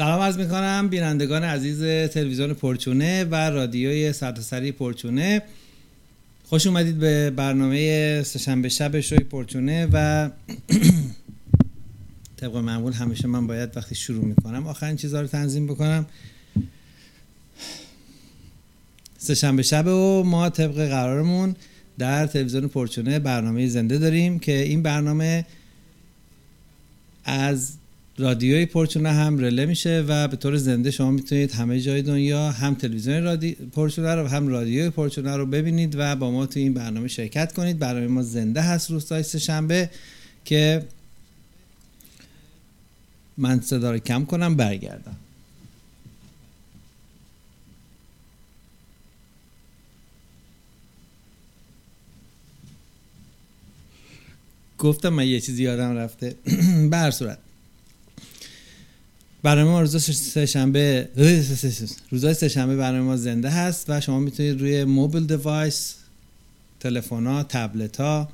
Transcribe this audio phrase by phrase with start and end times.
[0.00, 5.42] سلام از می‌کنم بینندگان عزیز تلویزیون پرچونه و رادیوی سرتاسری پرچونه.
[6.44, 10.30] خوش اومدید به برنامه سهشنبه شب شوی پرچونه و
[12.40, 16.06] طبق معمول همیشه من باید وقتی شروع می‌کنم آخرین چیزها رو تنظیم بکنم.
[19.18, 21.56] سهشنبه شب و ما طبق قرارمون
[21.98, 25.46] در تلویزیون پرچونه برنامه زنده داریم که این برنامه
[27.24, 27.72] از
[28.18, 32.74] رادیوی پرچونه هم رله میشه و به طور زنده شما می‌تونید همه جای دنیا هم
[32.74, 33.52] تلویزیون رادی...
[33.52, 37.78] پرچونه رو هم رادیوی پرچونه رو ببینید و با ما تو این برنامه شرکت کنید.
[37.78, 39.90] برنامه ما زنده هست روزهای شنبه
[40.44, 40.86] که
[43.38, 45.16] من صدا رو کم کنم برگردم.
[54.78, 56.34] گفتم من یه چیزی یادم رفته.
[56.90, 57.38] به هر صورت.
[59.42, 61.08] برنامه ما روز سهشنبه
[62.10, 65.94] روزای سهشنبه برنامه ما زنده هست و شما می‌تونید روی mobile device
[66.80, 68.28] تلفن ها تبلت ها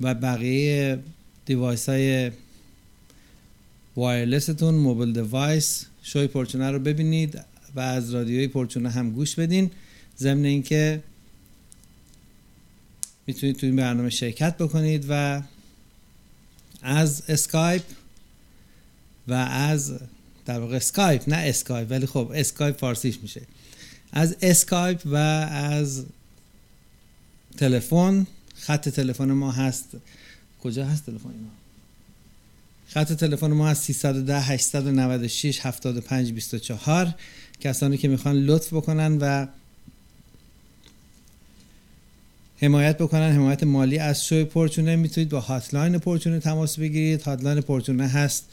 [0.00, 0.98] و بقیه
[1.46, 2.30] device های
[3.96, 7.40] wireless تون mobile device show ی پرچونه رو ببینید
[7.74, 9.70] و از رادیوی پرچونه هم گوش بدین.
[10.18, 11.02] ضمن اینکه
[13.26, 15.42] می‌تونید تو این برنامه شرکت بکنید و
[16.82, 17.82] از اسکایپ
[19.28, 19.92] و از
[20.46, 23.42] در واقع اسکایپ نه اسکایپ ولی خب اسکایپ فارسیش میشه.
[24.12, 26.04] از اسکایپ و از
[27.56, 29.88] تلفن خط تلفن ما هست.
[30.62, 31.50] کجا هست تلفن ما؟
[32.88, 37.14] خط تلفن ما هست 310 896 75 24
[37.60, 39.46] کسانی که می‌خوان لطف بکنن و
[42.58, 47.22] حمایت بکنن حمایت مالی از شوی پرچونه می‌تونید با هاتلاین پرچونه تماس بگیرید.
[47.22, 48.48] هاتلاین پرچونه هست.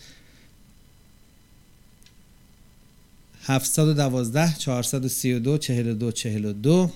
[3.45, 6.91] 712 432 42 42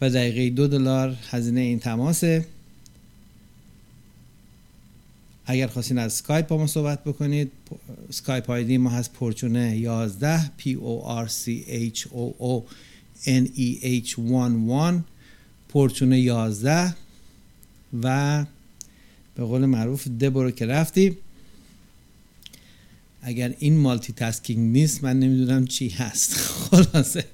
[0.00, 2.46] و دقیقه دو دلار هزینه این تماسه.
[5.46, 7.52] اگر خواستین از سکایپ با ما صحبت بکنید
[8.10, 11.48] سکایپ آیدی ما هست پرچونه 11 P O R C
[11.94, 12.62] H O O
[13.24, 15.04] N E H 11
[15.68, 16.94] پرچونه 11
[18.02, 18.44] و
[19.34, 21.16] به قول معروف دبرو که رفتی.
[23.22, 26.36] اگر این مالتی تاسکینگ نیست من نمی‌دونم چی هست.
[26.70, 27.24] خلاصه.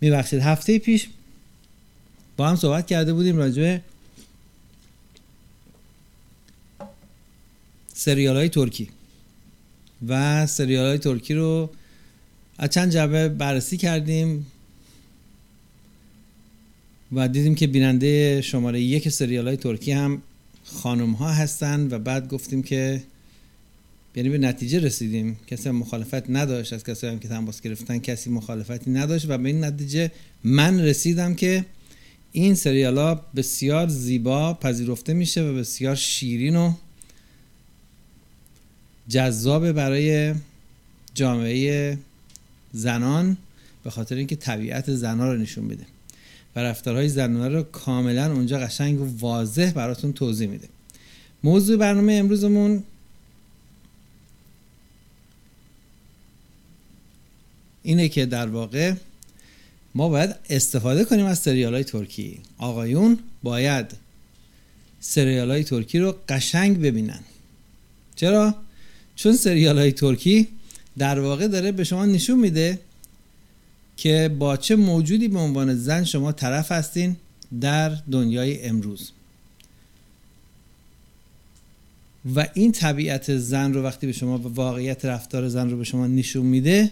[0.00, 0.40] میبخشید.
[0.40, 1.08] هفته پیش
[2.36, 3.78] با هم صحبت کرده بودیم راجع
[7.94, 8.88] سریال های ترکی.
[10.08, 11.70] و سریال های ترکی رو
[12.58, 14.46] از چند جبه بررسی کردیم
[17.12, 20.22] و دیدیم که بیننده شماره یک سریال های ترکی هم
[20.64, 23.02] خانم ها هستن و بعد گفتیم که
[24.16, 25.36] یعنی به نتیجه رسیدیم.
[25.46, 26.72] کسی هم مخالفت نداشت.
[26.72, 30.10] از کسی هم که تماس گرفتن کسی مخالفتی نداشت و به این نتیجه
[30.44, 31.64] من رسیدم که
[32.32, 36.72] این سریال ها بسیار زیبا پذیرفته میشه و بسیار شیرین و
[39.08, 40.34] جذاب برای
[41.14, 41.98] جامعه
[42.72, 43.36] زنان
[43.84, 45.86] به خاطر اینکه طبیعت زنان رو نشون میده
[46.56, 50.68] و رفتارهای زنانه رو کاملا اونجا قشنگ و واضح براتون توضیح میده.
[51.44, 52.82] موضوع برنامه امروزمون
[57.84, 58.94] اینه که در واقع
[59.94, 62.40] ما باید استفاده کنیم از سریال های ترکی.
[62.58, 63.86] آقایون باید
[65.00, 67.20] سریال های ترکی رو قشنگ ببینن.
[68.16, 68.54] چرا؟
[69.16, 70.48] چون سریال های ترکی
[70.98, 72.78] در واقع داره به شما نشون میده
[73.96, 77.16] که با چه موجودی به عنوان زن شما طرف هستین
[77.60, 79.10] در دنیای امروز.
[82.34, 86.46] و این طبیعت زن رو وقتی به شما واقعیت رفتار زن رو به شما نشون
[86.46, 86.90] میده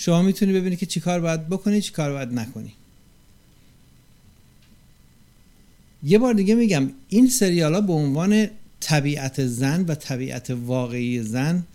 [0.00, 2.72] شما می‌تونی ببینی که چی کار باید بکنی چی کار باید نکنی.
[6.02, 8.48] یه بار دیگه میگم این سریال ها به عنوان
[8.80, 11.66] طبیعت زن و طبیعت واقعی زن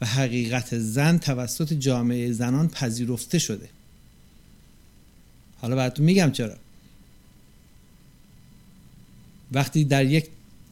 [0.00, 3.68] و حقیقت زن توسط جامعه زنان پذیرفته شده.
[5.56, 6.56] حالا براتون میگم چرا.
[9.52, 10.26] وقتی در یک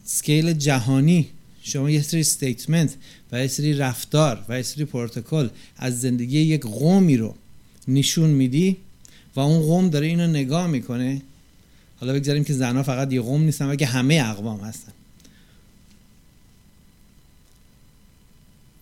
[0.05, 1.29] scale جهانی
[1.67, 2.95] شما یه سری statement
[3.31, 7.35] و یه سری رفتار و یه سری پروتکل از زندگی یک قومی رو
[7.87, 8.77] نشون میدی
[9.35, 11.21] و اون قوم داره اینو نگاه می‌کنه.
[11.99, 14.91] حالا بگذاریم که زنها فقط یه قوم نیستن که همه اقوام هستن.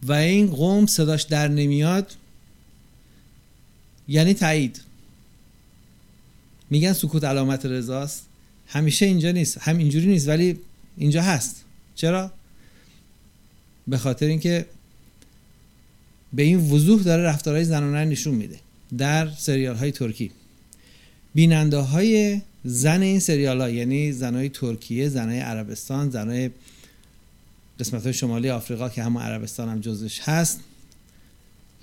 [0.03, 2.15] و این قوم صداش در نمیاد
[4.07, 4.81] یعنی تایید.
[6.69, 8.25] میگن سکوت علامت رضاست.
[8.67, 10.59] همیشه اینجا نیست هم اینجوری نیست ولی
[10.97, 11.65] اینجا هست.
[11.95, 12.31] چرا؟
[13.87, 14.65] به خاطر اینکه
[16.33, 18.59] به این وضوح داره رفتارهای زنانه نشون میده
[18.97, 20.31] در سریال های ترکی.
[21.35, 26.49] بیننده های زن این سریال ها یعنی زنهای ترکیه زنهای عربستان زنهای
[27.79, 30.59] قسمت های شمالی آفریقا که همون عربستان هم جزش هست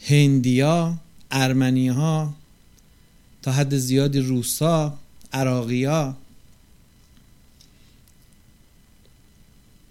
[0.07, 0.99] هندیا
[1.31, 2.35] ارمنی ها
[3.43, 4.99] تا حد زیادی روسا
[5.33, 6.17] عراقیا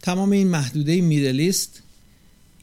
[0.01, 1.80] تمام این محدوده میدلیست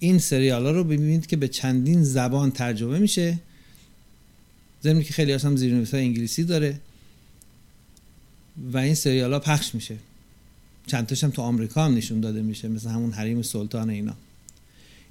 [0.01, 3.39] این سریال ها رو ببینید که به چندین زبان ترجمه میشه.
[4.83, 6.81] ضمن که خیلی هم زیرنویس انگلیسی داره
[8.73, 9.97] و این سریال ها پخش میشه.
[10.87, 14.15] چند هم تو آمریکا هم نشون داده میشه مثل همون حریم سلطان اینا.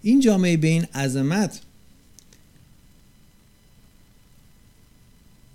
[0.01, 1.61] این جامعه به این عظمت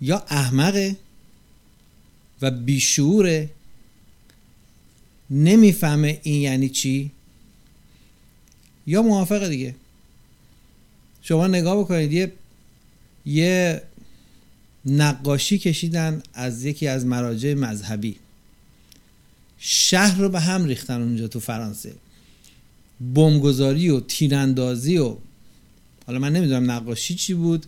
[0.01, 0.95] یا احمقه
[2.41, 3.49] و بیشوره
[5.29, 7.11] نمی‌فهمه این یعنی چی؟
[8.87, 9.75] یا موافقه دیگه.
[11.21, 12.31] شما نگاه بکنید یه
[13.25, 13.81] یه
[14.85, 18.15] نقاشی کشیدن از یکی از مراجع مذهبی.
[19.57, 21.93] شهر رو به هم ریختن اونجا تو فرانسه.
[23.15, 25.17] بمبگذاری و تیراندازی و
[26.07, 27.65] حالا من نمی‌دونم نقاشی چی بود.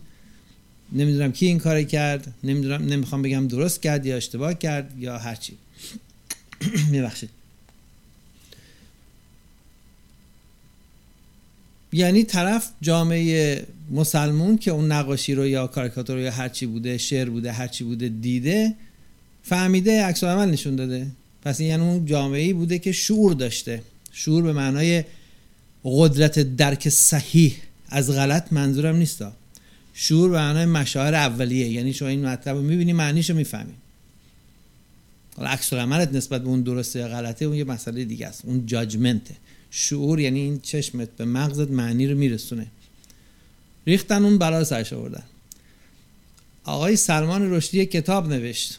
[0.92, 2.34] نمی‌دونم کی این کار کرد.
[2.44, 5.56] نمی‌دونم نمی‌خوام بگم درست کرد یا اشتباه کرد یا هرچی
[6.90, 7.30] میبخشید.
[11.92, 17.52] یعنی طرف جامعه مسلمون که اون نقاشی رو یا کاریکاتور یا هرچی بوده شعر بوده
[17.52, 18.74] هرچی بوده دیده
[19.42, 21.06] فهمیده عکس عمل نشون داده.
[21.42, 23.82] پس این یعنی اون جامعه بوده که شعور داشته.
[24.12, 25.04] شعور به معنای
[25.84, 27.54] قدرت درک صحیح.
[27.88, 29.32] از غلط منظورم نیستا.
[29.94, 31.68] شعور به معنای مشاعر اولیه.
[31.68, 33.72] یعنی شما این مطلب رو می‌بینی معنیش رو می‌فهمی.
[35.36, 38.44] حالا عکس نسبت به اون درسته یا غلطه اون یه مسئله دیگه است.
[38.44, 39.34] اون جاجمنته
[39.70, 42.66] شعور یعنی این چشمت به مغزت معنی رو میرسونه.
[43.86, 45.22] ریختن اون بلا سرش آوردن.
[46.64, 48.78] آقای سلمان رشدی کتاب نوشت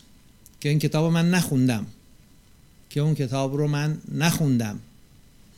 [0.59, 1.85] که این کتاب رو من نخوندم.
[2.89, 4.79] که اون کتاب رو من نخوندم.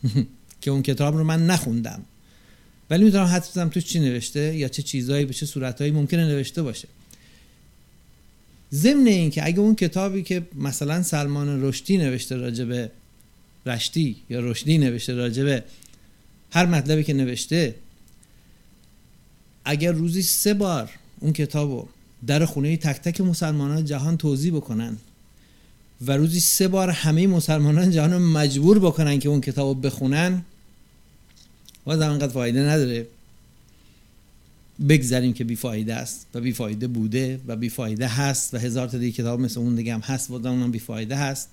[0.62, 2.02] که اون کتاب رو من نخوندم.
[2.90, 6.62] ولی می‌تونم حد بزنم تو چی نوشته یا چه چیزهایی به چه صورتهایی ممکنه نوشته
[6.64, 6.88] باشه.
[8.74, 12.92] ضمن این که اگه اون کتابی که مثلا سلمان رشدی نوشته راجبه
[13.65, 15.63] رشتی یا رشدی نوشته راجبه
[16.51, 17.75] هر مطلبی که نوشته
[19.65, 20.89] اگر روزی سه بار
[21.19, 21.88] اون کتابو
[22.27, 24.97] در خونه تک تک مسلمانان جهان توضیح بکنن
[26.07, 30.41] و روزی سه بار همه مسلمانان جهان مجبور بکنن که اون کتابو بخونن
[31.85, 33.07] باز انقدر فایده نداره.
[34.89, 39.39] بگذاریم که بیفایده است و بیفایده بوده و بیفایده هست و هزار تا دیگه کتاب
[39.39, 41.50] مثل اون دیگه هم هست و اونم بیفایده هست.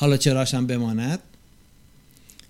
[0.00, 1.18] حالا چراش هم بماند؟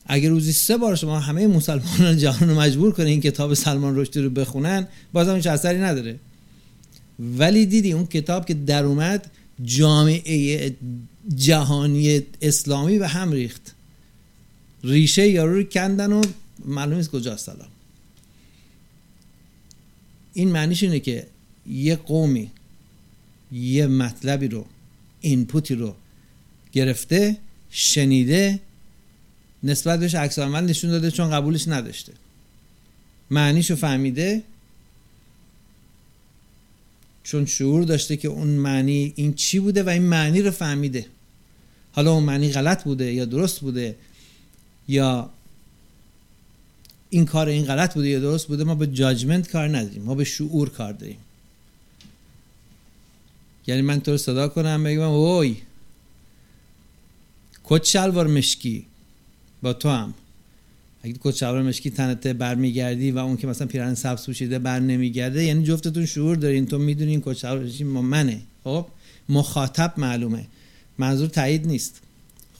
[0.06, 4.20] اگر روزی سه بار شما همه مسلمانان جهان رو مجبور کنه این کتاب سلمان رشدی
[4.20, 6.18] رو بخونن بازم هیچ اثری نداره.
[7.18, 9.30] ولی دیدی اون کتاب که در اومد
[9.64, 10.74] جامعه
[11.36, 13.74] جهانی اسلامی به هم ریخت.
[14.84, 16.22] ریشه یارو رو کندن و
[16.64, 17.68] معلوم نیست کجاست الان.
[20.34, 21.26] این معنیش اینه که
[21.66, 22.50] یه قومی
[23.52, 24.66] یه مطلبی رو
[25.20, 25.94] اینپوتی رو
[26.72, 27.36] گرفته
[27.70, 28.60] شنیده
[29.62, 32.12] نسبت بهش عکس عمل نشون داده چون قبولش نداشته.
[33.30, 34.42] معنیشو فهمیده.
[37.22, 41.06] چون شعور داشته که اون معنی این چی بوده و این معنی رو فهمیده.
[41.92, 43.96] حالا اون معنی غلط بوده یا درست بوده
[44.88, 45.30] یا
[47.10, 50.02] این کار این غلط بوده یا درست بوده ما به جاجمنت کار نداریم.
[50.02, 51.18] ما به شعور کار داریم.
[53.66, 55.56] یعنی من تو رو صدا کنم بگم اوی
[57.70, 58.86] کت شلوار مشکی
[59.62, 60.14] با تو هم.
[61.02, 65.44] اگه کت شلوار مشکی تنت برمیگردی و اون که مثلا پیرهن سبز پوشیده بر نمیگرده
[65.44, 66.66] یعنی جفتتون شعور دارین.
[66.66, 68.40] تو می‌دونین کت شلوار مشکی ما منه.
[68.64, 68.86] خب؟
[69.28, 70.46] مخاطب معلومه.
[70.98, 72.00] منظور تایید نیست.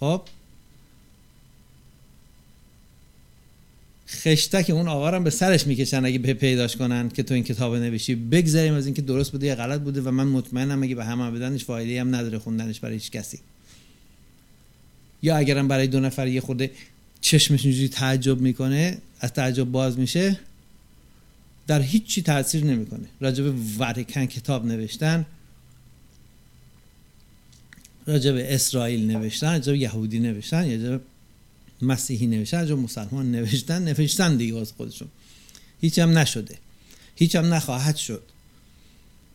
[0.00, 0.22] خب؟
[4.08, 7.76] خشتک اون آقا رو به سرش می‌کشن اگه به پیداش کنن که تو این کتاب
[7.76, 8.14] نوشی.
[8.14, 11.64] بگذاریم از اینکه درست بوده یا غلط بوده و من مطمئنم اگه به همه بدنش
[11.64, 13.38] فایده هم نداره خوندنش برای هیچ کسی.
[15.22, 16.70] یا اگرم برای دو نفر یه خورده
[17.20, 20.38] چشمش اینجوری تعجب می‌کنه از تعجب باز میشه
[21.66, 23.08] در هیچی تاثیر نمی‌کنه.
[23.20, 25.26] راجب ورکن کتاب نوشتن
[28.06, 31.00] راجب اسرائیل نوشتن راجب یهودی نوشتن یا
[31.82, 35.08] مسیحی نوشتن راجب مسلمان نوشتن نوشتن دیگه از خودشون.
[35.80, 36.58] هیچ هم نشده.
[37.16, 38.22] هیچ هم نخواهد شد.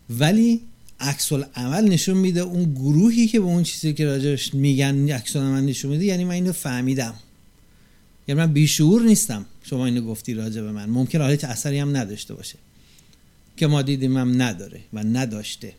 [0.10, 0.62] ولی
[1.00, 5.62] عکس عمل نشون میده اون گروهی که به اون چیزی که راجعش میگن عکس عمل
[5.62, 7.14] نشون میده یعنی من اینو فهمیدم.
[8.28, 10.90] یعنی من بیشعور نیستم شما اینو گفتی راجع به من.
[10.90, 12.56] ممکن حالا اثری هم نداشته باشه.
[13.58, 15.74] که ما دیدیم هم نداره و نداشته.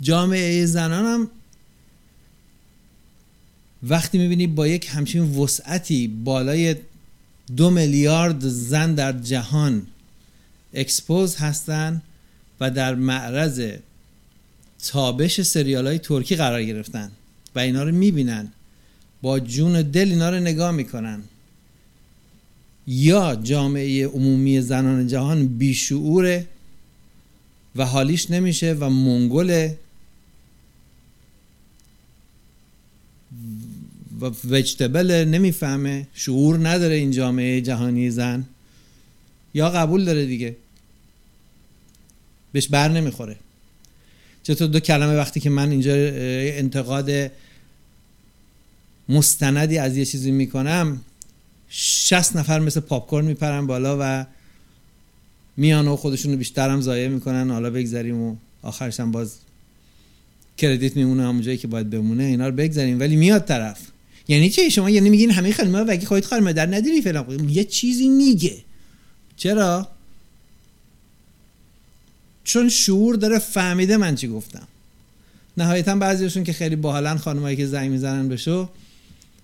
[0.00, 1.30] جامعه زنان هم
[3.82, 6.76] وقتی می‌بینی با یک همچین وسعتی بالای
[7.56, 9.86] دو میلیارد زن در جهان
[10.74, 12.02] اکسپوز هستن
[12.60, 13.72] و در معرض
[14.88, 17.10] تابش سریال های ترکی قرار گرفتن
[17.54, 18.52] و اینا رو می‌بینن.
[19.22, 21.22] با جون دل اینا رو نگاه می‌کنن.
[22.86, 26.46] یا جامعه عمومی زنان جهان بیشعوره
[27.76, 29.78] و حالیش نمیشه و منگله
[34.20, 36.06] و وجتبل نمی‌فهمه.
[36.14, 38.44] شعور نداره این جامعه جهانی زن.
[39.56, 40.56] یا قبول داره دیگه.
[42.52, 43.36] بهش بر نمی‌خوره.
[44.42, 45.92] چطور دو کلمه وقتی که من اینجا
[46.60, 47.10] انتقاد
[49.08, 51.00] مستندی از یه چیزی می‌کنم
[51.68, 54.26] شست نفر مثل پاپکورن میپرن بالا و
[55.56, 57.50] میان و خودشون رو بیشتر هم ضایع می‌کنن.
[57.50, 59.36] حالا بگذاریم و آخرش هم باز
[60.56, 62.24] کردیت میمونه همون جایی که باید بمونه.
[62.24, 63.80] اینا رو بگذاریم ولی میاد طرف.
[64.28, 67.48] یعنی چه شما یعنی میگین همه خانم‌ها وگی خواهید خانم در نداری فلان.
[67.48, 68.65] یه چیزی میگه.
[69.36, 69.88] چرا؟
[72.44, 74.68] چون شعور داره فهمیده من چی گفتم.
[75.56, 78.68] نهایتا بعضیشون که خیلی باحالن خانمایی که زنگ می‌زنن بشو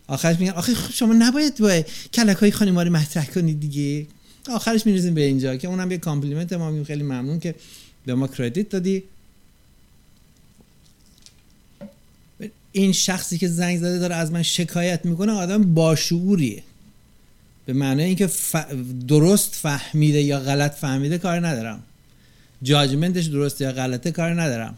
[0.07, 1.83] آخرش میگن آخه خب شما نباید با
[2.13, 4.07] کلک های خانماری مطرح کنید دیگه.
[4.49, 7.55] آخرش می‌رسیم به اینجا که اونم یه کامپلیمنت ما خیلی ممنون که
[8.07, 9.03] به ما کردیت دادی.
[12.73, 16.63] این شخصی که زنگ زده داره از من شکایت می‌کنه آدم باشعوریه
[17.67, 18.29] به معنی اینکه
[19.09, 21.83] درست فهمیده یا غلط فهمیده کار ندارم.
[22.63, 24.75] جاجمنتش درست یا غلطه کار ندارم.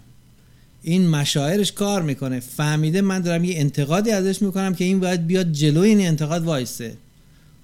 [0.82, 2.40] این مشاعرش کار می‌کنه.
[2.40, 6.96] فهمیده من دارم یه انتقادی ازش می‌کنم که این باید بیاد جلوی این انتقاد وایسه.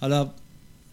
[0.00, 0.30] حالا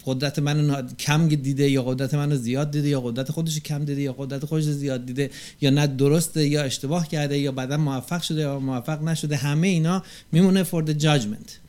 [0.06, 4.12] قدرت منو کم دیده یا قدرت منو زیاد دیده یا قدرت خودش کم دیده یا
[4.12, 5.30] قدرت خودش زیاد دیده
[5.60, 9.36] یا نه درسته یا اشتباه کرده یا بعدا موفق شده یا موفق نشده.
[9.36, 11.67] همه اینا میمونه for the judgment.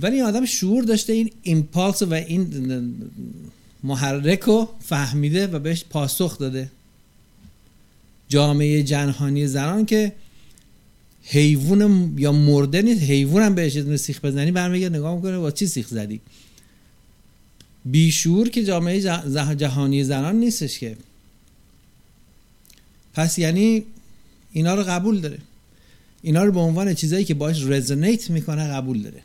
[0.00, 2.94] ولی این آدم شعور داشته این ایمپالس و این
[3.82, 6.70] محرک رو فهمیده و بهش پاسخ داده.
[8.28, 10.12] جامعه جنهانی زنان که
[11.22, 15.88] حیوان یا مرده نیست حیوان هم بهش سیخ بزنی برمیگرد نگاه می‌کنه با چی سیخ
[15.88, 16.20] زدی؟
[17.84, 19.00] بیشور که جامعه
[19.56, 20.96] جهانی زنان نیستش که.
[23.14, 23.84] پس یعنی
[24.52, 25.38] اینا رو قبول داره.
[26.22, 29.22] اینا رو به عنوان چیزایی که باش رزونیت می‌کنه قبول داره.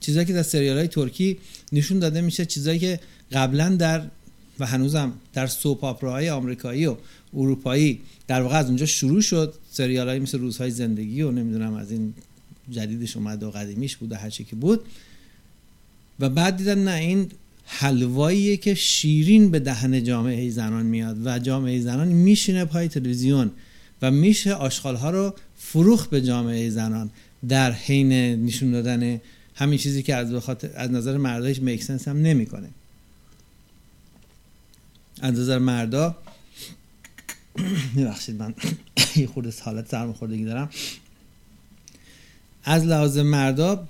[0.00, 1.38] چیزایی که در سریال های ترکی
[1.72, 3.00] نشون داده میشه چیزایی که
[3.32, 4.02] قبلا در
[4.60, 6.96] و هنوزم در سوپ آپراهای آمریکایی و
[7.34, 9.54] اروپایی در واقع از اونجا شروع شد.
[9.70, 12.14] سریال های مثل روزهای زندگی و نمی‌دونم از این
[12.70, 14.80] جدیدش اومد و قدیمیش بود و هر که بود.
[16.20, 17.30] و بعد دیدن نه این
[17.64, 23.50] حلواییه که شیرین به دهن جامعه زنان میاد و جامعه زنان میشینه پای تلویزیون
[24.02, 27.10] و میشه آشغال رو فروخت به جامعه زنان
[27.48, 28.12] در حین
[28.46, 29.20] نشون دادن
[29.60, 32.68] همین چیزی که از بخاطر از نظر مردایش میکسنس هم نمی‌کنه.
[35.20, 36.16] از نظر مردا
[37.96, 38.54] ببخشید من
[39.16, 40.70] یه خورده حالت سرماخوردگی دارم.
[42.64, 43.88] از لحاظ مردا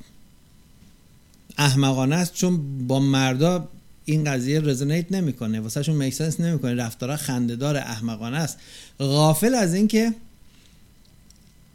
[1.58, 3.68] احمقانه است چون با مردا
[4.04, 5.60] این قضیه رزونیت نمی‌کنه.
[5.60, 6.74] واسهشون میکسنس نمی‌کنه.
[6.74, 8.58] رفتارا خندهدار احمقانه است.
[9.00, 10.14] غافل از اینکه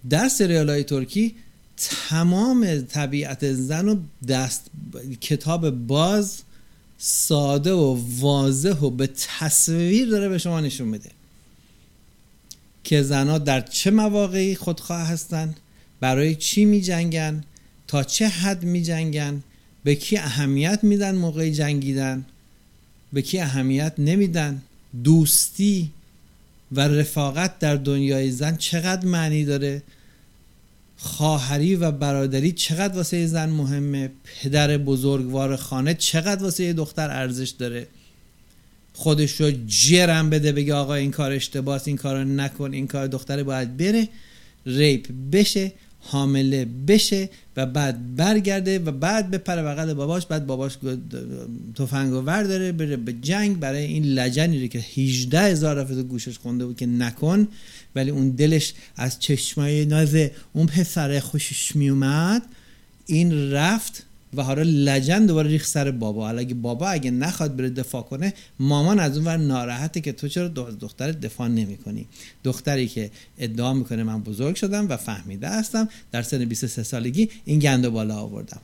[0.10, 1.36] در سریال های ترکی
[1.77, 3.96] تمام طبیعت زن و
[4.27, 4.65] دست
[5.22, 6.41] کتاب باز
[6.98, 11.10] ساده و واضح و به تصویر داره به شما نشون میده
[12.84, 15.55] که زنها در چه مواقعی خودخواه هستن
[16.00, 17.44] برای چی می جنگن
[17.88, 19.44] تا چه حد می جنگن
[19.84, 22.25] به کی اهمیت میدن موقع جنگیدن
[23.13, 24.62] به کی اهمیت نمیدن
[25.03, 25.91] دوستی
[26.72, 29.82] و رفاقت در دنیای زن چقدر معنی داره؟
[30.98, 37.88] خواهری و برادری چقدر واسه زن مهمه؟ پدر بزرگوار خانه چقدر واسه دختر ارزش داره؟
[38.94, 43.44] خودش رو جرم بده بگه آقا این کار اشتباس این کار نکن این کار دختره
[43.44, 44.10] باید بره
[44.66, 45.72] ریپ بشه.
[46.08, 50.78] حامله بشه و بعد برگرده و بعد به پر بغل باباش بعد باباش
[51.76, 53.60] تفنگ و داره بره به جنگ.
[53.60, 57.48] برای این لجنی رو که 18 هزار دفعه گوشش خونده بود که نکن
[57.96, 60.16] ولی اون دلش از چشمای ناز
[60.54, 62.42] اون پسر خوشش میومد.
[63.06, 64.04] این رفت
[64.38, 66.25] و حالا لجن دوباره ریخ سر بابا.
[66.25, 70.27] حالا اگه بابا اگه نخواد بره دفاع کنه مامان از اون ور ناراحته که تو
[70.27, 72.06] چرا دختر دفاع نمی‌کنی
[72.44, 77.60] دختری که ادعا می‌کنه من بزرگ شدم و فهمیده هستم در سن 23 سالگی این
[77.60, 78.62] گند بالا آوردم.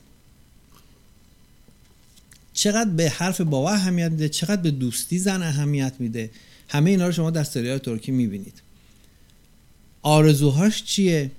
[2.54, 6.30] چقدر به حرف بابا اهمیت میده؟ چقدر به دوستی زن اهمیت میده؟
[6.68, 8.62] همه اینا رو شما در سریال ترکی می‌بینید.
[10.02, 11.30] آرزوهاش چیه؟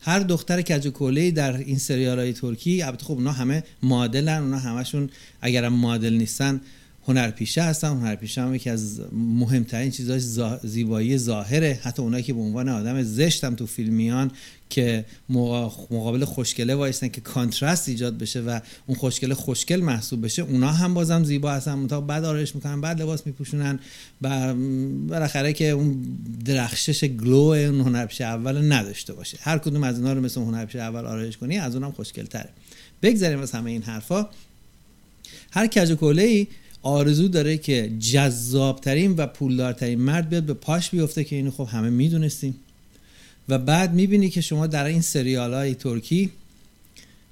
[0.00, 4.58] هر دختر کج کوله در این سریال های ترکی البته خب اونا همه معادلن اونا
[4.58, 6.60] همشون اگرم معادل نیستن
[7.08, 10.22] هنرپیشه هستن هنرپیشه هم یکی از مهمترین چیزاش
[10.62, 11.80] زیبایی ظاهره.
[11.82, 14.30] حتی اونایی که به عنوان آدم زشتم تو فیلم میان
[14.70, 20.72] که مقابل خوشگله وایستن که کانترست ایجاد بشه و اون خوشگله خوشگل محسوب بشه اونا
[20.72, 21.86] هم بازم زیبا هستن.
[21.86, 23.78] تا بعد آرایش می‌کنن بعد لباس میپوشونن
[24.22, 24.54] و
[25.08, 26.06] بالاخره که اون
[26.44, 29.38] درخشش گلو اون هنرپیشه اول نداشته باشه.
[29.40, 32.50] هر کدوم از اینا رو مثل هنرپیشه اول آرایش کنی از اونم خوشگل تره
[33.02, 34.28] بگذاریم از همه این حرفا.
[35.50, 36.46] هر کج ای
[36.82, 41.90] آرزو داره که جذابترین و پولدارترین مرد بیاد به پاش بیفته که اینو خب همه
[41.90, 42.54] می‌دونستیم.
[43.48, 46.30] و بعد می‌بینی که شما در این سریال های ترکی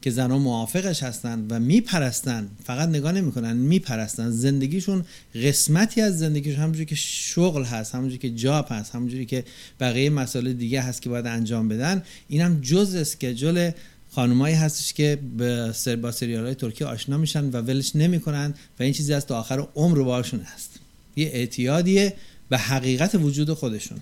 [0.03, 4.31] که زنها موافقش هستن و میپرستن فقط نگاه نمی‌کنن میپرستن.
[4.31, 9.45] زندگیشون قسمتی از زندگیشون همونجوری که شغل هست همونجوری که جاب هست همونجوری که
[9.81, 13.71] بقیه مسائل دیگه هست که باید انجام بدن اینم جز اسکجول
[14.11, 18.83] خانمایی هستش که به سر با سریال های ترکی آشنا میشن و ولش نمی‌کنن و
[18.83, 20.71] این چیزی از تا آخر عمر باشون هست.
[21.17, 22.15] یه اعتیادیه
[22.49, 23.99] به حقیقت وجود خودشون.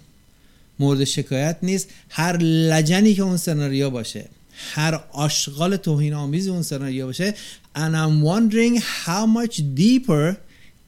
[0.79, 1.89] مورد شکایت نیست.
[2.09, 4.25] هر لجنی که اون سناریو باشه
[4.57, 7.35] هر آشغال توهین آمیزی اون سناریو باشه
[7.77, 10.37] and I'm wondering how much deeper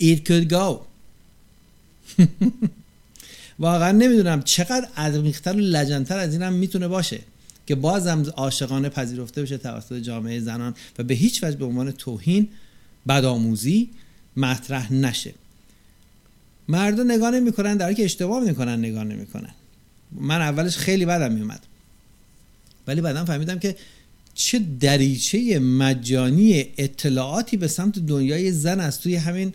[0.01, 0.87] it could go.
[3.59, 7.21] واقعا نمی‌دونم چقدر عمیقتر و لجنتر از اینم می‌تونه باشه.
[7.69, 12.49] که بازم عاشقانه پذیرفته بشه توسط جامعه زنان و به هیچ وجه به عنوان توهین
[13.09, 13.89] بدآموزی
[14.37, 15.35] مطرح نشه.
[16.69, 19.51] مردم نگاه نمی‌کنن در که اشتباه می‌کنن نگاه نمی‌کنن.
[20.13, 21.61] من اولش خیلی بدم میومد
[22.87, 23.77] ولی بعدا فهمیدم که
[24.35, 29.53] چه دریچه مجانی اطلاعاتی به سمت دنیای زن از توی همین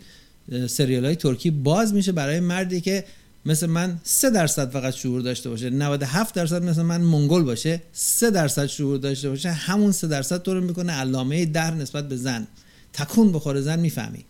[0.68, 3.04] سریال های ترکی باز میشه برای مردی که
[3.46, 5.70] مثل من سه درصد فقط شعور داشته باشه.
[5.70, 7.82] 97 درصد مثل من منگل باشه.
[7.92, 9.52] سه درصد شعور داشته باشه.
[9.52, 12.46] همون سه درصد تو رو می‌کنه علامه در نسبت به زن.
[12.92, 14.24] تکون بخوره زن می‌فهمی.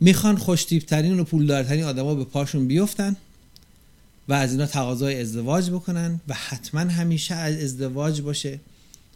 [0.00, 3.16] می‌خوان خوشتیبترین و پولدارترین آدما به پاشون بیفتن
[4.28, 8.60] و از اینا تقاضای ازدواج بکنن و حتما همیشه از ازدواج باشه.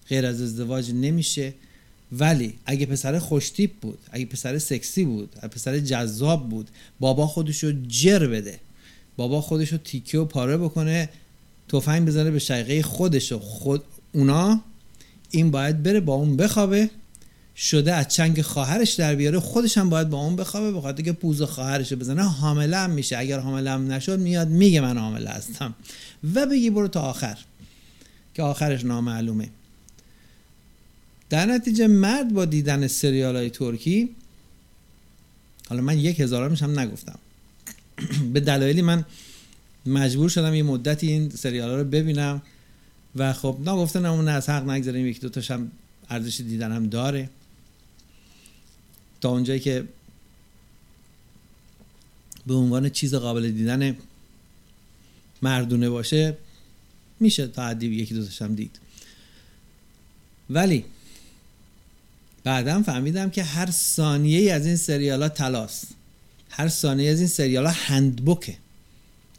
[0.08, 1.54] غیر از ازدواج نمیشه.
[2.12, 6.68] ولی اگه پسر خوشتیپ بود اگه پسر سکسی بود اگه پسر جذاب بود
[7.00, 8.58] بابا خودشو جر بده.
[9.16, 11.08] بابا خودشو تیکه و پاره بکنه
[11.68, 14.60] تفنگ بزنه به شقیقه خودشو خود اونا.
[15.30, 16.90] این باید بره با اون بخوابه.
[17.56, 21.42] شده از چنگ خواهرش در بیاره خودش هم باید با اون بخوابه بخاطر که پوز
[21.42, 22.22] خواهرش بزنه.
[22.22, 23.18] حامله هم میشه.
[23.18, 25.74] اگر حامله هم نشد میاد میگه من حامله هستم.
[26.34, 27.38] و بگی برو تا آخر
[28.34, 29.48] که آخرش نامعلومه.
[31.30, 34.16] در نتیجه مرد با دیدن سریال های ترکی
[35.68, 37.18] حالا من یک هزارمش هم نگفتم.
[38.32, 39.04] به دلایلی من
[39.86, 42.42] مجبور شدم یه مدتی این سریال ها رو ببینم
[43.16, 45.70] و خب نگفتن اون از حق نگذاریم یکی دوتاش هم
[46.10, 47.30] ارزش دیدن هم داره.
[49.20, 49.84] تا اونجایی که
[52.46, 53.96] به عنوان چیز قابل دیدن
[55.42, 56.36] مردونه باشه
[57.20, 58.78] میشه تا حدی یکی دوتاش هم دید.
[60.50, 60.84] ولی
[62.46, 65.86] بعدا فهمیدم که هر ثانیه از این سریال ها تلاست.
[66.50, 68.56] هر ثانیه از این سریال ها هندبوکه.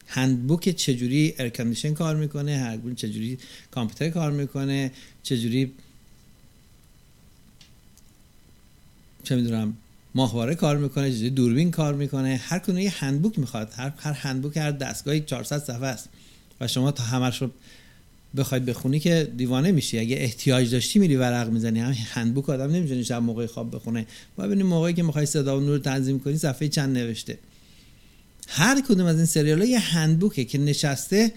[0.08, 3.38] هندبوک چجوری ارکندیشن کار می‌کنه هر چجوری
[3.72, 4.92] کامپیوتر کار می‌کنه
[5.24, 5.74] چجوری
[9.24, 9.78] چه می‌دونم
[10.16, 13.74] ماهواره کار می‌کنه چجوری دوربین کار می‌کنه هر کنه یه هندبوک می‌خواد.
[13.76, 16.10] هر هر هندبوک هر دستگاهی 400 صفحه است.
[16.62, 17.52] و شما تا همش رو
[18.38, 20.00] بخواید بخونی که دیوانه میشی.
[20.00, 21.80] اگه احتیاج داشتی میری ورق می‌زنی.
[21.80, 24.06] هم هندبوک آدم نمی‌تونه شب موقع خواب بخونه.
[24.38, 27.38] و ببینی موقعی که می‌خوای صدا و نور تنظیم کنی صفحه چند نوشته.
[28.48, 31.32] هر کدوم از این سریال یه هندبوکه که نشسته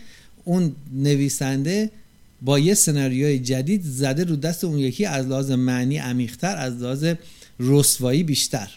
[0.44, 1.90] اون نویسنده
[2.42, 7.04] با یه سناریوی جدید زده رو دست اون یکی از لحاظ معنی عمیقتر از لحاظ
[7.60, 8.70] رسوایی بیشتر.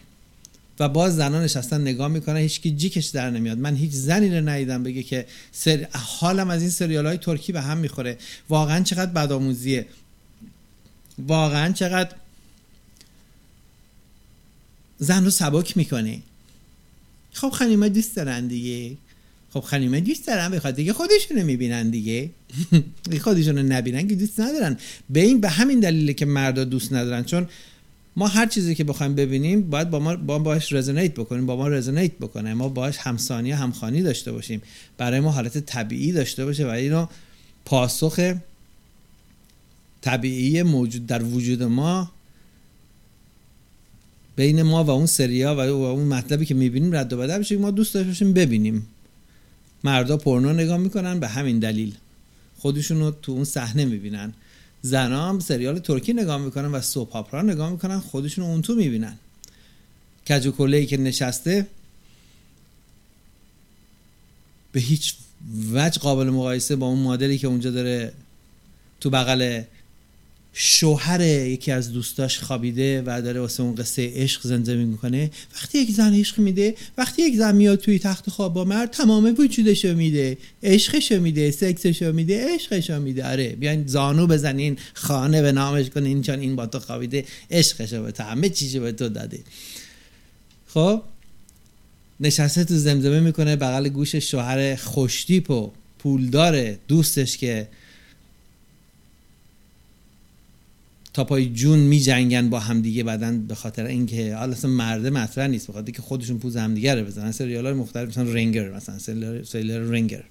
[0.80, 3.58] و باز زنان نشستن نگاه می‌کنن هیچکی جیکش در نمیاد.
[3.58, 5.88] من هیچ زنی رو ندیدم بگه که سر...
[5.92, 8.18] حالم از این سریال های ترکی به هم می‌خوره.
[8.50, 9.86] واقعا چقدر بدآموزیه.
[11.28, 12.16] واقعا چقدر
[15.00, 16.20] زن رو سبک می‌کنه.
[17.34, 18.98] خب خانیما دوست دارن دیگه.
[19.54, 22.30] خب خانیمه دوست دارن بخواد دیگه خودشونو می‌بینن دیگه.
[23.24, 24.78] خودشونو نبینن که دوست ندارن.
[25.10, 27.24] به این به همین دلیله که مردا دوست ندارن.
[27.24, 27.48] چون
[28.16, 31.68] ما هر چیزی که بخوایم ببینیم باید با ما با باش رزونیت بکنیم با ما
[31.68, 32.54] رزونیت بکنه.
[32.54, 34.62] ما باش همسانی همخانی داشته باشیم.
[34.98, 37.08] برای ما حالت طبیعی داشته باشه و اینو
[37.66, 38.34] پاسخ
[40.02, 42.12] طبیعی موجود در وجود ما
[44.36, 47.72] بین ما و اون سریا و اون مطلبی که می‌بینیم رد و بدل بشه ما
[47.72, 48.88] دوست داشته ببینیم.
[49.84, 51.96] مردا پورنو نگاه می‌کنن به همین دلیل.
[52.58, 54.34] خودشون رو تو اون صحنه می‌بینن.
[54.86, 59.18] زنا هم سریال ترکی نگاه می‌کنن و سوپ اپرا نگاه می‌کنن خودشون اون تو می‌بینن.
[60.28, 61.68] کجو ای که نشسته
[64.72, 65.16] به هیچ
[65.72, 68.14] وجه قابل مقایسه با اون مادری که اونجا داره
[69.00, 69.64] تو بغل
[70.54, 75.32] شوهر یکی از دوستاش خوابیده و داره واسه اون قصه عشق زندگی می‌کنه.
[75.56, 79.36] وقتی یک زن عشق میده وقتی یک زن میاد توی تخت خواب با مرد تمام
[79.40, 83.32] وجودشو میده عشقشو میده سکسشو میده عشقشو میده.
[83.32, 88.12] آره بیاین زانو بزنین خانه به نامش کنین چون این با تو خوابیده عشقشو به
[88.12, 89.40] تو همه چیزو به تو داده.
[90.68, 91.02] خب؟
[92.20, 97.68] نشسته تو زمزمه می‌کنه بغل گوش شوهر خوشتیپ و پولدار دوستش که
[101.14, 105.48] تا پای جون می جنگن با همدیگه بعدن به خاطر اینکه حالا اصلا مرده مطرح
[105.48, 107.32] نیست به خاطر که خودشون پوز همدیگه رو بزنن.
[107.32, 109.00] سریال های مختلف مثلا رنگر مثلا
[109.44, 110.24] سریال رنگر.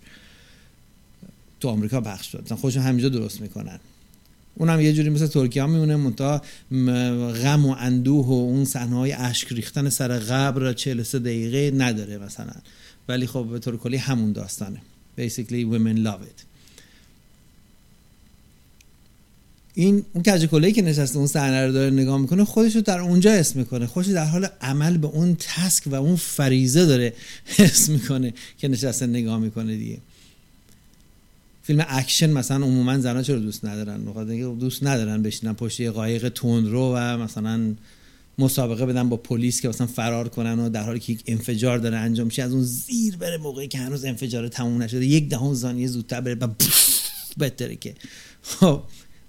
[1.60, 3.78] تو آمریکا پخش شد مثلا خودشون همینجا درست می‌کنن.
[4.54, 6.42] اونم یه جوری مثل ترکیه ها میمونه منتها
[7.42, 12.52] غم و اندوه و اون صحنه های اشک ریختن سر قبر 43 دقیقه نداره مثلا.
[13.08, 14.82] ولی خب به طور کلی همون داستانه.
[15.18, 16.51] Basically women love it.
[19.74, 23.32] این اون couch که نشسته اون صحنه رو داره نگاه می‌کنه خودش رو در اونجا
[23.32, 23.86] assume می‌کنه.
[23.86, 27.12] خودش در حال عمل به اون task و اون phrase ه داره
[27.58, 29.98] assume می‌کنه که نشسته نگاه می‌کنه دیگه.
[31.62, 34.04] فیلم اکشن مثلا عموما زنا چرا دوست ندارن؟
[34.54, 37.74] دوست ندارن بشینن پشت یه قایق تندرو و مثلا
[38.38, 41.96] مسابقه بدن با پلیس که مثلا فرار کنن و در حالی که یک انفجار داره
[41.96, 45.06] انجام میشه از اون زیر بره موقعی که هنوز انفجار تموم نشده.
[45.06, 46.48] یک دهم ثانیه زودتر بره و
[47.38, 47.94] بهتره که.
[48.42, 48.82] خب.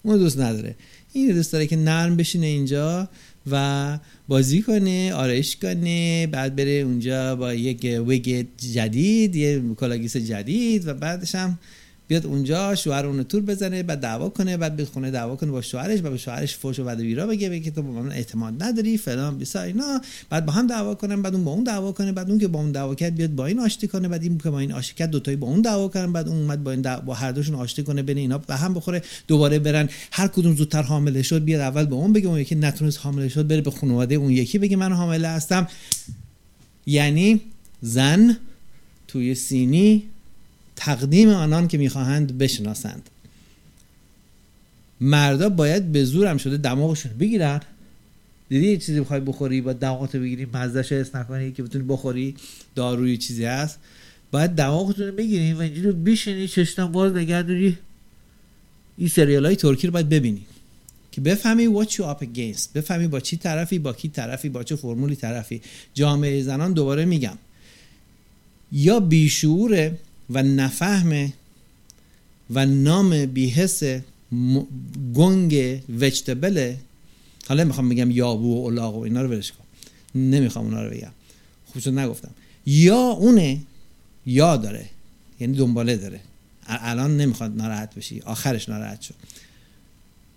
[0.04, 0.76] اون دوست نداره.
[1.14, 3.10] این دوست داره که نرم بشینه اینجا
[3.52, 10.88] و بازی کنه آرایش کنه بعد بره اونجا با یک wig جدید یه کلاگیس جدید
[10.88, 11.60] و بعدش هم
[12.08, 15.62] بیاد اونجا شوهر اون تور بزنه بعد دعوا کنه بعد بیاد خونه دعوا کنه با
[15.62, 19.38] شوهرش و به شوهرش فوش و بعد بگه بگه تو با من اعتماد نداری فلان
[19.38, 20.02] بیسا اینا.
[20.30, 22.60] بعد با هم دعوا کنن بعد اون با اون دعوا کنه بعد اون که با
[22.60, 25.10] اون دعوا کرد بیاد با این آشتی کنه بعد این که با این آشتی کرد
[25.10, 27.84] دو تایی با اون دعوا کنن بعد اون اومد با این با هر دوشون آشتی
[27.84, 29.90] کنه بین اینا به هم بخوره دوباره برن.
[30.12, 33.48] هر کدوم زودتر حامله شد بیاد اول به اون بگه اون یکی نتونست حامله شد
[33.48, 35.68] بره به خانواده اون یکی بگه من حامله هستم.
[36.86, 37.42] یعنی
[37.82, 38.38] زن
[39.08, 40.04] توی سینی
[40.76, 43.10] تقدیم آنان که می‌خواهند بشناسند.
[45.02, 47.62] مردا باید به زورم شده دماغشون بگیرن.
[48.50, 52.36] دیدی یه چیزی بخوای بخوری با دماغتو بگیری مزدش حس نکنی که بتونی بخوری
[52.76, 53.80] داروی چیزی هست.
[54.32, 57.78] باید دماغتون رو بگیری و اینجوری بشینی چشتم باز بگردونی
[58.98, 60.46] این سریال های ترکی رو باید ببینی
[61.12, 64.76] که بفهمی what you up against بفهمی با چی طرفی با کی طرفی با چه
[64.76, 65.62] فرمولی طرفی.
[65.94, 67.38] جامعه زنان دوباره میگم.
[68.72, 69.98] یا بیشعوره
[70.30, 71.34] و نفهمه
[72.50, 73.84] و نام بیحس
[75.14, 76.78] گنگ وجتبله
[77.48, 79.64] حالا می‌خوام بگم یابو و الاغ و اینا رو ولش کن.
[80.20, 81.12] نمی‌خوام اونا رو بگم.
[81.66, 82.32] خوب شد نگفتم.
[82.66, 83.62] یا اونه
[84.26, 84.86] یا داره.
[85.40, 86.20] یعنی دنباله داره.
[86.68, 88.22] الان نمی‌خواد ناراحت بشی.
[88.22, 89.16] آخرش ناراحت شد.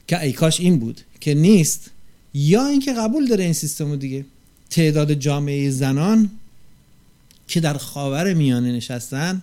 [0.07, 1.01] که ای کاش این بود.
[1.20, 1.90] که نیست.
[2.35, 4.25] یا اینکه قبول داره این سیستم دیگه.
[4.70, 6.31] تعداد جامعه زنان
[7.49, 9.42] که در خاور میانه نشستن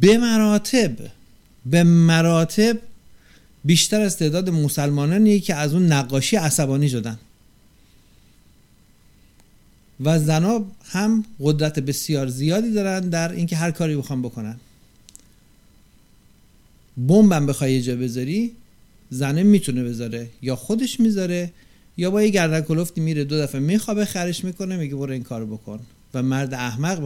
[0.00, 0.96] به مراتب
[1.66, 2.78] به مراتب
[3.64, 7.18] بیشتر از تعداد مسلمانانی که از اون نقاشی عصبانی شدن.
[10.00, 14.56] و زنا هم قدرت بسیار زیادی دارن در اینکه هر کاری بخوام بکنن.
[16.96, 18.52] بمبم بخوای یه جا بذاری
[19.10, 20.28] زنه می‌تونه بذاره.
[20.42, 21.52] یا خودش می‌ذاره
[21.96, 25.46] یا با یه گردن کلفتی میره دو دفعه میخوابه خرش می‌کنه میگه برو این کارو
[25.46, 25.80] بکن.
[26.14, 27.00] و مرد احمق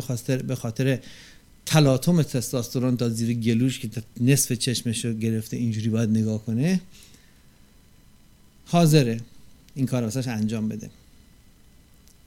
[0.47, 0.99] به خاطر
[1.69, 3.89] تلاطم تستاسترون تا زیر گلوش که
[4.21, 6.81] نصف چشمش رو گرفته اینجوری باید نگاه کنه
[8.67, 9.21] حاضره.
[9.75, 10.91] این کار واسش انجام بده.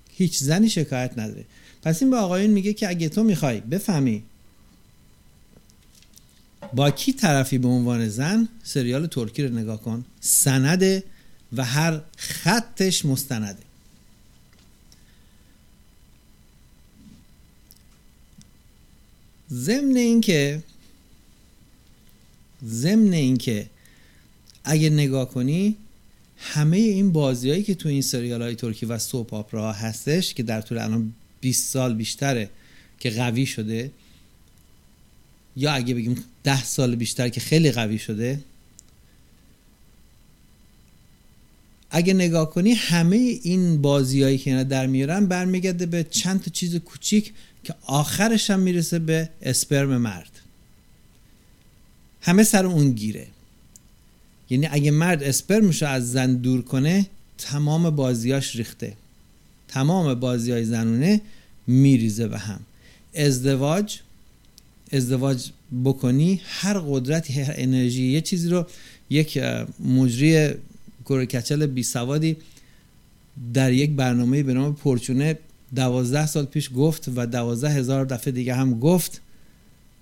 [0.09, 1.45] هیچ زنی شکایت نداره.
[1.83, 4.23] پس این به آقایون میگه که اگه تو می‌خوای بفهمی
[6.73, 10.05] با کی طرفی به عنوان زن سریال ترکی رو نگاه کن.
[10.19, 11.03] سنده
[11.53, 13.70] و هر خطش مستنده.
[19.53, 20.63] ضمن اینکه
[22.65, 23.69] ضمن اینکه
[24.63, 25.75] اگه نگاه کنی
[26.37, 30.61] همه این بازیایی که تو این سریال های ترکی و سوپ آپرا هستش که در
[30.61, 32.49] طول الان 20 سال بیشتره
[32.99, 33.91] که قوی شده
[35.57, 38.39] یا اگه بگیم 10 سال بیشتر که خیلی قوی شده
[41.91, 46.75] اگه نگاه کنی همه این بازیایی که اینا در میارن برمیگرده به چند تا چیز
[46.75, 50.31] کوچیک که آخرش هم می‌رسه به اسپرم مرد.
[52.21, 53.27] همه سر اون گیره.
[54.49, 57.05] یعنی اگه مرد اسپرمش رو از زن دور کنه
[57.37, 58.93] تمام بازیاش ریخته.
[59.67, 61.21] تمام بازی های زنونه
[61.67, 62.59] میریزه به هم.
[63.15, 63.99] ازدواج
[64.91, 65.49] ازدواج
[65.83, 68.65] بکنی هر قدرتی هر انرژی یه چیزی رو
[69.09, 69.37] یک
[69.79, 70.53] مجری
[71.11, 72.37] گورکچل بی سوادی
[73.53, 75.37] در یک برنامه به نام پرچونه
[75.75, 79.21] دوازده سال پیش گفت و دوازده هزار دفعه دیگه هم گفت.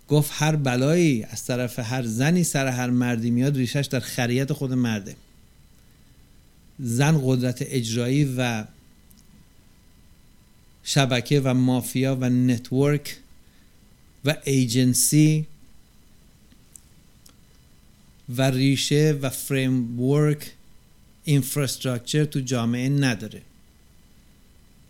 [0.07, 4.73] گفت هر بلایی از طرف هر زنی سر هر مردی میاد ریشش در خریت خود
[4.73, 5.15] مرده.
[6.79, 8.65] زن قدرت اجرایی و
[10.83, 13.17] شبکه و مافیا و network
[14.25, 15.45] و ایجنسی
[18.37, 20.51] و ریشه و framework
[21.29, 23.41] infrastructure تو جامعه نداره.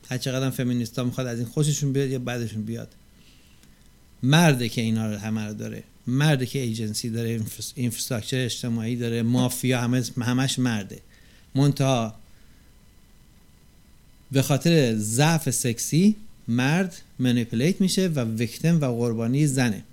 [0.09, 2.95] هر چقدر فمینیستا می‌خواد از این خوششون بیاد یا بدشون بیاد.
[4.23, 5.83] مرده که اینا رو همه رو داره.
[6.07, 7.41] مرده که ایجنسی داره
[7.75, 10.99] اینفراستراکچر اجتماعی داره مافیا همه همش مرده.
[11.55, 12.15] منتها
[14.31, 16.15] به خاطر ضعف سکسی
[16.47, 19.83] مرد منیپولیت میشه و ویکتم و قربانی زنه.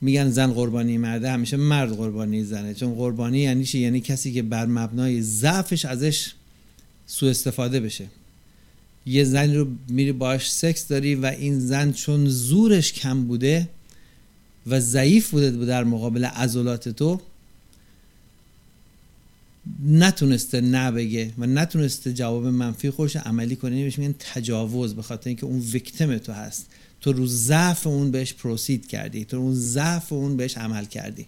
[0.00, 2.74] میگن زن قربانی مرده همیشه مرد قربانی زنه.
[2.74, 6.32] چون قربانی یعنی چی؟ یعنی کسی که بر مبنای ضعفش ازش
[7.06, 8.06] سوء استفاده بشه.
[9.06, 13.68] یه زن رو میری باش سکس داری و این زن چون زورش کم بوده
[14.66, 17.20] و ضعیف بوده در مقابل عضلات تو
[19.86, 23.84] نتونسته نه بگه و نتونسته جواب منفی خوش عملی کنه.
[23.84, 26.66] بهش میگن تجاوز به خاطر اینکه اون ویکتم تو هست.
[27.00, 31.26] تو رو ضعف اون بهش پروسید کردی تو اون ضعف اون بهش عمل کردی.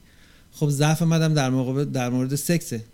[0.53, 2.85] خب ضعف مدام در مقابل در مورد سکسه.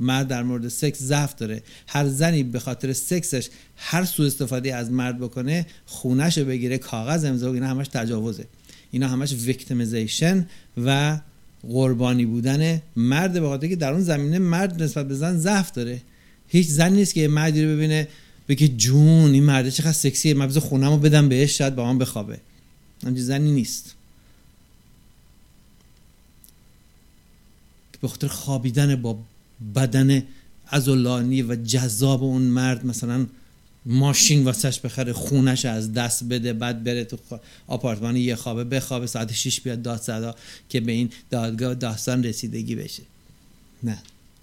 [0.00, 1.62] مرد در مورد سکس ضعف داره.
[1.86, 7.24] هر زنی به خاطر سکسش هر سو استفاده از مرد بکنه خونش رو بگیره کاغذ
[7.24, 8.46] امضا اینا همش تجاوزه.
[8.90, 10.46] اینا همش victimization
[10.84, 11.20] و
[11.62, 16.00] قربانی بودن مرد به خاطر که در اون زمینه مرد نسبت به زن ضعف داره.
[16.48, 18.08] هیچ زن نیست که مردی رو ببینه
[18.48, 22.40] بگه جون این مرده چقدر سکسیه من بذار خونم بدم بهش شاید با من بخوابه.
[23.02, 23.94] همچین زنی نیست.
[28.00, 29.18] به خاطر خوابیدن با
[29.74, 30.22] بدن
[30.66, 33.26] عضلانی و جذاب اون مرد مثلا
[33.86, 37.18] ماشین واسش بخره خونش از دست بده بعد بره تو
[37.66, 40.34] آپارتمان یه خوابه بخوابه ساعت 6 بیاد داد صدا
[40.68, 43.02] که به این دادگاه داستان رسیدگی بشه.
[43.82, 43.98] نه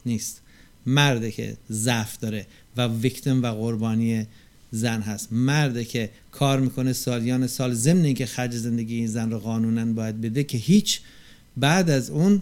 [0.05, 0.41] نیست.
[0.85, 2.47] مرده که ضعف داره.
[2.77, 4.25] و ویکتم و قربانی
[4.71, 5.33] زن هست.
[5.33, 10.21] مرده که کار می‌کنه سالیان سال ضمن اینکه خرج زندگی این زن رو قانونا باید
[10.21, 10.99] بده که هیچ
[11.57, 12.41] بعد از اون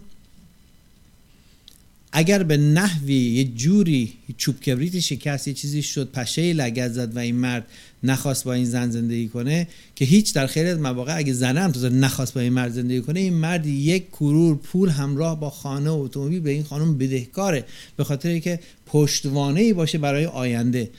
[2.12, 7.18] اگر به نحوی یه جوری چوب کبریت شکست یه چیزی شد پشه لگت زد و
[7.18, 7.66] این مرد
[8.02, 11.72] نخواست با این زن زندگی کنه که هیچ در خیلی از مواقع اگه زنه هم
[12.04, 15.92] نخواست با این مرد زندگی کنه این مرد یک کرور پول همراه با خانه و
[15.92, 17.64] اتومبیل به این خانم بدهکاره
[17.96, 20.90] به خاطر که پشتوانه ای باشه برای آینده.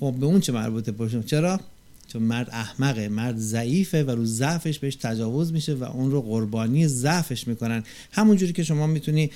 [0.00, 1.60] خب به اون چه مربوطه پشت چرا؟
[2.08, 6.88] چون مرد احمقه مرد ضعیفه و رو ضعفش بهش تجاوز میشه و اون رو قربانی
[6.88, 7.84] ضعفش می‌کنن.
[8.12, 9.30] همونجوری که شما می‌تونی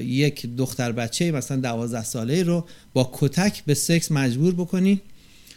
[0.00, 5.00] یک دختر بچه مثلا دوازده ساله رو با کتک به سکس مجبور بکنی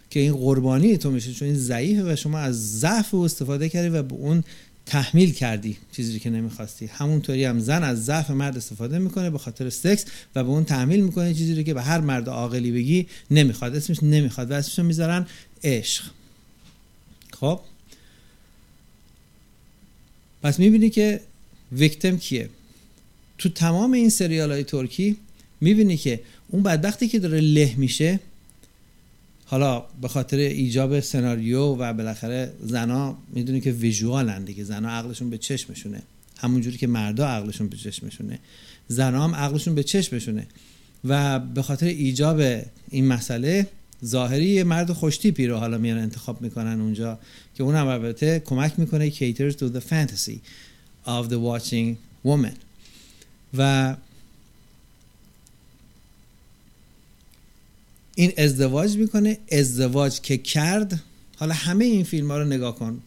[0.09, 3.89] که این قربانی تو میشه چون این ضعیفه و شما از ضعف او استفاده کردی
[3.89, 4.43] و به اون
[4.85, 6.85] تحمیل کردی چیزی که نمی‌خواستی.
[6.85, 11.03] همونطوری هم زن از ضعف مرد استفاده می‌کنه به خاطر سکس و به اون تحمیل
[11.03, 13.75] می‌کنه چیزی رو که به هر مرد عاقلی بگی نمی‌خواد.
[13.75, 15.27] اسمش نمی‌خواد و اسمش می‌ذارن
[15.63, 16.03] عشق.
[17.43, 17.59] خب؟
[20.43, 21.21] پس می‌بینی که
[21.71, 22.49] ویکتم کیه؟
[23.37, 25.17] تو تمام این سریال های ترکی
[25.61, 28.19] می‌بینی که اون بدبختی که داره له میشه
[29.45, 34.63] حالا به خاطر ایجاب سناریو و بالاخره زنا می‌دونی که ویژوالن دیگه.
[34.63, 36.01] زنا عقلشون به چشمشونه.
[36.37, 38.39] همونجوری که مردا عقلشون به چشمشونه.
[38.87, 40.47] زنا هم عقلشون به چشمشونه.
[41.05, 42.41] و به خاطر ایجاب
[42.89, 43.67] این مسئله
[44.05, 47.19] ظاهری یه مرد خوشتیپی رو حالا میان انتخاب می‌کنن اونجا
[47.55, 50.37] که اونم البته کمک می‌کنه caters to the fantasy
[51.05, 51.95] of the watching
[52.27, 52.55] woman.
[53.57, 53.95] و
[58.15, 61.03] این ازدواج می‌کنه ازدواج که کرد.
[61.37, 63.01] حالا همه این فیلم ها رو نگاه کن.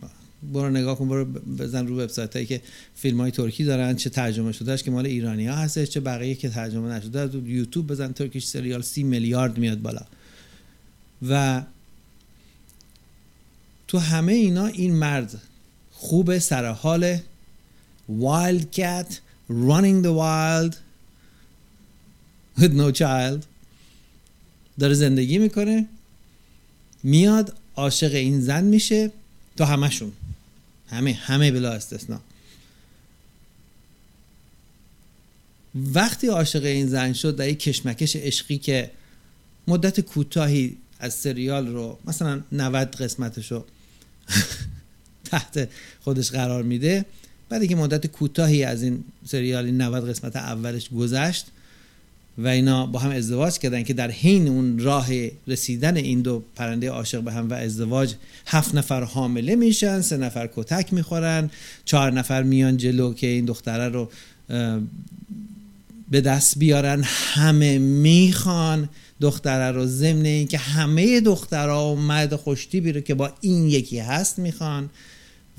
[0.52, 2.62] برو نگاه کن برو بزن رو وبسایت هایی که
[2.94, 6.48] فیلم های ترکی دارن چه ترجمه شدهش که مال ایرانی ها هستش چه بقیه که
[6.48, 10.02] ترجمه نشده از یوتیوب بزن ترکیش سریال سی میلیارد میاد بالا.
[11.22, 11.62] و
[13.88, 15.42] تو همه اینا این مرد
[15.92, 17.18] خوب سر حال
[18.08, 19.12] wild cat
[19.50, 20.74] running the wild
[22.58, 23.44] with no child
[24.78, 25.86] داره زندگی می‌کنه
[27.02, 29.12] میاد عاشق این زن میشه
[29.56, 30.12] تو همشون
[30.88, 32.20] همه همه بلا استثنا
[35.74, 38.90] وقتی عاشق این زن شد در یک کشمکش عشقی که
[39.68, 43.64] مدت کوتاهی از سریال رو مثلا 90 قسمتش رو
[45.30, 45.68] تحت
[46.00, 47.04] خودش قرار میده.
[47.48, 51.46] بعد که مدت کوتاهی از این سریال این 90 قسمت اولش گذشت
[52.38, 55.08] و اینا با هم ازدواج کردن که در حین اون راه
[55.46, 58.14] رسیدن این دو پرنده عاشق به هم و ازدواج
[58.46, 61.50] هفت نفر حامله میشن سه نفر کتک می‌خورن
[61.84, 64.10] چهار نفر میان جلو که این دختره رو
[66.10, 68.88] به دست بیارن همه می‌خوان.
[69.20, 73.98] دختره رو ضمن این که همه دخترها و مرد خوشتی رو که با این یکی
[73.98, 74.90] هست می‌خوان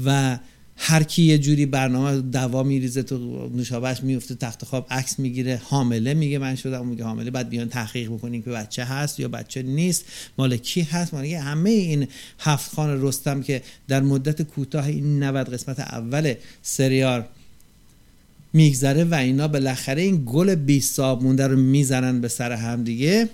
[0.06, 0.40] و
[0.80, 6.14] هر کی یه جوری برنامه دوا میریزه تو نوشابهش میفته تخت خواب عکس می‌گیره حامله
[6.14, 10.06] میگه من شدم میگه حامله بعد بیان تحقیق بکنین که بچه هست یا بچه نیست
[10.38, 12.08] مال کی هست مال همه این
[12.40, 17.24] هفت خان رستم که در مدت کوتاه این 90 قسمت اول سریال
[18.54, 23.30] میگذره و اینا بالاخره این گل بی صاب مونده رو می‌زنن به سر هم دیگه.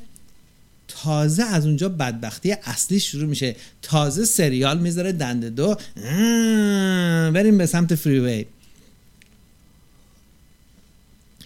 [1.01, 3.56] تازه از اونجا بدبختی اصلی شروع میشه.
[3.82, 5.75] تازه سریال می‌ذاره دنده دو.
[7.32, 8.45] بریم به سمت فریوی.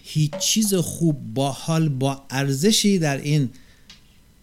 [0.02, 3.48] هیچ چیز خوب با حال با ارزشی در این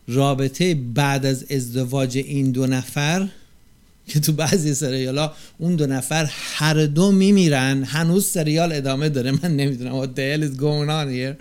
[0.07, 3.27] رابطه بعد از ازدواج این دو نفر
[4.07, 7.83] که تو بعضی سریال ها اون دو نفر هر دو میمیرن.
[7.83, 9.31] هنوز سریال ادامه داره.
[9.31, 11.35] من نمی‌دونم what the hell is going on here.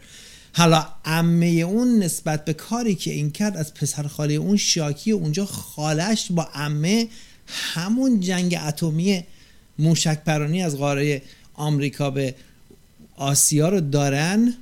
[0.57, 5.47] حالا عمه اون نسبت به کاری که این کرد از پسر خاله اون شاکی اونجا
[5.47, 7.09] خالش با عمه
[7.47, 9.25] همون جنگ اتمی
[9.79, 11.23] موشک پرانی از قاره
[11.55, 12.35] آمریکا به
[13.17, 14.55] آسیا رو دارن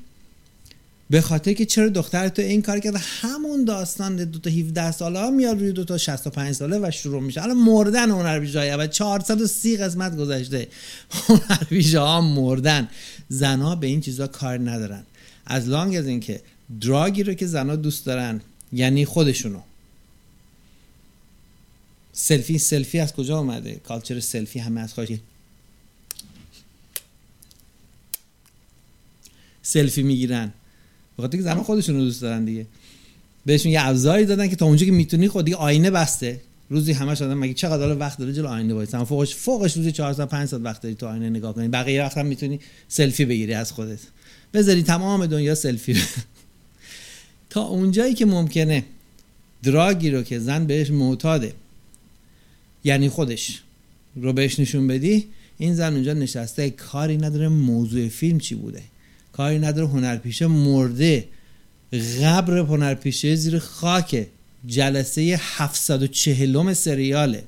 [1.10, 5.18] به خاطر که چرا دختر تو این کار کرده؟ همون داستان دو تا 17 ساله
[5.18, 7.42] ها میاد روی دو تا 65 ساله و شروع میشه.
[7.42, 10.68] الان مردن هنر های و 430 قسمت گذشته.
[11.10, 12.88] هنر ها مردن.
[13.28, 15.02] زنها به این چیزا کار ندارن.
[15.46, 16.40] از لانگ از اینکه
[16.80, 18.40] دراگی رو که زنها دوست دارن
[18.72, 19.60] یعنی خودشونو.
[22.12, 25.20] سلفی سلفی از کجا اومده؟ کالچر سلفی همه از خواهی
[29.62, 30.52] سلفی می‌گیرن.
[31.18, 32.66] بخاطر که زنها خودشون رو دوست دارن دیگه.
[33.46, 36.40] بهشون یه ابزاری دادن که تا اونجا که می‌تونی خود دیگه آینه بسته.
[36.70, 40.28] روزی همش آدم مگه چقدر وقت داره جلو آینه وایسن فوقش فوقش روزی 4 ساعت
[40.28, 41.68] 5 ساعت وقت داری تو آینه نگاه کنی.
[41.68, 43.98] بقیه وقت هم می‌تونی سلفی بگیری از خودت.
[44.54, 46.02] بذاری تمام دنیا سلفی
[47.50, 48.84] تا اونجایی که ممکنه
[49.62, 51.54] دراگی رو که زن بهش معتاده
[52.84, 53.62] یعنی خودش
[54.16, 58.82] رو بهش نشون بدی این زن اونجا نشسته کاری نداره موضوع فیلم چی بوده.
[59.32, 61.28] کاری نداره هنرپیشه مرده.
[62.22, 64.26] قبر هنرپیشه زیر خاک
[64.66, 67.44] جلسه 740 سریاله.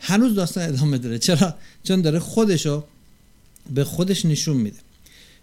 [0.00, 1.18] هنوز داستان ادامه داره.
[1.18, 1.54] چرا؟
[1.84, 2.84] چون داره خودشو
[3.70, 4.78] به خودش نشون میده.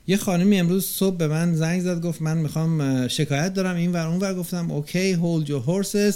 [0.07, 3.75] یه خانمی امروز صبح به من زنگ زد گفت من می‌خوام شکایت دارم.
[3.75, 6.15] این ور اون ور گفتم اوکی hold your horses.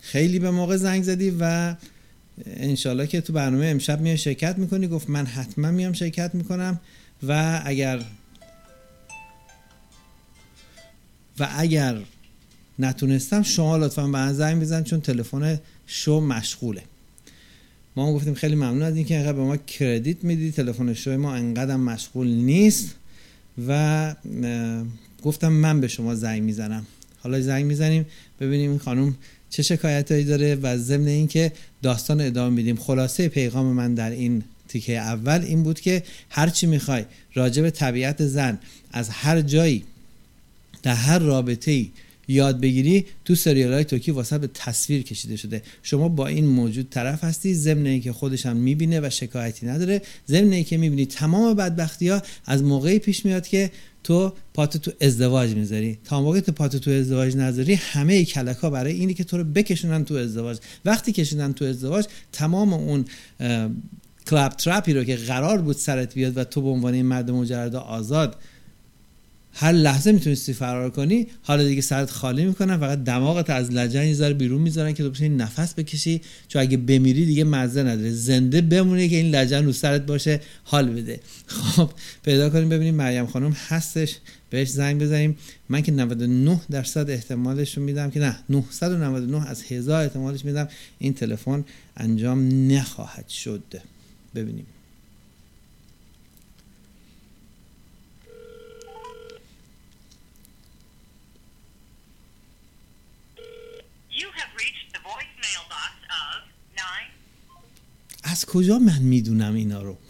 [0.00, 1.74] خیلی به موقع زنگ زدی و
[2.46, 4.86] انشالله که تو برنامه امشب میای شرکت می‌کنی.
[4.86, 6.80] گفت من حتما میام شرکت می‌کنم
[7.28, 8.04] و اگر
[11.38, 12.00] و اگر
[12.78, 16.82] نتونستم شما لطفا به من زنگ بزن چون تلفن شو مشغوله.
[17.96, 20.52] ما هم گفتیم خیلی ممنون از اینکه انقدر به ما کردیت میدی.
[20.52, 22.94] تلفن شو ما انقدر مشغول نیست
[23.68, 24.14] و
[25.22, 26.86] گفتم من به شما زنگ می‌زنم.
[27.18, 28.06] حالا زنگ می‌زنیم
[28.40, 29.16] ببینیم این خانم
[29.50, 31.52] چه شکایتهایی داره و ضمن اینکه
[31.82, 32.76] داستان ادامه میدیم.
[32.76, 37.70] خلاصه پیغام من در این تیکه اول این بود که هر چی می‌خوای راجع به
[37.70, 38.58] طبیعت زن
[38.92, 39.84] از هر جایی
[40.82, 41.90] در هر رابطه ای
[42.32, 45.62] یاد بگیری تو سریال های ترکی واسه به تصویر کشیده شده.
[45.82, 50.02] شما با این موجود طرف هستی ضمن که خودش هم می‌بینه و شکایتی نداره.
[50.28, 53.70] ضمن که می‌بینی تمام بدبختی ها از موقعی پیش میاد که
[54.04, 55.98] تو پات تو ازدواج می‌ذاری.
[56.04, 59.44] تا موقع تو پات تو ازدواج نذاری همه کلک ها برای اینی که تو رو
[59.44, 60.58] بکشونن تو ازدواج.
[60.84, 63.04] وقتی کشیدن تو ازدواج تمام اون
[64.26, 68.36] کلاب ترپی رو که قرار بود سرت بیاد و تو به عنوان مرد مجرد آزاد
[69.54, 74.14] هر لحظه می‌تونستی فرار کنی حالا دیگه سرت خالی می‌کنن فقط دماغت از لجن یه
[74.14, 76.20] ذره بیرون می‌ذارن که تو بتونی نفس بکشی.
[76.48, 78.10] چون اگه بمیری دیگه مزه نداره.
[78.10, 81.20] زنده بمونه که این لجن رو سرت باشه حال بده.
[81.46, 81.90] خب
[82.22, 84.16] پیدا کنیم ببینیم مریم خانم هستش.
[84.50, 85.36] بهش زنگ بزنیم.
[85.68, 90.68] من که 99 درصد احتمالش رو میدم که نه 999 از هزار احتمالش میدم.
[90.98, 91.64] این تلفن
[91.96, 93.62] انجام نخواهد شد.
[94.34, 94.66] ببینیم.
[108.32, 109.96] از کجا من می‌دونم اینا رو؟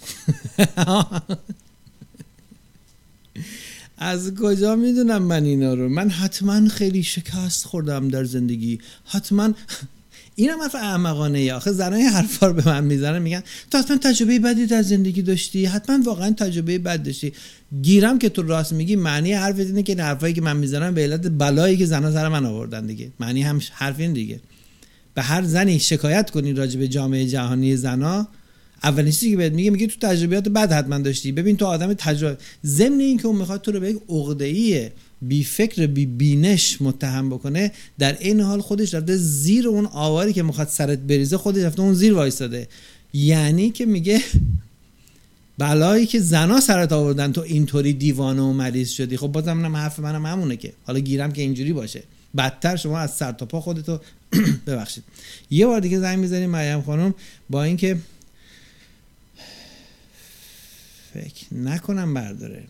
[3.98, 8.78] از کجا می‌دونم من اینا رو؟ من حتما خیلی شکست خوردم در زندگی.
[9.04, 9.52] حتما
[10.36, 11.50] اینم حرف احمقانه ای.
[11.50, 15.64] آخه زنای حرفا رو به من می‌زنن میگن تو حتما تجربه بدی در زندگی داشتی؟
[15.64, 17.32] حتما واقعا تجربه بد داشتی.
[17.82, 21.26] گیرم که تو راست میگی معنی حرف اینه که حرفایی که من می‌زنم به علت
[21.26, 23.12] بلایی که زنا سر من آوردن دیگه.
[23.20, 24.40] معنی هم حرف این دیگه.
[25.14, 28.28] به هر زنی شکایت کنی راجع به جامعه جهانی زنا
[28.82, 31.32] اولین چیزی که بهت میگه میگه تو تجربیات بد حتما داشتی.
[31.32, 34.92] ببین تو آدم تجربه ضمن اینکه اون می‌خواد تو رو به یک عقده
[35.22, 40.42] بی فکر بی بینش متهم بکنه در این حال خودش رفته زیر اون آواری که
[40.42, 42.68] می‌خواد سرت بریزه خودش رفته اون زیر وایستاده.
[43.12, 44.22] یعنی که میگه
[45.58, 49.16] بلایی که زنا سرت آوردن تو اینطوری دیوانه و مریض شدی.
[49.16, 50.72] خب بازم من حرف منم همونه که.
[50.84, 52.02] حالا گیرم که اینجوری باشه.
[52.36, 54.00] بدتر شما از سر تا پا خودتو
[54.66, 55.04] ببخشید.
[55.50, 57.14] یه بار دیگه زنگ می‌زنیم مریم خانم
[57.50, 57.98] با اینکه
[61.14, 62.64] فکر نکنم برداره.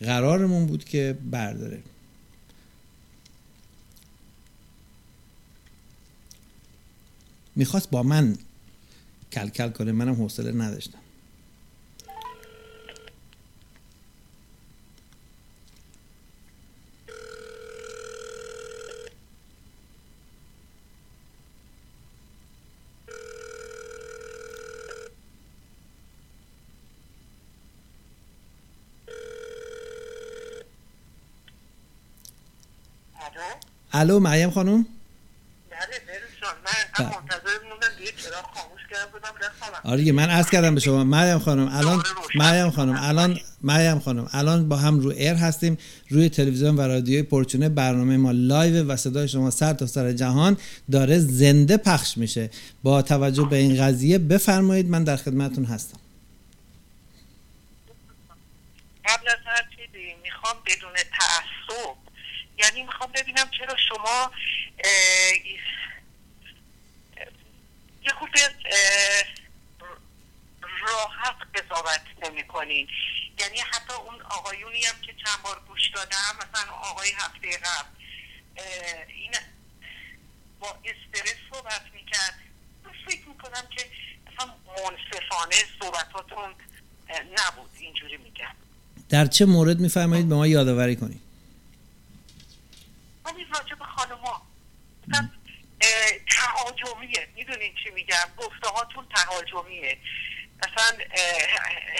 [0.00, 1.82] قرارمون بود که برداره.
[7.56, 8.36] می‌خواست با من
[9.32, 10.98] کل کل کنه منم حوصله نداشتم.
[33.96, 34.86] الو مریم خانم؟
[35.70, 37.16] بله،
[39.84, 41.04] آره من عرض کردم به شما.
[41.04, 42.02] مریم خانم الان
[42.34, 45.78] مریم خانم الان مریم خانم الان با هم رو air هستیم
[46.08, 50.56] روی تلویزیون و رادیوی پرچونه برنامه ما live و صدای شما سر تا سر جهان
[50.92, 52.50] داره زنده پخش میشه.
[52.82, 55.98] با توجه به این قضیه بفرمایید من در خدمتون هستم.
[59.04, 62.05] قبل از هر چیزی می‌خوام بدون تعصب
[62.58, 64.30] یعنی می‌خوام ببینم چرا شما
[68.02, 68.30] یه خود
[70.80, 72.88] راحت قضاوت نمی کنین.
[73.38, 77.88] یعنی حتی اون آقایونی هم که چند بار گوش دادم مثلا آقای هفته قبل
[79.08, 79.32] این
[80.60, 82.34] با استرس صحبت می‌کرد.
[83.06, 83.90] فکر می‌کنم که
[84.26, 86.54] مثلا منصفانه صحبتاتون
[87.10, 87.70] نبود.
[87.80, 88.54] اینجوری میگم.
[89.08, 91.20] در چه مورد میفرمایید؟ به ما یادآوری کنید.
[93.26, 94.42] ولی راجع به خانوما.
[96.36, 97.28] تهاجمیه.
[97.36, 99.98] می‌دونین چی میگم؟ گفته هاتون تهاجمیه
[100.58, 100.98] مثلا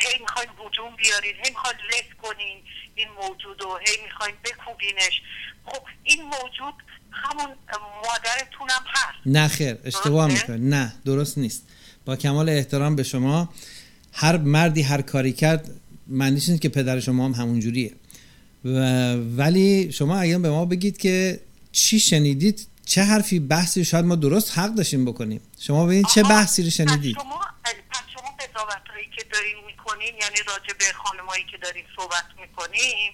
[0.00, 2.62] هی می‌خواین وجوم بیارین هی می‌خواین لف کنین
[2.94, 5.22] این موجود و هی می‌خواین بکوبینش.
[5.66, 6.74] خب این موجود
[7.12, 7.56] همون
[8.04, 9.18] مادرتون هم هست.
[9.26, 11.68] نه خیر اشتباه می‌کنه نه درست نیست.
[12.04, 13.54] با کمال احترام به شما
[14.12, 15.70] هر مردی هر کاری کرد
[16.06, 17.92] معنیش نیست که پدر شما هم همون جوریه
[19.36, 21.40] ولی شما اگر به ما بگید که
[21.72, 25.40] چی شنیدید چه حرفی بحثی شاید ما درست حق داشتیم بکنیم.
[25.60, 30.36] شما ببینید چه بحثی رو شنیدید؟ شما پس شما قضاوت هایی که دارین می‌کنین یعنی
[30.46, 33.12] راجع به خانمایی که دارین صحبت می‌کنیم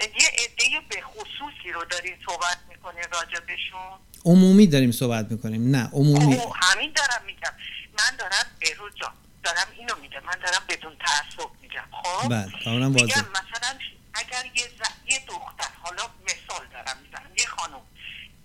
[0.00, 3.98] یه عده به خصوصی رو دارین صحبت می‌کنین راجع بهشون.
[4.24, 6.36] عمومی داریم صحبت می‌کنیم نه عمومی.
[6.62, 7.52] همین دارم میگم.
[7.98, 9.12] من دارم بهروز جان
[9.44, 10.20] دارم اینو میگم.
[10.26, 13.78] من دارم بدون تعصب میگم خب؟ بله مثلا
[14.16, 15.10] اگر یه, ز...
[15.12, 17.30] یه دختر حالا مثال دارم می‌زنم.
[17.38, 17.80] یه خانم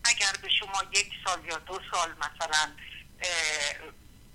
[0.03, 2.71] اگر به شما یک سال یا دو سال مثلا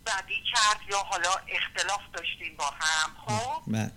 [0.07, 3.91] بدی کرد یا حالا اختلاف داشتین با هم خب؟ بله.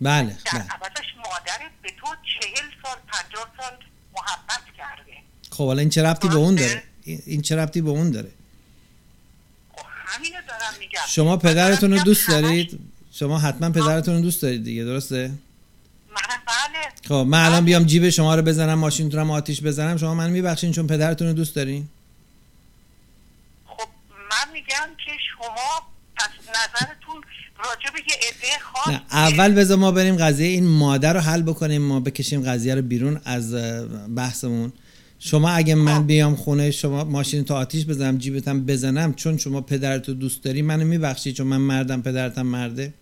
[0.00, 0.68] بله در بله.
[0.70, 3.76] عوضش مادرت به تو چهل سال پنجاه سال
[4.16, 5.16] محبت کرده.
[5.50, 8.32] خب حالا این چه ربطی به اون داره؟ این چه ربطی به اون داره؟
[9.72, 11.00] خب همینو دارم میگم.
[11.08, 12.78] شما پدرتون رو دوست دارید؟
[13.12, 15.32] شما حتما پدرتون رو دوست دارید دیگه درسته؟
[17.08, 19.96] خب من الان بیام جیب شما رو بزنم ماشینتونم آتیش بزنم.
[19.96, 21.88] شما من میبخشین چون پدرتون رو دوست دارین؟
[23.66, 25.82] خب من میگم که شما
[26.16, 27.20] پس نظرتون
[27.58, 31.82] راجع به یه عده خاص اول بذار ما بریم قضیه این ماده رو حل بکنیم
[31.82, 33.54] ما بکشیم قضیه رو بیرون از
[34.14, 34.72] بحثمون.
[35.22, 40.14] شما اگه من بیام خونه شما ماشین تو آتیش بزنم جیبتم بزنم چون شما پدرتو
[40.14, 42.94] دوست داری منو میبخشی چون من مردم پدرتم مرده؟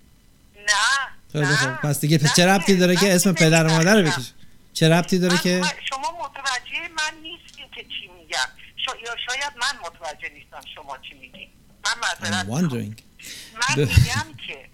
[1.32, 1.44] خیلی.
[1.44, 4.22] خوب پس دیگه چه ربطی داره که اسم پدر و مادر رو نمی‌فهمم.
[4.22, 4.32] بکش
[4.72, 8.48] چه ربطی داره که؟ شما متوجه من نیستین که چی میگم.
[8.86, 8.92] شا...
[9.06, 11.48] یا شاید من متوجه نیستم شما چی میگین
[11.84, 12.64] من معذرت من
[13.76, 14.68] میگم که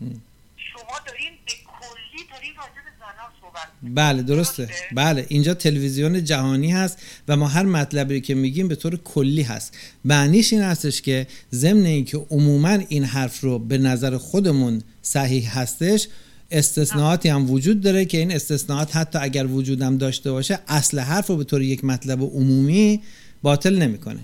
[0.73, 3.69] شما دارین به کلی دارین راجع به زنان صحبت.
[3.83, 4.65] بله درسته.
[4.67, 6.99] درسته؟ بله اینجا تلویزیون جهانی هست
[7.29, 9.79] و ما هر مطلبی که میگیم به طور کلی هست.
[10.05, 16.09] معنیش این هستش که ضمن اینکه عموما این حرف رو به نظر خودمون صحیح هستش
[16.51, 21.37] استثناءاتی هم وجود داره که این استثناءات حتی اگر وجودم داشته باشه اصل حرف رو
[21.37, 23.03] به طور یک مطلب عمومی
[23.43, 24.21] باطل نمی‌کنه.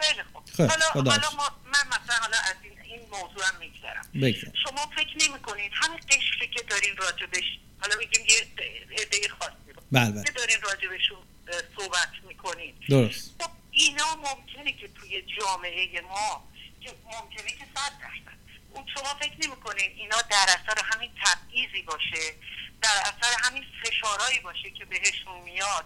[0.00, 0.42] خیلی خوب.
[0.52, 1.10] خب، حالا, حالا.
[1.36, 4.52] ما من مثلا حالا از این, این موضوع هم میگذرم.
[4.68, 7.44] شما فکر نمی کنید همین قشری که دارین راجبش
[7.80, 9.82] حالا میگیم یه عده خاصی رو.
[9.92, 10.24] بله بله.
[10.24, 11.18] که دارین راجبشون
[11.48, 12.74] اه، صحبت می‌کنید.
[12.88, 13.34] درست.
[13.40, 16.44] خب اینا ممکنه که توی جامعه ما
[16.80, 18.39] که ممکنه که صد درصد.
[18.80, 22.34] اون شما فکر نمی‌کنین اینا در اثر همین تبعیضی باشه
[22.82, 25.84] در اثر همین فشارهایی باشه که بهشون میاد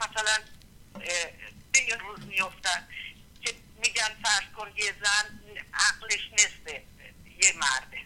[0.00, 0.38] مثلا
[1.72, 2.88] به این روز میفتن
[3.44, 5.40] که میگن فرض کن یه زن
[5.74, 6.74] عقلش نصف
[7.42, 7.98] یه مرده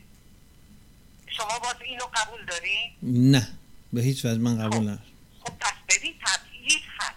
[1.37, 3.49] شما باز اینو قبول دارین؟ نه
[3.93, 5.05] به هیچ وجه من قبول ندارم
[5.45, 7.15] خب پس ببین تبعیض هست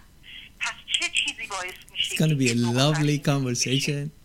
[0.60, 4.23] پس چه چیزی باعث میشه It's gonna be a یه lovely conversation.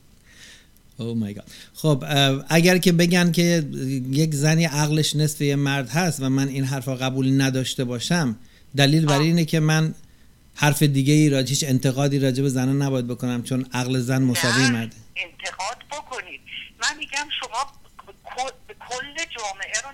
[1.00, 1.44] Oh my God.
[1.74, 2.04] خب
[2.50, 3.64] اگر که بگن که
[4.12, 8.36] یک زنی عقلش نصف یه مرد هست و من این حرف قبول نداشته باشم
[8.76, 9.20] دلیل آه.
[9.20, 9.94] اینه که من
[10.56, 14.64] حرف دیگه ای را هیچ انتقادی راجع به زنان نباید بکنم چون عقل زن مساوی
[14.64, 16.42] نه، مرده انتقاد بکنید
[16.82, 17.72] من میگم شما
[18.26, 18.70] کل-
[19.38, 19.90] جامعه رو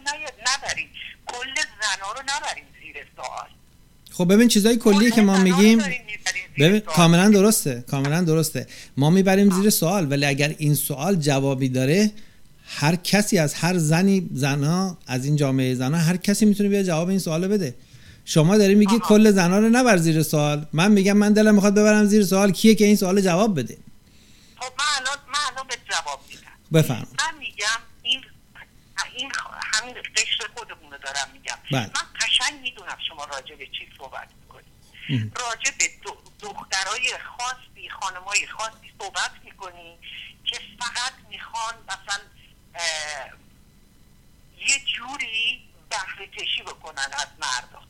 [0.48, 0.90] نبرید
[1.28, 3.50] کل زنا رو نبرید زیر سوال
[4.18, 5.82] خب ببین چیزای کلیه کل که ما زنا میگیم
[6.60, 6.80] ببین.
[6.80, 8.68] کاملا درسته کاملا درسته.
[8.98, 12.12] ما می‌بریم زیر سوال ولی اگر این سوال جوابی داره
[12.66, 17.10] هر کسی از هر زنی زنها از این جامعه زنها هر کسی می‌تونه بیا جواب
[17.10, 17.76] این سوال بده.
[18.26, 19.08] شما داری میگی آها.
[19.08, 20.66] کل زنها رو نبر زیر سوال.
[20.74, 23.78] من میگم من دلم می‌خواد ببرم زیر سوال کیه که این سوال جواب بده.
[24.56, 26.42] خب من الان من الان به جواب میدم.
[26.74, 28.22] بفرم من میگم این
[29.16, 29.32] این
[29.74, 31.56] همین قشر خودمون رو دارم میگم.
[31.72, 31.82] بله.
[31.82, 32.08] من
[32.86, 34.66] قشنگ می‌دونم شما راجع به چی صحبت می‌کنید
[35.10, 35.32] ام.
[35.46, 35.86] راجع به
[36.40, 39.98] دخترای خاصی خانمای خاصی صحبت می‌کنی
[40.46, 42.24] که فقط می‌خوان مثلا
[44.60, 45.60] یه جوری
[45.90, 47.86] بهره کشی بکنن از مردم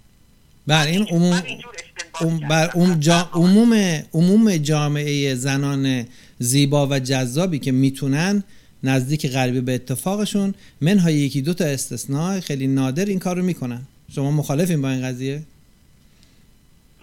[0.68, 2.48] بله این عموم کردم.
[2.48, 3.74] بر اون جا از عموم
[4.14, 6.08] عموم جامعه زنان
[6.40, 8.44] زیبا و جذابی که می‌تونن
[8.84, 13.88] نزدیک غربی به اتفاقشون منهای یکی دو تا استثناء خیلی نادر این کار رو می‌کنن
[14.12, 15.44] شما مخالفین با این قضیه؟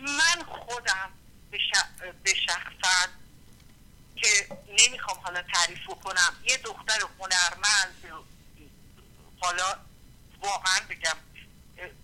[0.01, 1.11] من خودم
[1.51, 3.09] به, ش- به شخصا
[4.17, 4.29] که
[4.89, 7.95] نمی‌خوام حالا تعریف کنم یه دختر هنرمند
[9.41, 9.77] حالا
[10.43, 11.17] واقعا بگم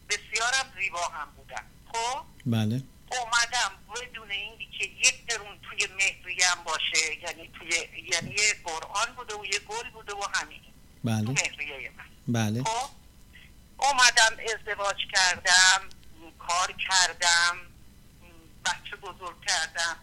[0.09, 2.83] بسیارم زیبا هم بودم خب؟ بله.
[3.11, 7.69] اومدم بدون این که یک درون توی مهریم باشه یعنی توی
[8.13, 10.61] یعنی یه قرآن بوده و یه گل بوده و همین.
[10.63, 10.69] تو
[11.05, 12.05] بله مهریه من.
[12.29, 12.63] بله.
[12.65, 12.91] خب؟
[13.79, 15.89] اومدم ازدواج کردم
[16.39, 17.59] کار کردم
[18.65, 19.97] بچه بزرگ کردم.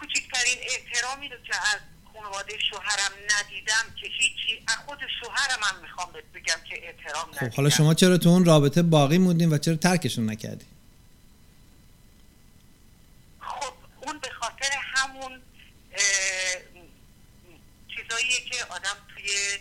[0.00, 1.80] کوچکترین احترامی رو که از
[2.12, 7.50] خانواده شوهرم ندیدم که هیچی از خود شوهرم هم می‌خوام بهت بگم که احترام ندیدم.
[7.50, 10.66] خب حالا شما چرا تو اون رابطه باقی موندین و چرا ترکشون نکردی؟
[13.40, 15.32] خب اون به خاطر همون
[15.92, 16.00] اه،
[17.88, 19.58] چیزاییه که آدم توی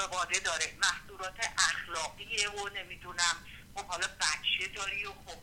[0.00, 3.36] خانواده داره محدودات اخلاقیه و نمی‌دونم
[3.74, 5.38] خب حالا بچه داری و خب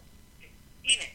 [0.84, 1.08] اینه.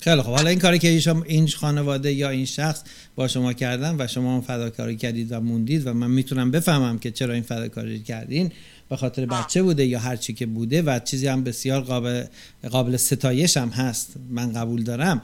[0.00, 2.82] خیلی خب حالا این کاری که شما این خانواده یا این شخص
[3.14, 7.10] با شما کردن و شما هم فداکاری کردید و موندید و من می‌تونم بفهمم که
[7.10, 8.52] چرا این فداکاری کردین
[8.88, 9.26] به خاطر.
[9.26, 12.24] بچه بوده یا هر چی که بوده و چیزی هم بسیار قابل
[12.70, 14.14] قابل ستایش هم هست.
[14.30, 15.22] من قبول دارم.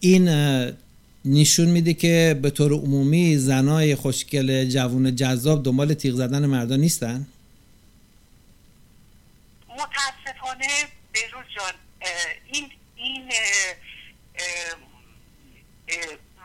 [0.00, 0.28] این
[1.24, 7.26] نشون میده که به طور عمومی زنای خوشگل جوون جذاب دنبال تیغ زدن مردا نیستن؟
[9.68, 10.68] متاسفانه
[11.12, 11.72] بهروز جان
[12.52, 13.32] این این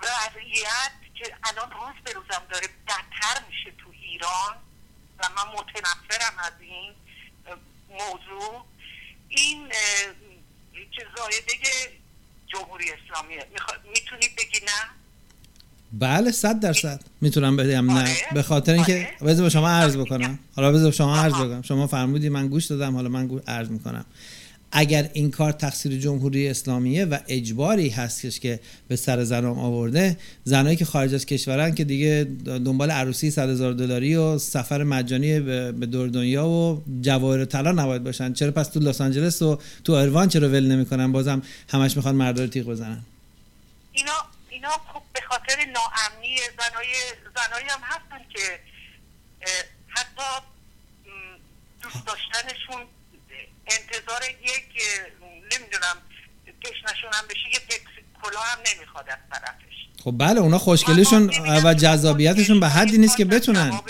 [0.04, 4.56] وضعیت که الان روز به روزم داره بدتر میشه تو ایران
[5.20, 6.94] و من متنفرم از این
[7.90, 8.66] موضوع
[9.30, 9.70] این
[10.92, 11.54] که زایده
[12.54, 13.46] جمهوری اسلامیه.
[13.90, 14.90] می‌تونی بگی نه؟
[15.94, 17.02] بله صد درصد.
[17.22, 18.02] می‌تونم بگم نه.
[18.02, 18.16] آره.
[18.34, 19.34] به خاطر اینکه آره.
[19.34, 20.40] بذار شما عرض بکنم.
[20.56, 21.34] حالا بذار شما عرض.
[21.34, 24.06] بکنم شما فرمودی من گوش دادم حالا من عرض می‌کنم.
[24.72, 30.76] اگر این کار تقصیر جمهوری اسلامیه و اجباری هستش که به سر زنان آورده زنایی
[30.76, 35.72] که خارج از کشورن که دیگه دنبال عروسی 100 هزار دلاری و سفر مجانی به
[35.72, 38.34] دور دنیا و جواهر طلا نباید باشن.
[38.34, 42.44] چرا پس تو لس آنجلس و تو اروان چرا ول نمی‌کنن؟ بازم همش می‌خوان مردا
[42.44, 43.02] رو تیغ بزنن.
[43.92, 44.14] اینا
[44.50, 46.88] اینا خب به خاطر ناامنی زنای
[47.36, 48.60] زنایی هم هستن که
[49.88, 50.46] حتی
[51.82, 52.82] دوست داشتنشون
[53.72, 54.64] انتظار یک
[55.52, 55.98] نمی‌دونم
[56.66, 57.94] گشنشون هم بشه یه پکس
[58.24, 60.04] کلا هم نمی‌خواد از طرفش.
[60.04, 61.30] خب بله اونا خوشگلیشون
[61.64, 63.80] و جذابیتشون به حدی نیست که بتونن.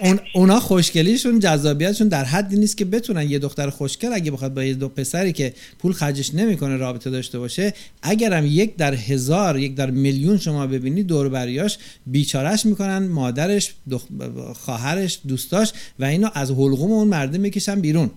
[0.00, 4.64] اون اونا خوشگلیشون جذابیتشون در حدی نیست که بتونن یه دختر خوشگل اگه بخواد با
[4.64, 9.74] یه دو پسری که پول خرجش نمی‌کنه رابطه داشته باشه اگرم یک در هزار یک
[9.74, 14.02] در میلیون شما ببینید دور بریاش بیچارش می‌کنن مادرش دخ...
[14.54, 18.10] خواهرش دوستاش و اینو از حلقوم اون مرده می‌کشن بیرون.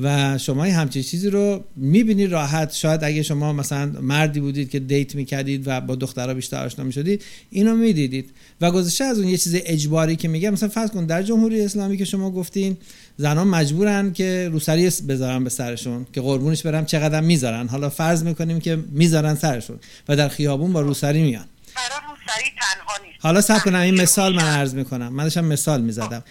[0.00, 2.72] و شما همچین چیزی رو می‌بینی راحت.
[2.72, 7.24] شاید اگه شما مثلا مردی بودید که دیت می‌کردید و با دخترها بیشتر آشنا می‌شدید
[7.50, 8.30] اینو می‌دیدید.
[8.60, 11.96] و گذشته از اون یه چیز اجباری که میگم مثلا فرض کن در جمهوری اسلامی
[11.96, 12.76] که شما گفتین
[13.16, 17.68] زنان مجبورن که روسری بذارن به سرشون که قربونش برم چقدر می‌ذارن.
[17.68, 19.78] حالا فرض می‌کنیم که می‌ذارن سرشون
[20.08, 21.44] و در خیابون با روسری میان.
[21.76, 23.18] برای روسری تنها نیست.
[23.20, 24.42] حالا صبر کنم این مثال من.
[24.42, 25.08] عرض می‌کنم.
[25.08, 26.24] من داشتم مثال می‌زدم.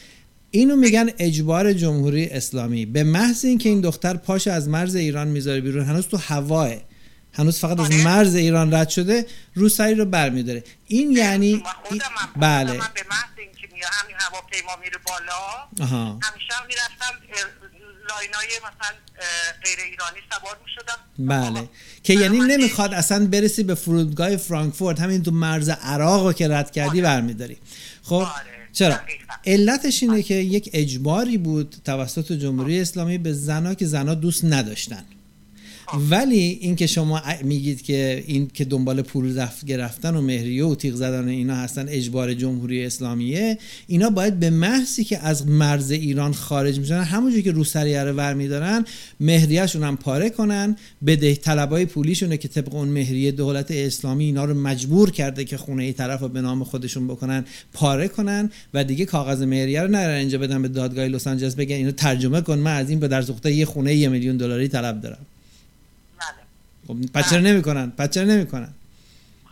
[0.57, 2.85] اینو میگن اجبار جمهوری اسلامی.
[2.85, 6.69] به محض اینکه این دختر پاش از مرز ایران می‌ذاره بیرون هنوز تو هواه
[7.33, 8.03] هنوز فقط از آره.
[8.03, 10.63] مرز ایران رد شده روسری رو برمیداره.
[10.87, 15.89] این یعنی من خودم هم بله خودم هم به محض اینکه همین هواپیما میره بالا
[15.89, 16.19] آها.
[16.23, 17.19] همیشه هم می‌رفتم
[18.09, 18.97] لاینای مثلا
[19.63, 20.99] غیر ایرانی سوار می‌شدم.
[21.19, 21.69] بله.
[22.03, 26.71] که یعنی نمی‌خواد اصلا برسی به فرودگاه فرانکفورت همین تو مرز عراق رو که رد
[26.71, 27.01] کردی آره.
[27.01, 27.57] برمیداری.
[28.03, 28.95] خب آره، چرا.
[29.45, 35.03] علتش اینه که یک اجباری بود توسط جمهوری اسلامی به زنا که زنا دوست نداشتن.
[35.93, 40.75] ولی اینکه شما ا- میگید که این که دنبال پول رفت گرفتن و مهریه و
[40.75, 43.57] تیغ زدن اینا هستن اجبار جمهوری اسلامیه
[43.87, 48.33] اینا باید به محضی که از مرز ایران خارج میشن همونجوری که روسریه رو ور
[48.33, 48.85] میدارن
[49.19, 50.75] مهریهشون هم پاره کنن
[51.05, 55.83] بده طلبای پولیشونه که طبق اون مهریه دولت اسلامی اینا رو مجبور کرده که خونه
[55.83, 60.17] ای طرف رو به نام خودشون بکنن پاره کنن و دیگه کاغذ مهریه رو نرن
[60.17, 63.23] اینجا بدن به دادگاه لس آنجلس بگن اینو ترجمه کن من از این به در
[63.45, 65.17] یه خونه یه میلیون دلاری طلب دارم.
[66.87, 68.73] بله خب پس چرا نمی‌کنن پس چرا نمی‌کنن.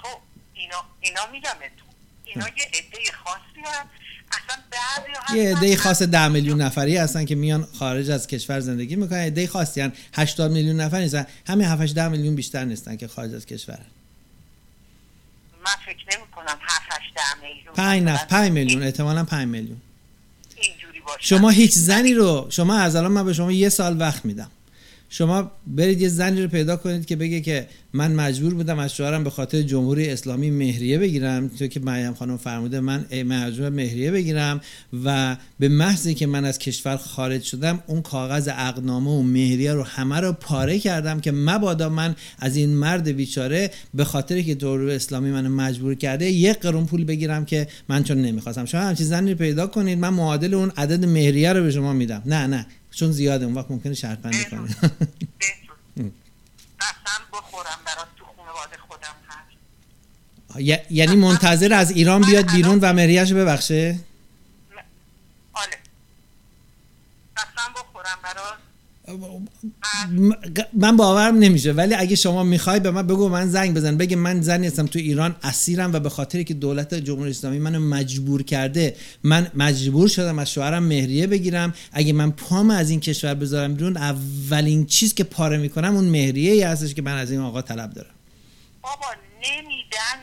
[0.02, 0.18] خب
[0.54, 1.86] اینا اینا میگم تو
[2.26, 3.86] اینا یه عده خاصی هم
[4.32, 8.96] اصلا بعضی یه عده خاص ده میلیون نفری هستن که میان خارج از کشور زندگی
[8.96, 9.18] می‌کنن.
[9.20, 9.96] عده خاصی هستن.
[10.14, 11.26] 80 میلیون نفر نیستن.
[11.48, 13.80] همین 7 10 میلیون بیشتر نیستن که خارج از کشور.
[15.66, 17.14] من فکر نمی کنم 7 8
[17.44, 17.74] میلیون.
[17.74, 19.82] 5 نفر مثلا 5 میلیون این- احتمالاً 5 میلیون.
[20.58, 21.18] اینجوری باشه.
[21.22, 24.52] شما هیچ زنی رو شما از الان من به شما یه سال وقت میدم.
[25.18, 29.24] شما برید یه زنی رو پیدا کنید که بگه که من مجبور بودم از شوهرم
[29.24, 31.48] به خاطر جمهوری اسلامی مهریه بگیرم.
[31.48, 34.62] تو که مریم خانم فرموده من مجبور مهریه بگیرم
[35.06, 39.84] و به محضی که من از کشور خارج شدم اون کاغذ عقدنامه و مهریه رو
[39.84, 44.96] همه رو پاره کردم که مبادا من از این مرد بیچاره به خاطر که جمهوری
[44.96, 48.66] اسلامی منو مجبور کرده یک قرون پول بگیرم که من چون نمی‌خواستم.
[48.66, 50.00] شما همچین زنی رو پیدا کنید.
[50.00, 52.24] من معادل اون عدد مهریه رو به شما میدم.
[52.26, 52.66] نه نه.
[52.96, 54.62] چون زیاده اون وقت ممکنه شرط بندی کنه.
[56.80, 60.92] قسم بخورم برات تو خانواده خودم هست.
[60.92, 64.00] یعنی منتظر از ایران بیاد بیرون و مهریهش رو ببخشه
[65.54, 65.78] آره
[67.38, 68.95] قسم بخورم برات م-
[70.74, 74.42] من باورم نمیشه ولی اگه شما می‌خوای به من بگو من زنگ بزن بگه من
[74.42, 78.96] زنی هستم تو ایران اسیرم و به خاطری که دولت جمهوری اسلامی منو مجبور کرده
[79.24, 81.74] من مجبور شدم از شوهرم مهریه بگیرم.
[81.92, 86.52] اگه من پام از این کشور بذارم بیرون اولین چیز که پاره می‌کنم اون مهریه
[86.52, 88.10] ای هستش که من از این آقا طلب دارم.
[88.82, 89.06] بابا
[89.52, 90.18] نمیدن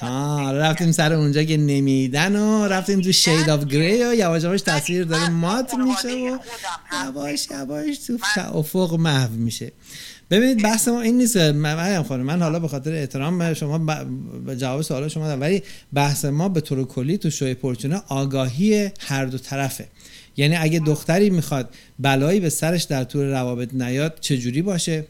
[0.00, 4.42] که آه رفتیم سر اونجا که نمیدن و رفتیم تو شید آف گری و یواش
[4.42, 5.28] یواش تصویر داره.
[5.28, 6.38] مات میشه و
[7.06, 8.18] یواش یواش تو
[8.58, 9.72] افق محو میشه.
[10.30, 14.06] ببینید بحث ما این نیست مریم خانم من حالا به خاطر احترام به شما ب-
[14.46, 15.62] به جواب سوال شما دادم ولی
[15.92, 19.88] بحث ما به طور کلی تو شوی پرچونه آگاهی هر دو طرفه.
[20.36, 25.06] یعنی اگه دختری می‌خواد بلایی به سرش در طول روابط نیاد چجوری باشه؟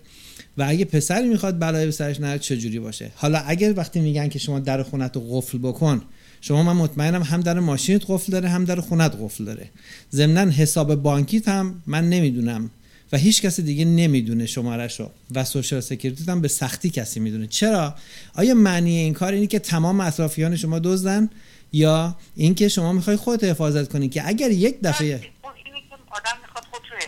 [0.59, 4.39] و اگه پسری می‌خواد بلایی به سرش نیاد چجوری باشه؟ حالا اگر وقتی میگن که
[4.39, 6.03] شما در خونت رو قفل بکن
[6.41, 9.71] شما من مطمئنم هم در ماشینت قفل داره هم در خونت قفل داره.
[10.13, 12.71] ضمنا حساب بانکیت هم من نمی‌دونم
[13.13, 15.01] و هیچ کسی دیگه نمی‌دونه شمارش
[15.35, 17.47] و سوشال سکیوریتی هم به سختی کسی می‌دونه.
[17.47, 17.95] چرا؟
[18.35, 21.31] آیا معنی این کار اینه که تمام اطرافیان شما دزدن؟
[21.73, 25.21] یا اینکه شما می‌خوای خودت حفاظت کنی که اگر یک دفعه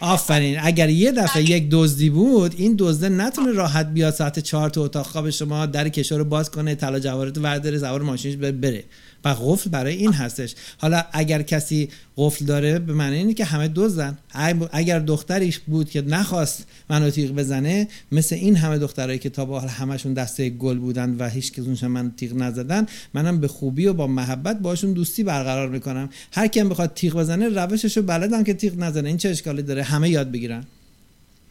[0.01, 0.59] آفرین.
[0.63, 5.07] اگر یه دفعه یک دزدی بود این دزده نتونه راحت بیاد ساعت چهار تو اتاق
[5.07, 8.85] خواب شما در کشور رو باز کنه طلا جواهرات ورداره سوار ماشینش بره.
[9.25, 10.55] و قفل برای این هستش.
[10.79, 14.19] حالا اگر کسی قفل داره به معنی اینه که همه دزدن.
[14.73, 19.61] اگر دختریش بود که نخواست منو تیغ بزنه مثل این همه دخترایی که تا به
[19.61, 23.93] حال همشون دسته گل بودن و هیچ کدومشون من تیغ نزدن منم به خوبی و
[23.93, 26.11] با محبت باشون دوستی برقرار می‌کنم.
[26.33, 29.09] هر کیم بخواد تیغ بزنه روششو بلدم که تیغ نزنه.
[29.09, 30.65] این چه اشکالی داره؟ همه یاد بگیرن.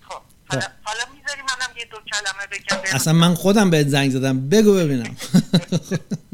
[0.02, 2.96] خب حالا, حالا می‌ذاری منم یه دو کلمه بگم.
[2.96, 4.50] اصلا من خودم بهت زنگ زدم.
[4.50, 5.16] بگو ببینم.
[5.54, 6.00] ببین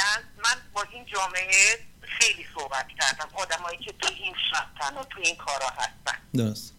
[0.00, 3.28] کلا من با این جامعه خیلی صحبت کردم.
[3.34, 6.18] آدمایی که تو این شرطن و تو این کارا هستن.
[6.36, 6.74] درست.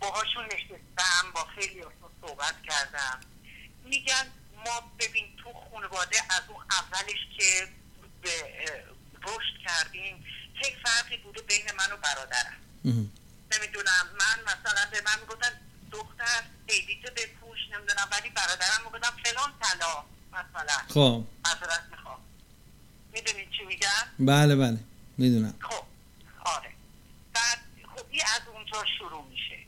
[0.00, 1.84] باهاشون نشستم با خیلی
[2.20, 3.20] صحبت کردم.
[3.84, 4.32] میگن
[4.66, 7.68] ما ببین تو خانواده از اون اولش که
[8.22, 8.64] به
[9.22, 12.56] رشد کردیم هیچ فرقی بوده بین من و برادرم.
[13.52, 15.60] نمی‌دونم من مثلا به من می‌گفتن
[15.92, 20.78] دختر عیدیت بپوش نمی‌دونم ولی برادرم می‌گفتم فلان طلا مثلا.
[20.88, 21.24] خب.
[21.44, 22.25] معذرت می‌خوام.
[23.16, 24.78] می‌دونید چی میگم؟ بله بله.
[25.18, 25.54] می‌دونم.
[25.60, 25.84] خب
[26.44, 26.68] آره.
[27.34, 27.58] بعد
[27.96, 29.58] خب از اونجا شروع میشه.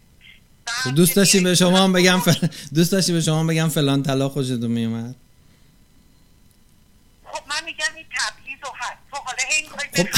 [0.67, 2.49] خب دوست داشتیم به شما هم بگم فل...
[2.75, 5.15] دوست داشتیم به شما بگم فلان طلا خوشتون میومد؟
[7.25, 8.38] خب من میگم این تبعیض
[8.69, 9.39] و هست تو حالا
[9.97, 10.09] خب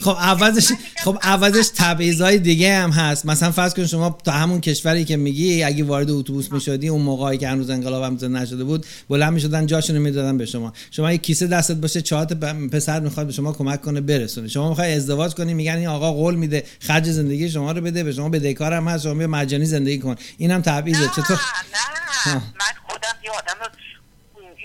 [0.00, 0.72] خب عوضش
[1.04, 3.26] خب عوضش تبعیضای دیگه هم هست.
[3.26, 7.38] مثلا فرض کن شما تا همون کشوری که میگی اگه وارد اتوبوس می‌شدی اون موقعی
[7.38, 10.72] که هنوز انقلاب هم نشده بود بلند می‌شدن جاشون رو می‌دادن به شما.
[10.90, 12.24] شما یه کیسه دستت باشه چهار
[12.72, 14.48] پسر می‌خواد به شما کمک کنه برسونه.
[14.48, 18.12] شما می‌خوای ازدواج کنی میگن این آقا قول میده خرج زندگی شما رو بده به
[18.12, 20.16] شما بدهکار هم هست شما مجانی زندگی کن.
[20.38, 21.08] اینم تبعیضه.
[21.08, 21.40] چطور؟
[22.26, 22.34] نه.
[22.34, 22.40] من
[22.86, 23.70] خودم یه آدم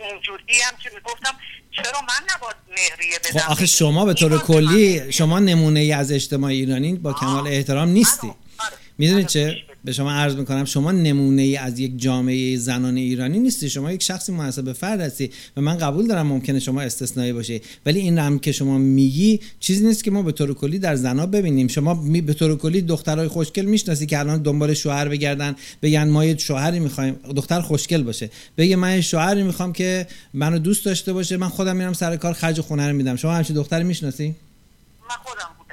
[0.04, 1.36] اینجوری هم که می‌گفتم
[1.72, 6.12] چرا من نباید مهریه بدم؟ خب آخه شما به طور کلی شما نمونه ای از
[6.12, 8.28] اجتماع ایرانی با کمال احترام نیستی.
[8.28, 8.74] آره.
[8.98, 13.70] می‌دونید چه؟ به شما عرض می‌کنم شما نمونه ای از یک جامعه زنان ایرانی نیستی.
[13.70, 18.00] شما یک شخصی مناسب فرد هستی و من قبول دارم ممکنه شما استثنایی باشه ولی
[18.00, 21.68] این هم که شما میگی چیزی نیست که ما به طور کلی در زنا ببینیم.
[21.68, 21.94] شما
[22.26, 25.56] به طور کلی دخترای خوشگل می‌شناسی که الان دنبال شوهر بگردن.
[25.82, 28.30] بگن ما یه شوهری می‌خوایم دختر خوشگل باشه.
[28.58, 31.38] بگه من شوهری می‌خوام که منو دوست داشته باشه.
[31.38, 33.16] من خودم میرم سر کار خرج خونه رو میدم.
[33.16, 34.28] شما همچین دختری می‌شناسی؟
[35.10, 35.65] من خودم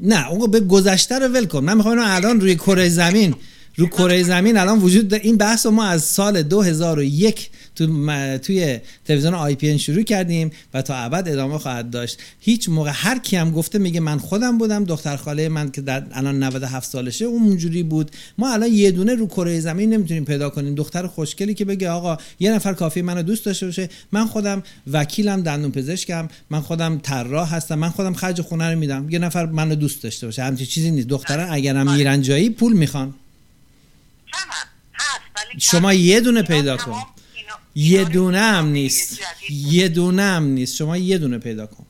[0.00, 1.64] نه اون به گذشته رو ول کن.
[1.64, 3.34] من می‌خوام الان روی کره زمین
[3.76, 9.54] رو کره زمین الان وجود این بحث ما از سال 2001 تو توی تلویزیون آی
[9.54, 12.18] پی شروع کردیم و تا ابد ادامه خواهد داشت.
[12.40, 16.06] هیچ موقع هر کی هم گفته میگه من خودم بودم دختر خاله من که در
[16.12, 18.10] الان 97 سالشه اون اونجوری بود.
[18.38, 20.74] ما الان یه دونه رو کره زمین نمی‌تونیم پیدا کنیم.
[20.74, 23.88] دختر خوشگلی که بگه آقا یه نفر کافی منو دوست داشته باشه.
[24.12, 24.62] من خودم
[24.92, 26.28] وکیلم دندون پزشکم.
[26.50, 27.74] من خودم طراح هستم.
[27.74, 29.10] من خودم خرج خونه رو میدم.
[29.10, 30.42] یه نفر منو دوست داشته باشه.
[30.42, 31.08] همچین چیزی نیست.
[31.08, 33.14] دختران اگرم میرن جایی پول می‌خوان.
[35.58, 37.02] شما یه دونه پیدا کن.
[37.78, 39.20] یه دونه هم نیست.
[39.50, 40.76] یه دونه هم نیست.
[40.76, 41.86] شما یه دونه پیدا کن.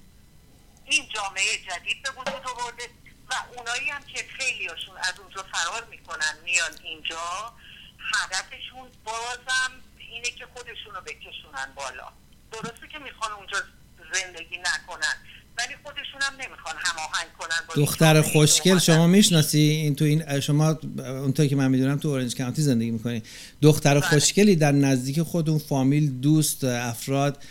[0.84, 2.84] این جامعه جدید به وجود آورده
[3.30, 7.52] و اونایی هم که خیلیاشون از اونجا فرار می‌کنن میان اینجا
[8.14, 12.12] هدفشون بازم اینه که خودشونو بکشونن بالا.
[12.52, 13.58] درسته که می‌خوان اونجا
[14.14, 15.16] زندگی نکنن.
[15.58, 21.46] ولی خودشون هم نمی‌خوان هماهنگ کنن دختر خوشگل شما می‌شناسی؟ این تو این شما اونطور
[21.46, 23.22] که من می‌دونم تو اورنج کانتی زندگی می‌کنی.
[23.62, 24.08] دختر بله.
[24.08, 27.42] خوشگلی در نزدیک خودتون فامیل دوست افراد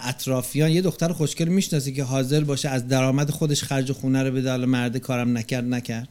[0.00, 4.50] اطرافیان یه دختر خوشگل می‌شناسی که حاضر باشه از درآمد خودش خرج خونه رو بده
[4.50, 6.08] حالا مرد کارم نکرد نکرد؟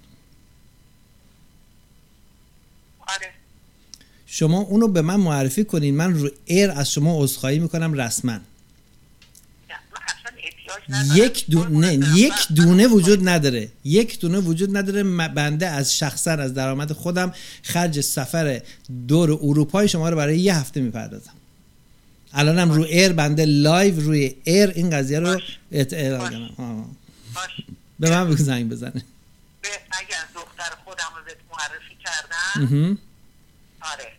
[3.08, 3.30] آره.
[4.26, 5.96] شما اونو به من معرفی کنین.
[5.96, 8.40] من رو ایر از شما عذرخواهی می‌کنم رسما.
[11.16, 13.70] یک دونه یک دونه وجود نداره.
[13.84, 15.04] یک دونه وجود نداره.
[15.28, 18.62] بنده از شخصا از درآمد خودم خرج سفر
[19.08, 21.34] دور اروپای شما رو برای یه هفته می‌پردازم.
[22.34, 25.40] الانم رو air بنده لایو روی ایر این قضیه رو
[25.72, 26.86] اعلام کنم
[28.00, 29.04] به من بگو زنگ بزنه.
[29.92, 31.22] اگر دختر خودم رو
[31.52, 32.98] معرفی کردن
[33.82, 34.15] آره.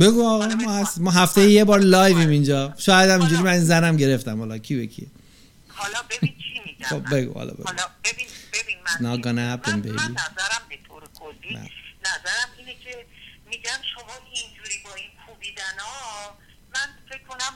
[0.00, 2.74] بگو آقا ما, ما هفته یه بار live یم اینجا.
[2.78, 4.38] شاید هم اینجوری من زنم گرفتم.
[4.38, 5.10] حالا کی به کی؟
[5.68, 7.62] حالا ببین چی میگم خب بگو حالا بگو.
[7.66, 9.88] حالا ببین ببین من Not gonna happen, baby.
[9.88, 11.54] من نظرم به طور کلی
[12.08, 13.06] نظرم اینه که
[13.50, 16.36] میگم شما اینجوری با این کوبیدن ها
[16.74, 17.52] من فکر کنم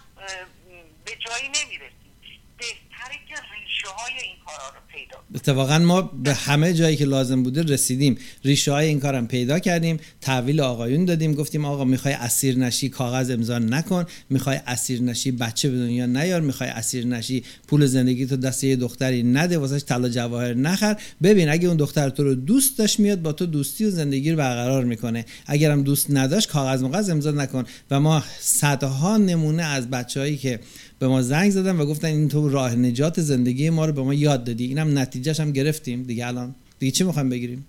[1.05, 2.13] به جایی نمی‌رسیم.
[2.59, 3.35] بهتره که
[3.79, 8.19] ریشه های این کارا رو پیدا اتفاقا ما به همه جایی که لازم بوده رسیدیم.
[8.45, 10.01] ریشه های این کارم پیدا کردیم.
[10.21, 11.35] تحویل آقایون دادیم.
[11.35, 14.07] گفتیم آقا می‌خوای اسیر نشی کاغذ امضا نکن.
[14.31, 16.41] می‌خوای اسیر نشی بچه به دنیا نیار.
[16.41, 19.59] می‌خوای اسیر نشی پول زندگی تو دست یه دختری نده.
[19.59, 20.97] واسش طلا جواهر نخر.
[21.23, 24.37] ببین اگه اون دختر تو رو دوست داشت میاد با تو دوستی و زندگی رو
[24.37, 25.25] برقرار می‌کنه.
[25.47, 27.65] اگرم دوست نداشت کاغذ مغز امضا نکن.
[27.91, 30.61] و ما صدها نمونه از بچههایی که
[30.99, 34.15] به ما زنگ زدن و گفتن این تو راه نجات زندگی ما رو به ما
[34.15, 34.65] یاد دادی.
[34.65, 36.03] اینم نتیجهش هم گرفتیم.
[36.03, 37.67] دیگه الان دیگه چی می‌خوایم بگیریم؟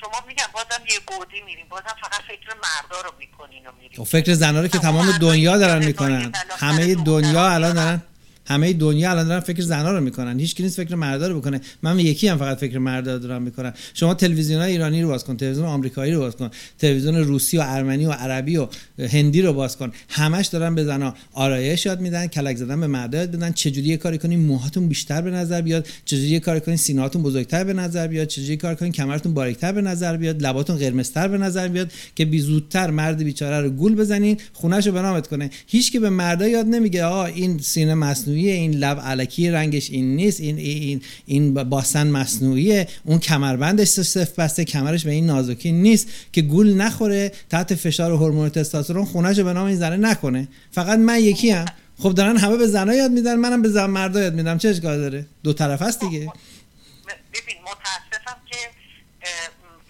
[0.00, 1.66] شما میگم بازم یه گودی میریم.
[1.70, 3.96] بازم فقط فکر مردا رو می‌کنین و میریم.
[3.96, 6.32] خب فکر زنا رو که تمام دنیا دارن می‌کنن.
[6.56, 8.02] همه دنیا الان دارن
[8.46, 10.40] همه دنیا الان دارن فکر زنا رو می‌کنن.
[10.40, 11.60] هیچ نیست فکر مردا رو بکنه.
[11.82, 13.72] من یکی هم فقط فکر مردا دارم می‌کنن.
[13.94, 17.62] شما تلویزیون های ایرانی رو باز کن تلویزیون آمریکایی رو باز کن تلویزیون روسی و
[17.66, 18.68] ارمنی و عربی و
[18.98, 19.92] هندی رو باز کن.
[20.08, 23.52] همش دارن به زنا آرایش یاد میدن کلک زدن به مردا یاد بدن.
[23.52, 25.86] چجوری یه کاری کنین موهاتون بیشتر به نظر بیاد.
[26.04, 28.28] چجوری یه کاری کنین سینه‌هاتون بزرگتر به نظر بیاد.
[28.28, 30.42] چجوری کار کنین کمرتون باریکتر به نظر بیاد.
[30.42, 31.92] لباتون قرمزتر به نظر بیاد.
[32.16, 35.50] که بی زودتر مرد بیچاره رو گول بزنین خونه‌شو بنامت کنه.
[35.66, 40.16] هیچ که به مردا یاد نمیگه آ این سینه مصنوعی این لب علکی رنگش این
[40.16, 42.88] نیست این این این باسن مصنوعیه.
[43.04, 48.48] اون کمربندش صف بسته کمرش به این نازکی نیست که گول نخوره تحت فشار هورمون
[48.48, 50.48] تستوسترون خونه‌شو به نام این زنه نکنه.
[50.72, 51.64] فقط من یکی هم
[51.98, 54.58] خب دارن همه به زنها یاد میدن منم به زن مردا یاد میدم.
[54.58, 56.18] چه اشکال داره؟ دو طرف هست دیگه.
[56.18, 58.56] ببین متاسفم که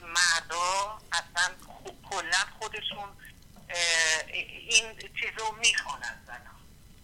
[0.03, 1.55] مردا اصلا
[2.11, 3.09] کلا خودشون
[4.71, 4.85] این
[5.21, 5.99] چیزو می‌خوان.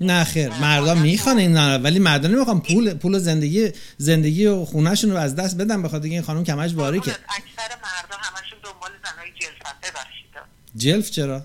[0.03, 5.11] نه خیر مردا می‌خوان این نه ولی مردا نمی‌خوان پول پول زندگی زندگی و خونهشون
[5.11, 9.93] رو از دست بدن بخاطر این خانم کمش که اکثر مردا همشون دنبال زنای جلفته
[9.95, 10.41] بخشیده
[10.77, 11.43] جلف چرا؟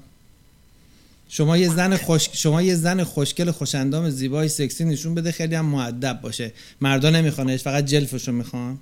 [1.30, 5.66] شما یه زن خوش شما یه زن خوشگل خوشندام زیبای سکسی نشون بده خیلی هم
[5.66, 6.54] مؤدب باشه.
[6.82, 8.80] مردا نمیخوانش فقط جلفشو می‌خوان.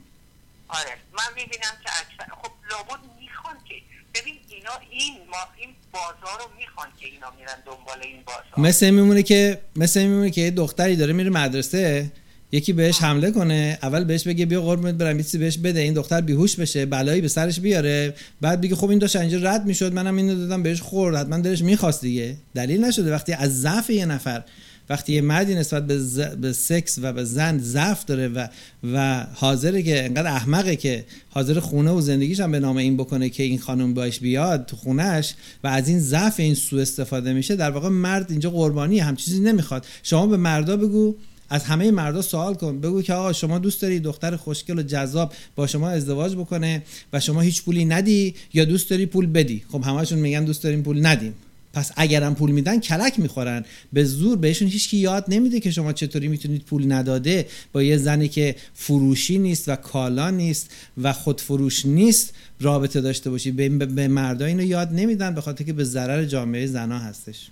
[0.67, 3.75] آره من می‌بینم که اکثر خب لابد می‌خوان که
[4.13, 8.67] ببین اینا این ما این بازار رو می‌خوان که اینا میرن دنبال این بازار.
[8.69, 12.11] مثل میمونه که مثل میمونه که یه دختری داره میره مدرسه
[12.51, 16.21] یکی بهش حمله کنه اول بهش بگه بیا قربونت برم چیزی بهش بده این دختر
[16.21, 20.17] بیهوش بشه بلایی به سرش بیاره بعد بگه خب این داشت اینجا رد می‌شد منم
[20.17, 22.37] اینو دادم بهش خورد حتما دلش می‌خواست دیگه.
[22.55, 23.11] دلیل نشده.
[23.11, 24.43] وقتی از ضعف یه نفر
[24.89, 25.99] وقتی یه مردی نسبت به,
[26.41, 28.47] به سکس و به زن ضعف داره و
[28.93, 33.29] و حاضره که انقدر احمقه که حاضر خونه و زندگیش هم به نام این بکنه
[33.29, 35.33] که این خانم باش بیاد تو خونش
[35.63, 39.39] و از این ضعف این سو استفاده میشه در واقع مرد اینجا قربانی هم چیزی
[39.39, 39.85] نمی‌خواد.
[40.03, 41.15] شما به مردا بگو
[41.49, 42.81] از همه مردا سوال کن.
[42.81, 46.83] بگو که آقا شما دوست داری دختر خوشگل و جذاب با شما ازدواج بکنه
[47.13, 50.83] و شما هیچ پولی ندی یا دوست داری پول بدی؟ خب همشون میگن دوست داریم
[50.83, 51.33] پول ندیم.
[51.75, 53.65] پس اگرم پول میدن کلک می‌خورن.
[53.93, 57.47] به زور بهشون هیچکی یاد نمیده که شما چطوری می‌تونید پول نداده.
[57.73, 63.51] با یه زنی که فروشی نیست و کالا نیست و خودفروش نیست رابطه داشته باشی.
[63.51, 67.49] به, به مردا اینو یاد نمیدن به خاطر که به ضرر جامعه زنا هستش.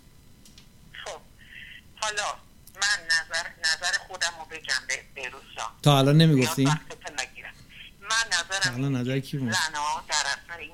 [1.06, 1.20] خب.
[1.96, 2.24] حالا
[2.76, 4.94] من نظر, نظر خودم رو بگم به
[5.82, 6.80] تا الان نمی‌گفتی؟ من
[8.32, 10.72] نظرم نظر کی بود؟ زنا در اثر این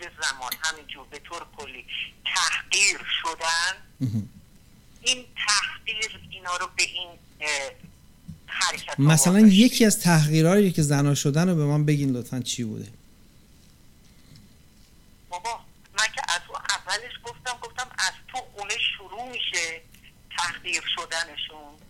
[0.00, 1.86] طول زمان همینجور به طور کلی
[2.24, 3.76] تحقیر شدن
[5.02, 7.08] این تحقیر اینا رو به این
[8.46, 12.88] حرکت مثلا یکی از تحقیرهایی که زنا شدن رو به من بگین لطفا چی بوده؟
[15.28, 15.60] بابا
[15.98, 19.82] من که از اولش گفتم گفتم از تو خونه شروع میشه
[20.38, 21.89] تحقیر شدنشون.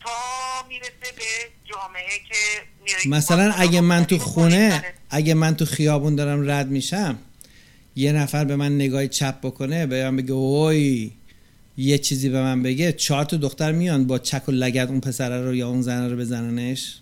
[0.00, 1.22] تا می‌رسه به
[1.64, 7.18] جامعه که مثلا اگه من تو خونه اگه من تو خیابون دارم رد میشم
[7.96, 11.12] یه نفر به من نگاه چپ بکنه به من بگه اوی
[11.76, 12.92] یه چیزی به من بگه.
[12.92, 16.16] چهار تا دختر میان با چک و لگت اون پسره رو یا اون زنه رو
[16.16, 17.00] بزننش.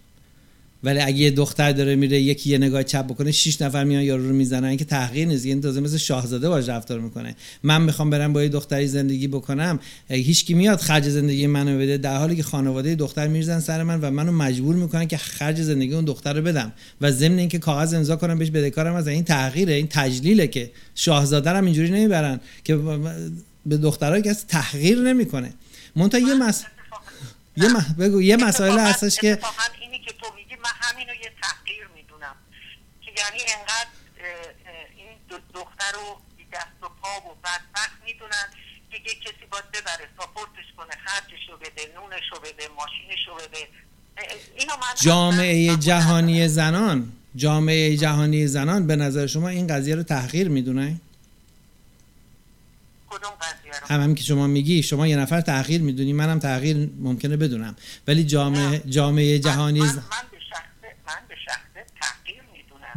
[0.82, 4.28] ولی اگه یه دختر داره میره یکی یه نگاه چپ بکنه شش نفر میان یارو
[4.28, 5.46] رو می‌زنن که تحقیر نیست.
[5.46, 7.36] این تازه مثل شاهزاده باش رفتار می‌کنه.
[7.62, 11.98] من می‌خوام برم با یه دختری زندگی بکنم هیچ کی میاد خرج زندگی منو بده.
[11.98, 15.94] در حالی که خانواده دختر میرزن سر من و منو مجبور می‌کنن که خرج زندگی
[15.94, 16.72] اون دختر رو بدم.
[17.00, 21.50] و ضمن اینکه کاغذ امضا کنم بهش بدهکارم از این تحقیره این تجلیله که شاهزاده
[21.50, 22.76] هم اینجوری نمی‌برن که
[23.66, 25.52] به دخترای کسی تحقیر نمی‌کنه.
[25.96, 26.64] منتها یه مس...
[27.56, 27.96] یه م...
[27.98, 29.38] بگو یه مسائل هستش که
[30.64, 32.36] همینو یه تحقیر می‌دونم.
[33.00, 33.90] که یعنی انقدر
[34.96, 35.08] این
[35.54, 36.20] دختر رو
[36.52, 38.48] دست و پا و بدبخت می‌دونن
[38.90, 43.34] که یه کسی باید ببره ساپورتش کنه خرجش رو بده نونش رو بده ماشینش رو
[43.34, 43.68] بده.
[44.56, 50.48] اینو من جامعه جهانی زنان جامعه جهانی زنان به نظر شما این قضیه رو تحقیر
[50.48, 51.00] می‌دونه؟
[53.10, 57.36] کدوم قضیه هم هم که شما میگی شما یه نفر تغییر می‌دونی منم تغییر ممکنه
[57.36, 57.76] بدونم.
[58.06, 60.37] ولی جامعه جامعه جهانی من, من, من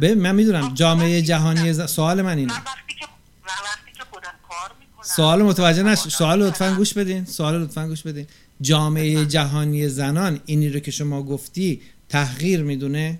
[0.02, 1.90] می‌دونم من می‌دونم جامعه جهانی ز...
[1.90, 2.52] سوال من اینه.
[2.52, 3.06] من وقتی که
[3.42, 7.24] من وقتی که خودم کار می‌کنم سوال متوجه نش سوال لطفا گوش بدین.
[7.24, 8.26] سوال لطفا گوش بدین.
[8.60, 13.18] جامعه جهانی زنان اینی رو که شما گفتی تحقیر می‌دونه؟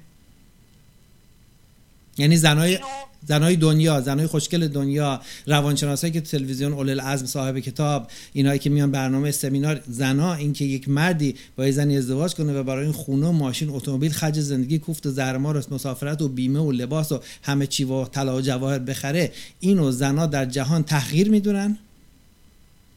[2.18, 2.78] یعنی زنای
[3.27, 8.70] زنای دنیا زنای خوشگل دنیا روانشناسایی که تو تلویزیون اول العزم صاحب کتاب اینایی که
[8.70, 12.93] میان برنامه سمینار زنا اینکه یک مردی با یه زنی ازدواج کنه و برای این
[12.93, 17.12] خونه و ماشین اتومبیل خرج زندگی کوفت و زرمار و مسافرت و بیمه و لباس
[17.12, 21.79] و همه چی و طلا و جواهر بخره اینو زنا در جهان تحقیر می‌دونن؟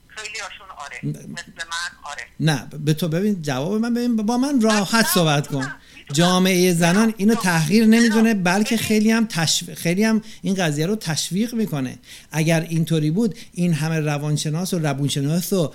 [0.08, 1.00] خیلی هاشون آره.
[1.04, 2.24] مثل من آره.
[2.40, 5.68] نه به تو ببین جواب من ببین با من راحت صحبت کن.
[6.14, 11.54] جامعه زنان اینو تحقیر نمی‌دونه بلکه خیلی هم تشویق خیلی هم این قضیه رو تشویق
[11.54, 11.98] می‌کنه.
[12.32, 15.74] اگر اینطوری بود این همه روانشناس و روانشناس و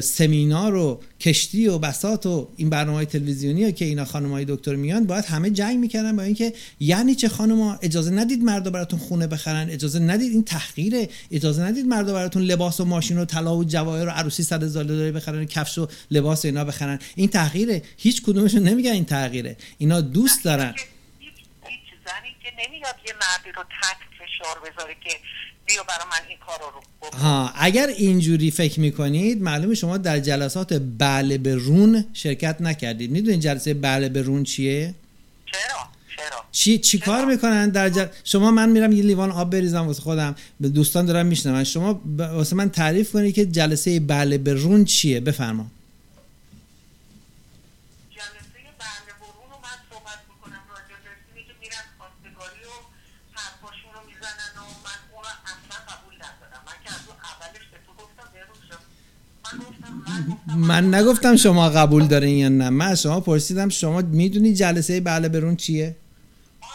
[0.00, 4.74] سمینار و کشتی و بسات و این برنامه های تلویزیونی که اینا خانم های دکتر
[4.74, 9.26] میان باید همه جنگ می‌کردن با اینکه یعنی چه خانم اجازه ندید مردا براتون خونه
[9.26, 13.64] بخرن اجازه ندید این تحقیره اجازه ندید مردا براتون لباس و ماشین و طلا و
[13.64, 16.98] جواهر و عروسی صد هزار دلاری بخرن کفش و لباس و اینا بخرن.
[17.14, 17.82] این تحقیره.
[17.96, 20.74] هیچ کدومشون نمیگن این تغییره اینا دوست دارن.
[21.18, 21.34] هیچ
[22.06, 25.10] زنی که نمیاد یه مردی رو تحت فشار بذاره که
[25.66, 27.18] بیا برای من این کار رو بکن.
[27.18, 33.10] ها اگر اینجوری فکر می‌کنید معلومه شما در جلسات بله به رون شرکت نکردید.
[33.10, 34.94] می‌دونید جلسه بله به رون چیه؟
[35.52, 38.06] چرا؟ چرا؟ چی چی کار می‌کنن در جل...
[38.24, 40.34] شما من میرم یه لیوان آب بریزم واسه خودم.
[40.60, 41.64] به دوستان دارم میشنون.
[41.64, 42.20] شما ب...
[42.20, 45.20] واسه من تعریف کنید که جلسه بله به رون چیه.
[45.20, 45.66] بفرما
[60.56, 62.70] من گفتم من نگفتم شما قبول دارین یا نه.
[62.70, 65.96] من شما پرسیدم شما می‌دونی جلسه بله به رون چیه؟
[66.62, 66.70] آره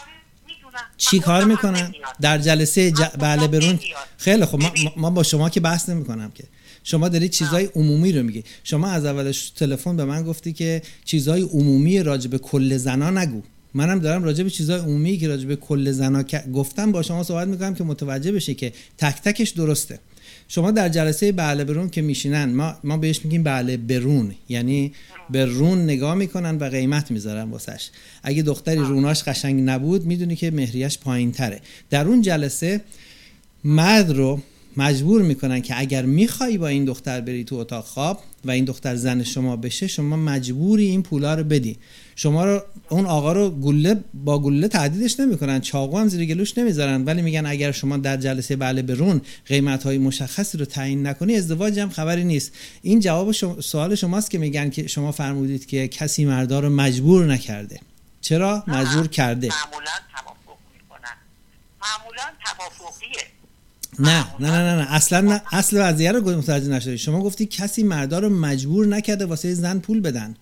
[0.96, 1.94] چی کار می‌کنن.
[2.20, 3.00] در جلسه ج...
[3.00, 3.78] من بله گفتم برون.
[4.16, 4.62] خیلی خب
[4.96, 6.44] ما, با شما که بحث نمی‌کنم که.
[6.84, 8.44] شما دارید چیزای عمومی رو میگی.
[8.64, 13.42] شما از اولش تلفن به من گفتی که چیزای عمومی راجع به کل زنا نگو.
[13.74, 16.22] منم دارم راجع به چیزای عمومی که راجع به کل زنا
[16.54, 19.98] گفتم با شما صحبت می‌کنم که متوجه بشه که تک تکش درسته.
[20.54, 24.34] شما در جلسه بله برون که میشینن ما ما بهش میگیم بله برون.
[24.48, 24.92] یعنی
[25.30, 27.90] به رون نگاه می‌کنن و قیمت می‌ذارن واسش.
[28.22, 32.80] اگه دختری روناش قشنگ نبود می‌دونی که مهریش پایین تره در اون جلسه
[33.64, 34.40] مرد رو
[34.76, 38.96] مجبور می‌کنن که اگر می‌خوای با این دختر بری تو اتاق خواب و این دختر
[38.96, 41.78] زن شما بشه شما مجبوری این پولا رو بدی.
[42.16, 47.04] شما رو اون آقا رو گله با گله تهدیدش نمی‌کنن چاقو هم زیر گلوش نمی‌ذارن.
[47.04, 51.78] ولی میگن اگر شما در جلسه بله برون قیمت های مشخصی رو تعیین نکنی ازدواج
[51.78, 52.52] هم خبری نیست.
[52.82, 57.26] این جواب شما سوال شماست که میگن که شما فرمودید که کسی مردا رو مجبور
[57.26, 57.80] نکرده.
[58.20, 59.48] چرا؟ مجبور کرده.
[59.48, 61.16] معمولا توافق می‌کنن.
[61.82, 63.41] معمولا توافقیه.
[63.98, 64.94] نه نه نه نه.
[64.94, 65.42] اصلا نه.
[65.52, 66.98] اصل قضیه رو متوجه نشدی.
[66.98, 70.34] شما گفتی کسی مردا رو مجبور نکرده واسه زن پول بدن.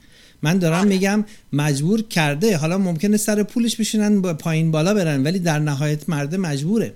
[0.42, 2.56] من دارم میگم مجبور کرده.
[2.56, 6.92] حالا ممکنه سر پولش بشینن با پایین بالا برن ولی در نهایت مرده مجبوره.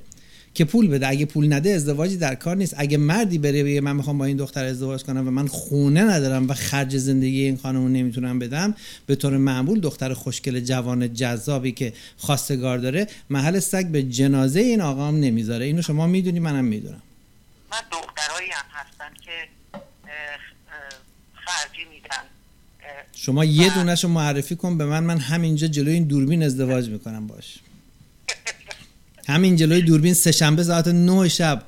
[0.54, 1.08] که پول بده.
[1.08, 2.74] اگه پول نده ازدواجی در کار نیست.
[2.76, 6.48] اگه مردی بره بگه من می‌خوام با این دختر ازدواج کنم و من خونه ندارم
[6.48, 8.74] و خرج زندگی این خانم نمی‌تونم بدم
[9.06, 14.80] به طور معمول دختر خوشگل جوان جذابی که خواستگار داره محل سگ به جنازه این
[14.80, 15.64] آقا هم نمی‌ذاره.
[15.64, 17.02] اینو شما می‌دونی منم می‌دونم.
[17.72, 19.30] من دخترایی هم هستن که
[21.34, 22.24] خرجی میدن.
[23.12, 25.04] شما یه دونهشو معرفی کن به من.
[25.04, 27.58] من همینجا جلوی این دوربین ازدواج می‌کنم باش.
[29.26, 31.62] همین جلوی دوربین سه شنبه ساعت نه شب.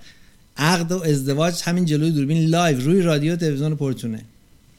[0.57, 4.25] عقد و ازدواج همین جلوی دوربین live روی رادیو تلویزیون پرچونه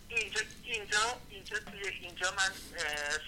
[0.10, 0.98] اینجا اینجا
[1.32, 2.50] اینجا توی اینجا من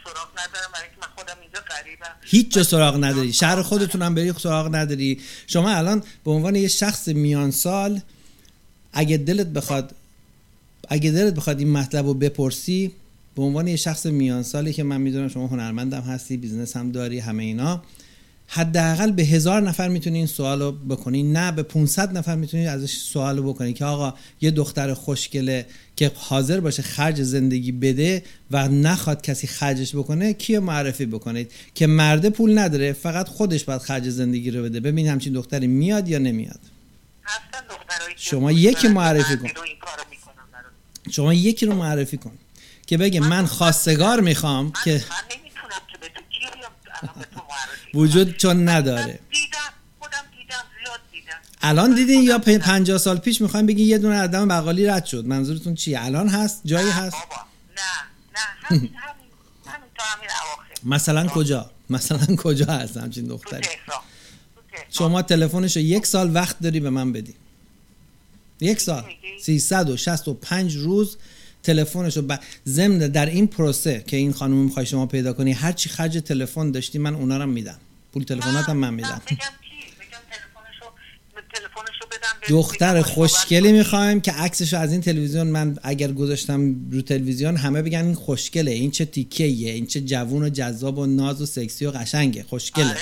[0.04, 2.16] سراغ ندارم برای من خودم اینجا غریبم.
[2.22, 3.34] هیچ جا سراغ نداری.
[3.34, 5.20] شهر خودتون هم بری سراغ نداری.
[5.48, 8.02] شما الان به عنوان یه شخص میان سال
[8.94, 9.96] اگه دلت بخواد
[10.90, 12.92] اگه دلت بخواد این مطلب رو بپرسی
[13.36, 17.20] به عنوان یه شخص میان سالی که من می‌دونم شما هنرمندم هستی business هم داری
[17.20, 17.84] همه اینا
[18.52, 22.94] حداقل به هزار نفر می‌تونی این سوال رو بکنی نه به 500 نفر می‌تونی ازش
[22.94, 28.68] سوال رو بکنی که آقا یه دختر خوشگله که حاضر باشه خرج زندگی بده و
[28.68, 34.10] نخواد کسی خرجش بکنه کیو معرفی بکنید؟ که مرده پول نداره فقط خودش باید خرج
[34.10, 34.80] زندگی رو بده.
[34.80, 36.60] ببین همچین دختری میاد یا نمیاد.
[38.16, 39.50] شما یکی معرفی کن.
[41.12, 42.32] شما یکی رو معرفی کن.
[42.88, 45.04] که بگه من خواستگار می‌خوام که
[47.94, 49.20] وجود چون نداره.
[51.62, 55.26] الان دیدین یا پ- 50 سال پیش می‌خوایم بگین یه دونه آدم بغالی رد شد.
[55.26, 57.42] منظورتون چیه؟ الان هست؟ جایی هست؟ بابا
[57.78, 57.82] نه
[58.36, 58.80] نه.
[58.80, 58.90] همین
[60.96, 63.68] مثلا کجا؟ مثلا کجا هست همچین دختری.
[64.90, 67.36] شما تلفنش رو یک سال وقت داری به من بدی
[68.62, 69.04] یک سال.
[69.06, 71.18] میگی؟ 365 روز
[71.64, 72.40] تلفنش رو ب...
[72.68, 76.72] ضمن در این پروسه که این خانم می‌خوای شما پیدا کنی هر چی خرج تلفن
[76.72, 77.80] داشتی من اونا رو میدم.
[78.14, 79.22] پول تلفنات هم من میدم.
[82.50, 87.82] دختر خوشگلی می‌خوایم که عکسش رو از این تلویزیون من اگر گذاشتم رو تلویزیون همه
[87.82, 91.86] بگن این خوشگله این چه تیکه این چه جوون و جذاب و ناز و سکسی
[91.86, 92.86] و قشنگه خوشگله.
[92.86, 93.00] آره،.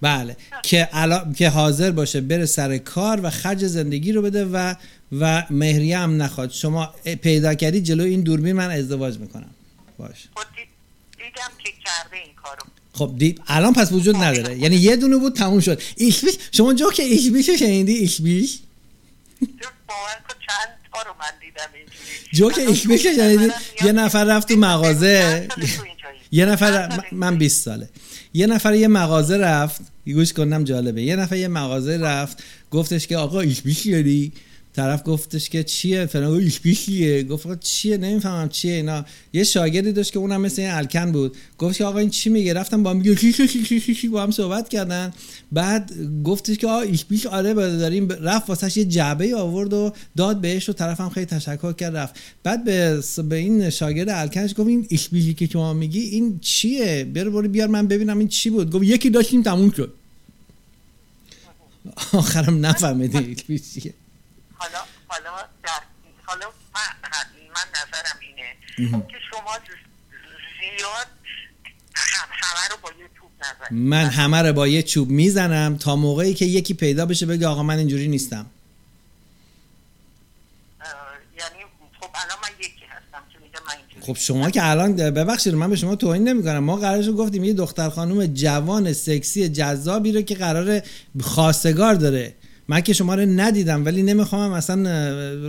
[0.00, 1.32] بله که الا...
[1.32, 4.74] که حاضر باشه بره سر کار و خرج زندگی رو بده و
[5.20, 6.50] و مهریه هم نخواد.
[6.50, 9.50] شما پیدا کردی جلو این دوربین من ازدواج می‌کنم.
[9.98, 10.10] باش.
[10.34, 10.68] خب دید-
[11.18, 12.58] دیدم که کرده این کارو.
[12.92, 14.58] خب دید الان پس وجود نداره.
[14.58, 15.82] یعنی یه دونه بود تموم شد.
[15.96, 18.58] ایش بیش شما جو که ایش بیش شنیدی؟ ایش بیش
[19.40, 19.46] جو
[19.88, 22.32] باور کن چند تا رو من دیدم اینجوری.
[22.32, 23.52] جو که ایش بیش شنیدی؟
[23.84, 25.48] یه نفر رفت تو مغازه؟
[26.32, 27.88] یه نفر من 20 ساله.
[28.34, 29.80] یه نفر یه مغازه رفت.
[30.06, 31.02] گوش کنم جالبه.
[31.02, 32.42] یه نفر یه مغازه رفت.
[32.70, 34.32] گفتش که آقا ایش بیش داری
[34.76, 36.32] طرف گفتش که چیه؟ فلان.
[36.32, 37.22] ایش بیشیه.
[37.22, 39.04] گفت چیه؟ نمی‌فهمم چیه اینا.
[39.32, 41.36] یه شاگردی داشت که اونم مثل این الکن بود.
[41.58, 45.12] گفت که آقا این چی میگه؟ رفتم با هم میگه با هم صحبت کردن.
[45.52, 45.92] بعد
[46.24, 48.08] گفتش که آقا ایش بیش آره داریم.
[48.08, 52.14] رفت واسش یه جعبه آورد و داد بهش و طرفم خیلی تشکر کرد رفت.
[52.42, 57.04] بعد به به این شاگرد الکنش گفت این ایش بیشی که شما میگی این چیه؟
[57.04, 58.70] بیار برو بیار من ببینم این چی بود.
[58.70, 59.94] گفت یکی داشتیم تموم شد.
[62.12, 63.94] آخرم نفهمیدی ایش بیش چیه
[64.62, 65.30] حالا حالا
[65.64, 65.70] در
[66.26, 67.10] حالا من,
[67.54, 69.02] من نظرم اینه.
[69.08, 69.58] که شما
[70.60, 71.06] زیاد
[71.94, 73.08] هم همه رو با یه
[73.40, 73.82] نزنید.
[73.82, 77.62] من همه رو با یه چوب می‌زنم تا موقعی که یکی پیدا بشه بگه آقا
[77.62, 78.46] من اینجوری نیستم.
[81.38, 81.64] یعنی
[82.00, 85.76] خب الان من یکی هستم که من اینجوری خب شما که الان ببخشید من به
[85.76, 86.58] شما توهین نمی‌کنم.
[86.58, 90.82] ما قرارش رو گفتیم یه دختر خانم جوان سکسی جذابی رو که قرار
[91.20, 92.34] خواستگار داره.
[92.72, 94.82] من که شما رو ندیدم ولی نمی‌خوام اصلا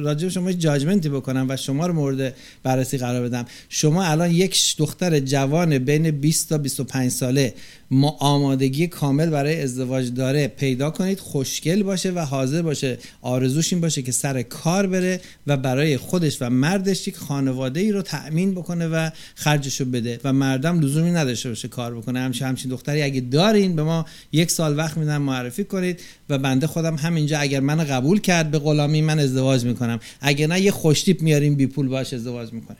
[0.01, 3.45] راجع به شما جاجمنتی بکنم و شما رو مورد بررسی قرار بدم.
[3.69, 7.53] شما الان یک دختر جوان بین 20 تا 25 ساله
[7.91, 10.47] ما آمادگی کامل برای ازدواج داره.
[10.47, 12.97] پیدا کنید خوشگل باشه و حاضر باشه.
[13.21, 17.91] آرزوش این باشه که سر کار بره و برای خودش و مردش یک خانواده ای
[17.91, 22.19] رو تأمین بکنه و خرجش رو بده و مردم لزومی نداشته باشه کار بکنه.
[22.19, 25.99] همچین دختری اگه دارین به ما یک سال وقت میدن معرفی کنید.
[26.29, 29.99] و بنده خودم همینجا اگر من قبول کرد به غلامی من ازدواج می‌کنم.
[30.21, 32.77] اگر نه یه خوشتیپ میاریم بی پول باش ازدواج می‌کنه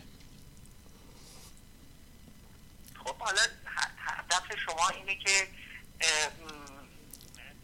[2.96, 3.42] خب حالا
[3.98, 5.48] هدف شما اینه که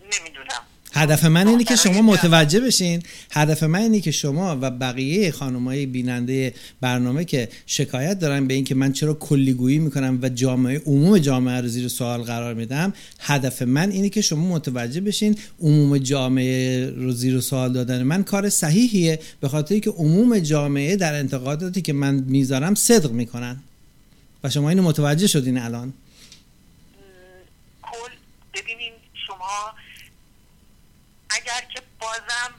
[0.03, 0.61] نمی‌دونم.
[0.93, 2.01] هدف من اینه که شما.
[2.01, 3.03] متوجه بشین.
[3.31, 8.75] هدف من اینه که شما و بقیه خانمای بیننده برنامه که شکایت دارن به اینکه
[8.75, 13.91] من چرا کلیگویی می‌کنم و جامعه عموم جامعه رو زیر سوال قرار میدم هدف من
[13.91, 19.47] اینه که شما متوجه بشین عموم جامعه رو زیر سوال دادن من کار صحیحیه به
[19.47, 23.57] خاطر که عموم جامعه در انتقاداتی که من می‌ذارم صدق می‌کنن.
[24.43, 25.93] و شما اینو متوجه شدین الان
[27.81, 28.11] کل
[28.53, 28.93] ببینین
[29.27, 29.73] شما
[31.29, 31.81] اگر که
[32.19, 32.53] بازم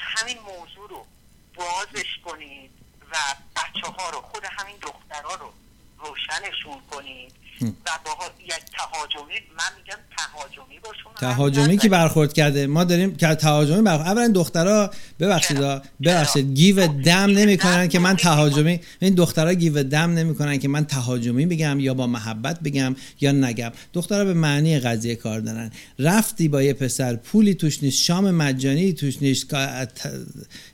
[0.00, 1.06] همین موضوع رو
[1.54, 2.70] بازش کنید
[3.10, 3.16] و
[3.56, 5.52] بچه ها رو خود همین دخترها رو
[5.98, 7.34] روشنشون کنید.
[7.62, 7.66] و
[8.04, 11.90] با یک تهاجمی من میگم تهاجمی باشون تهاجمی کی نزنید.
[11.90, 14.90] برخورد کرده ما داریم که تهاجمی برخورد اولا دخترا
[15.20, 15.58] ببخشید؟
[16.02, 18.16] ببخشید؟ گیو خب، دم نمی‌کنن که من.
[18.16, 23.32] تهاجمی این دخترا گیو دم نمی‌کنن که من تهاجمی بگم یا با محبت بگم یا
[23.32, 28.30] نگم دخترا به معنی قضیه کار دارن رفتی با یه پسر پولی توش نیست شام
[28.30, 29.54] مجانی توش نیست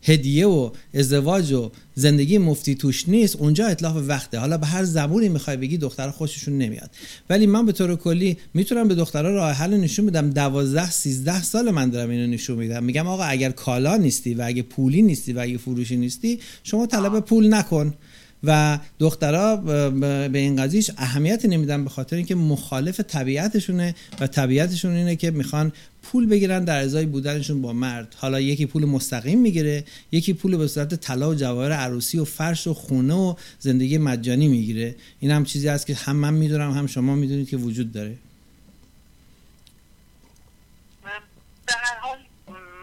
[0.02, 4.38] هدیه و ازدواج و زندگی مفتی توش نیست اونجا اطلاف وقته.
[4.38, 6.90] حالا به هر زبونی می‌خوای بگی دختر خوششون نمیاد.
[7.30, 10.30] ولی من به طور کلی می‌تونم به دخترها راه حل نشون بدم.
[10.30, 12.84] 12 13 سال من دارم اینو نشون میدم.
[12.84, 17.20] میگم آقا اگر کالا نیستی و اگه پولی نیستی و اگه فروشی نیستی شما طلب
[17.20, 17.94] پول نکن.
[18.46, 25.16] و دخترها به این قضیهش اهمیت نمیدن به خاطر اینکه مخالف طبیعتشونه و طبیعتشون اینه
[25.16, 25.72] که می‌خوان
[26.02, 28.14] پول بگیرن در ازای بودنشون با مرد.
[28.18, 32.66] حالا یکی پول مستقیم می‌گیره یکی پول به صورت طلا و جواهر عروسی و فرش
[32.66, 34.96] و خونه و زندگی مجانی می‌گیره.
[35.20, 38.16] این هم چیزی است که هم من می‌دونم هم شما می‌دونید که وجود داره.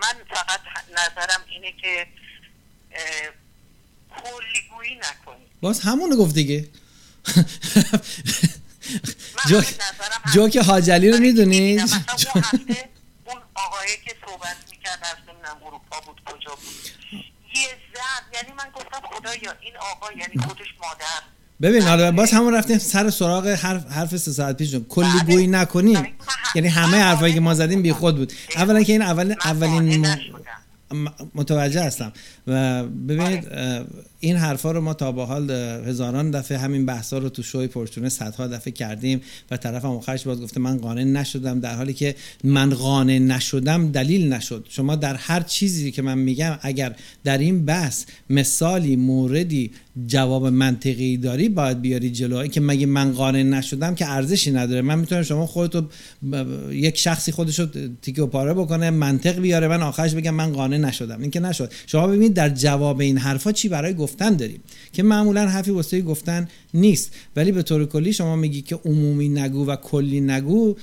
[0.01, 0.59] من فقط
[0.91, 2.07] نظرم اینه که
[4.09, 5.50] کلیگویی نکنید.
[5.61, 6.67] باز همونو گفت دیگه.
[9.49, 9.61] جو.
[10.33, 11.79] جو که حاجلی رو می‌دونید
[13.27, 16.91] اون آقایی که صحبت می‌کرد از نمی‌دونم اروپا بود کجا بود؟
[17.55, 21.21] یه زن یعنی من گفتم خدایا این آقا یعنی خودش مادر.
[21.61, 25.23] ببین حالا باز همون رفتیم سر سراغ حرف حرف سه ساعت پیش کلی بله.
[25.23, 26.13] گویی نکنیم بله.
[26.55, 28.33] یعنی همه حرفایی که ما زدیم بی خود بود.
[28.55, 30.07] اولا که این اول اولین
[31.35, 32.11] متوجه هستم.
[32.47, 33.85] و ببینید اه،
[34.19, 38.09] این حرفا رو ما تا به حال هزاران دفعه همین بحثا رو تو شوی پرچونه
[38.09, 42.15] صدها دفعه کردیم و طرف هم آخرش باز گفته من قانع نشدم در حالی که
[42.43, 44.65] من قانع نشدم دلیل نشد.
[44.69, 49.71] شما در هر چیزی که من میگم اگر در این بحث مثالی موردی
[50.07, 52.47] جواب منطقی داری باید بیاری جلو.
[52.47, 54.81] که مگه من قانع نشدم که ارزشی نداره.
[54.81, 55.87] من می‌تونم شما خودتو ب-
[56.35, 57.67] ب- یک شخصی خودشو
[58.01, 61.21] تیکه و پاره بکنه منطق بیاره من آخرش بگم من قانع نشدم.
[61.21, 61.71] این که نشد.
[61.87, 64.59] شما ببینید در جواب این حرفا چی برای گفتن داریم.
[64.93, 67.11] که معمولا حرفی واسه گفتن نیست.
[67.35, 70.75] ولی به طور کلی شما میگی که عمومی نگو و کلی نگو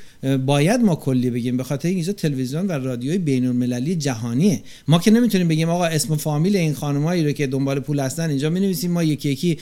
[0.46, 1.56] باید ما کلی بگیم.
[1.56, 4.62] به خاطر اینجا تلویزیون و رادیوی بین المللی جهانیه.
[4.88, 8.28] ما که نمی‌تونیم بگیم آقا اسم و فامیل این خانمایی رو که دنبال پول هستن
[8.28, 9.58] اینجا می ما یکی یکی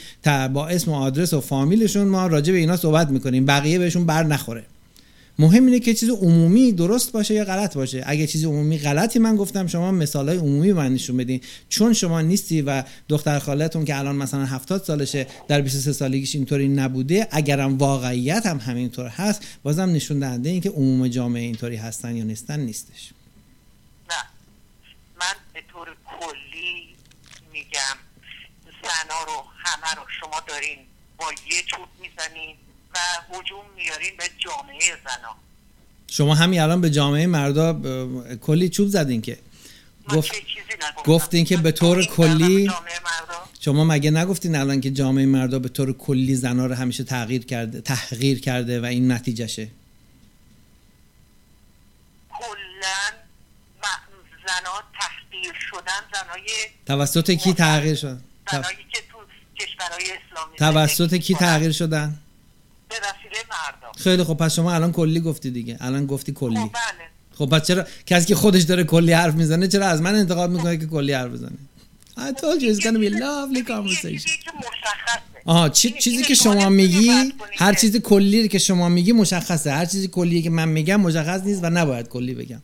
[0.53, 3.45] با اسم و آدرس و فامیلشون ما راجع به اینا صحبت می‌کنیم.
[3.45, 4.63] بقیه بهشون بر نخوره.
[5.39, 8.03] مهم اینه که چیز عمومی درست باشه یا غلط باشه.
[8.05, 11.41] اگه چیز عمومی غلطی من گفتم شما مثالای عمومی من نشون بدین.
[11.69, 16.67] چون شما نیستی و دختر خالتون که الان مثلا 70 سالشه در 23 سالگیش اینطوری
[16.67, 22.15] نبوده اگرم واقعیت هم همینطور هست بازم نشون دهنده این که عموم جامعه اینطوری هستن
[22.15, 23.13] یا نیستن نیستش.
[24.09, 24.15] نه.
[25.19, 25.87] من به طور
[26.19, 26.95] کلی
[27.53, 27.97] میگم
[28.83, 30.77] زنا رو همه رو شما دارین
[31.17, 32.55] با یه چوب می‌زنین.
[32.95, 32.97] و
[33.35, 35.35] هجوم میارین به جامعه زنا.
[36.07, 39.37] شما همین الان به جامعه مردا ب- کلی چوب زدین که.
[40.09, 40.31] گفت
[41.05, 42.71] گفتین که به طور کلی-
[43.59, 47.81] شما مگه نگفتین الان که جامعه مردا به طور کلی زنا رو همیشه تغییر کرده
[47.81, 49.67] تحقیر کرده و این نتیجهشه؟
[52.29, 52.97] کلا
[53.83, 56.47] م- زنا تحقیر شدن زنای
[56.85, 58.19] توسط کی تغییر شد؟
[58.51, 59.17] زنایی که تو
[59.59, 61.35] کشورهای اسلامی توسط کی.
[61.35, 62.19] تغییر شدن؟
[62.89, 63.91] به وسیله مردم.
[64.03, 65.77] خیلی خب پس شما الان کلی گفتی دیگه.
[65.81, 66.55] الان گفتی کلی.
[66.55, 67.09] خب بله.
[67.37, 70.77] خب پس چرا کسی که خودش داره کلی حرف می‌زنه چرا از من انتقاد می‌کنه
[70.77, 71.57] که کلی حرف بزنه؟
[72.17, 74.01] I told you it's gonna be lovely یه conversation.
[74.21, 74.29] چیزی
[75.45, 77.09] آها چی- چیزی که شما شما میگی
[77.57, 79.71] هر که- چیز کلی که شما میگی مشخصه.
[79.71, 82.61] هر چیزی کلی که من میگم مشخص نیست و نباید کلی بگم.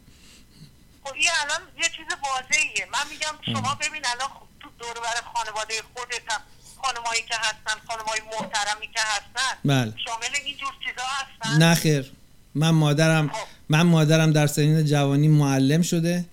[1.04, 2.88] خب این الان یه چیز واضحیه.
[2.94, 6.42] من میگم شما ببین الان خ- تو دور بر خانواده خودت هم
[6.84, 9.58] خانمایی که هستن خانمای محترمی که هستن.
[9.66, 9.94] بله.
[10.06, 12.12] شامل اینجور چیزا هستن؟ نه خیر.
[12.56, 13.36] من مادرم خب.
[13.70, 16.26] من مادرم در سنین جوانی معلم شده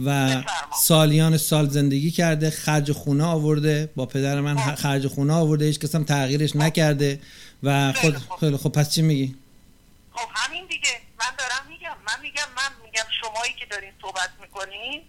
[0.00, 0.42] و بفرما.
[0.82, 3.90] سالیان سال زندگی کرده خرج خونه آورده.
[3.96, 4.74] با پدر من خب.
[4.74, 7.20] خرج خونه آورده هیچ کس هم تغییرش نکرده
[7.62, 7.92] و
[8.28, 9.36] خود خب پس چی میگی؟
[10.12, 11.00] خب همین دیگه.
[11.20, 15.02] من دارم میگم من میگم من میگم شمایی که دارین صحبت می‌کنین.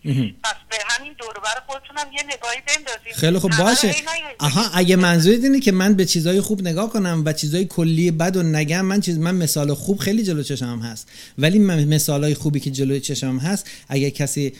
[0.43, 3.95] پس به همین دور و بر خودتونم یه نگاهی بندازین خیلی خوب باشه
[4.39, 4.69] آها.
[4.73, 8.43] اگه منظورت اینه که من به چیزای خوب نگاه کنم و چیزای کلی بد و
[8.43, 11.07] نگم من چیز من مثال خوب خیلی جلو چشم هست
[11.37, 14.53] ولی من مثالای خوبی که جلوی چشم هست اگه کسی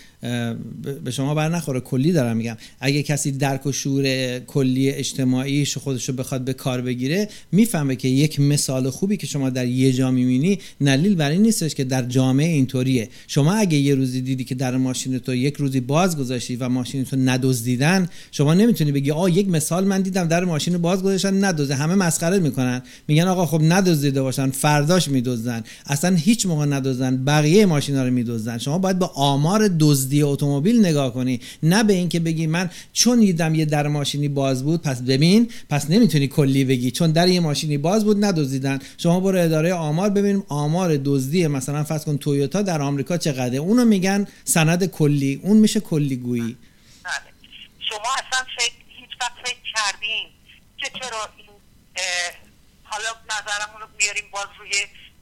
[1.03, 6.09] به شما بر نخوره کلی دارم میگم اگه کسی درک و شعور کلی اجتماعیش خودش
[6.09, 10.11] رو بخواد به کار بگیره می‌فهمه که یک مثال خوبی که شما در یه جا
[10.11, 13.09] می‌بینی دلیل بر این نیستش که در جامعه اینطوریه.
[13.27, 17.05] شما اگه یه روزی دیدی که در ماشین تو یک روزی باز گذاشتی و ماشین
[17.05, 21.75] تو ندزدیدن شما نمی‌تونی بگی آ یک مثال من دیدم در ماشین باز گذاشتن ندزده.
[21.75, 22.81] همه مسخره می‌کنن.
[23.07, 25.63] میگن آقا خب ندزدیده باشن فرداش میدزدن.
[25.85, 28.57] اصلا هیچ موقع ندزدن بقیه ماشینا رو میدزدن.
[28.57, 31.39] شما باید به آمار دزدی اتومبیل نگاه کنی.
[31.63, 35.47] نه به اینکه بگی من چون دیدم یه در ماشینی باز بود پس ببین.
[35.69, 36.91] پس نمی‌تونی کلی بگی.
[36.91, 38.79] چون در یه ماشینی باز بود ندزدیدن.
[38.97, 40.43] شما برو اداره آمار ببین.
[40.47, 45.39] آمار دزدی مثلا فرض کن تویوتا در آمریکا چقدره؟ اونو میگن سند کلی.
[45.43, 46.57] اون میشه کلی گویی
[47.03, 47.13] بله.
[47.89, 50.27] شما اصلا فکر هیچ وقت فکر کردین
[50.77, 51.47] که چرا این
[52.83, 54.71] حالا نظرمون رو بیاریم باز روی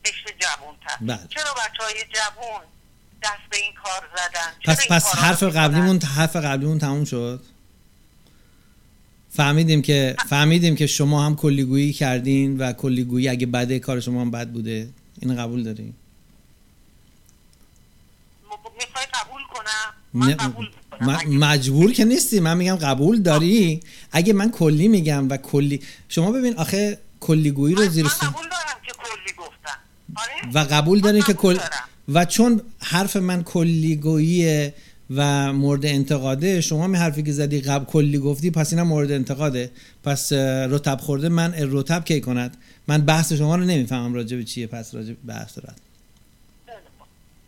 [0.05, 0.97] قشر جوانتر.
[1.01, 1.27] بله.
[1.29, 2.61] چرا بچه های جوان
[3.23, 7.43] دست به این کار زدن؟ پس این پس حرف؟ قبلیمون حرف قبلیمون تموم شد؟
[9.29, 14.31] فهمیدیم که فهمیدیم که شما هم کلیگویی کردین و کلیگویی اگه بده کار شما هم
[14.31, 14.89] بد بوده.
[15.21, 16.06] این قبول دارین؟ م-
[18.77, 20.67] می‌خوای قبول کنم؟ من قبول
[21.01, 22.39] م- مجبور که نیستی.
[22.39, 23.79] من میگم قبول داری؟
[24.11, 28.79] اگه من کلی میگم و کلی شما ببین آخه کلیگویی رو زیر من قبول دارم
[28.85, 29.79] که کلی گفتم.
[30.15, 31.57] آره؟ و قبول دارین من که کل.
[32.13, 34.71] و چون حرف من کلیگویی
[35.15, 39.71] و مورد انتقاده شما می حرفی که زدی قبل کلی گفتی پس اینم مورد انتقاده.
[40.03, 40.33] پس
[40.69, 44.95] رتب خورده من رتب کی کند؟ من بحث شما رو نمی‌فهمم راجع به چیه پس
[44.95, 45.81] راجع به بحث رد.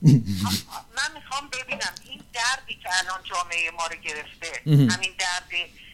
[0.02, 5.50] من می‌خوام ببینم این دردی که الان جامعه ما رو گرفته همین درد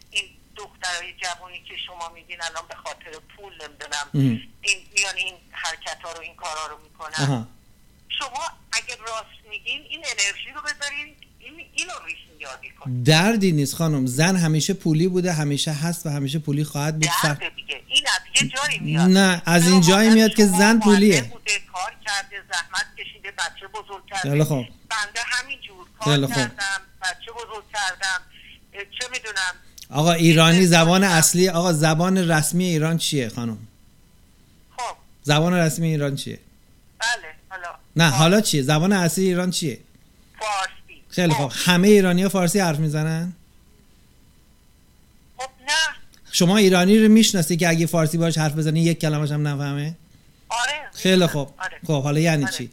[0.09, 6.01] این دخترای جوانی که شما میگین الان به خاطر پول نمی‌دونم این میان این حرکت
[6.03, 7.47] ها رو این کارا رو می‌کنن.
[8.09, 11.15] شما اگه راست میگین این انرژی رو بذارین
[11.45, 14.05] این دردی نیست خانم.
[14.05, 17.09] زن همیشه پولی بوده همیشه هست و همیشه پولی خواهد بود.
[17.23, 17.81] درد دیگه.
[17.87, 19.09] این از یه جایی میاد.
[19.09, 21.21] نه از این جایی میاد که زن پولیه.
[21.21, 24.43] بوده کار کرده زحمت کشیده بچه بزرگ کرده.
[24.43, 24.55] خب.
[24.89, 28.21] بنده همینجور کار کردم بچه بزرگ کردم.
[28.73, 29.55] چه می‌دونم.
[29.89, 33.57] آقا ایرانی زبان اصلی آقا زبان رسمی ایران چیه خانم؟
[34.77, 34.95] خب.
[35.23, 36.39] زبان رسمی ایران چیه؟
[36.99, 37.75] بله حالا.
[37.95, 39.79] نه حالا چیه؟ زبان اصلی ایران چیه؟
[40.39, 40.74] فارسی
[41.15, 43.33] خیلی خب همه ایرانی ها فارسی حرف می‌زنن؟
[45.37, 45.95] خب نه.
[46.31, 49.95] شما ایرانی رو می‌شناسی که اگه فارسی باش حرف بزنی یک کلمش هم نفهمه؟
[50.49, 50.89] آره.
[50.93, 51.47] خیلی خوب.
[51.57, 51.77] آره.
[51.87, 52.53] خب حالا یعنی آره.
[52.53, 52.69] چی؟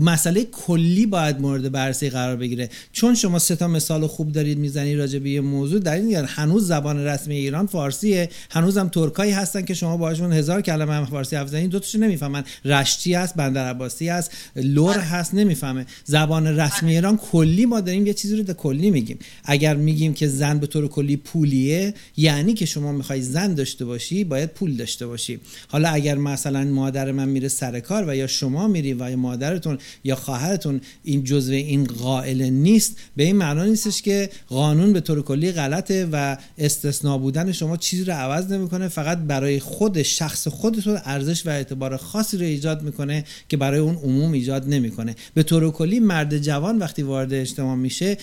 [0.00, 2.70] مسئله کلی باید مورد بررسی قرار بگیره.
[2.92, 6.66] چون شما سه تا مثال خوب دارید می‌زنید راجع به یه موضوع در این هنوز
[6.66, 8.28] زبان رسمی ایران فارسیه.
[8.50, 12.44] هنوز هم ترکایی هستن که شما باهاشون هزار کلمه هم فارسی حرف زنید دو نمی‌فهمن.
[12.64, 15.00] رشتی است بندر عباسی است لور آره.
[15.00, 15.86] هست نمی‌فهمه.
[16.04, 16.94] زبان رسمی آره.
[16.94, 19.18] ایران کلی ما داریم یه چیزی رو کلی میگیم.
[19.44, 24.24] اگر میگیم که زن به طور کلی پولیه یعنی که شما می‌خوای زن داشته باشی
[24.24, 25.40] باید پول داشته باشی.
[25.68, 29.78] حالا اگر مثلا مادر من میره سر کار و یا شما میری و یا مادرتون
[30.04, 32.96] یا خواهرتون این جزء این قائل نیست.
[33.16, 38.04] به این معنا نیستش که قانون به طور کلی غلطه و استثنا بودن شما چیزی
[38.04, 38.88] رو عوض نمی‌کنه.
[38.88, 43.94] فقط برای خود شخص خودتون ارزش و اعتبار خاصی رو ایجاد می‌کنه که برای اون
[43.94, 45.16] عموم ایجاد نمی‌کنه.
[45.34, 48.18] به طور کلی مرد جوان وقتی وارد اجتماع میشه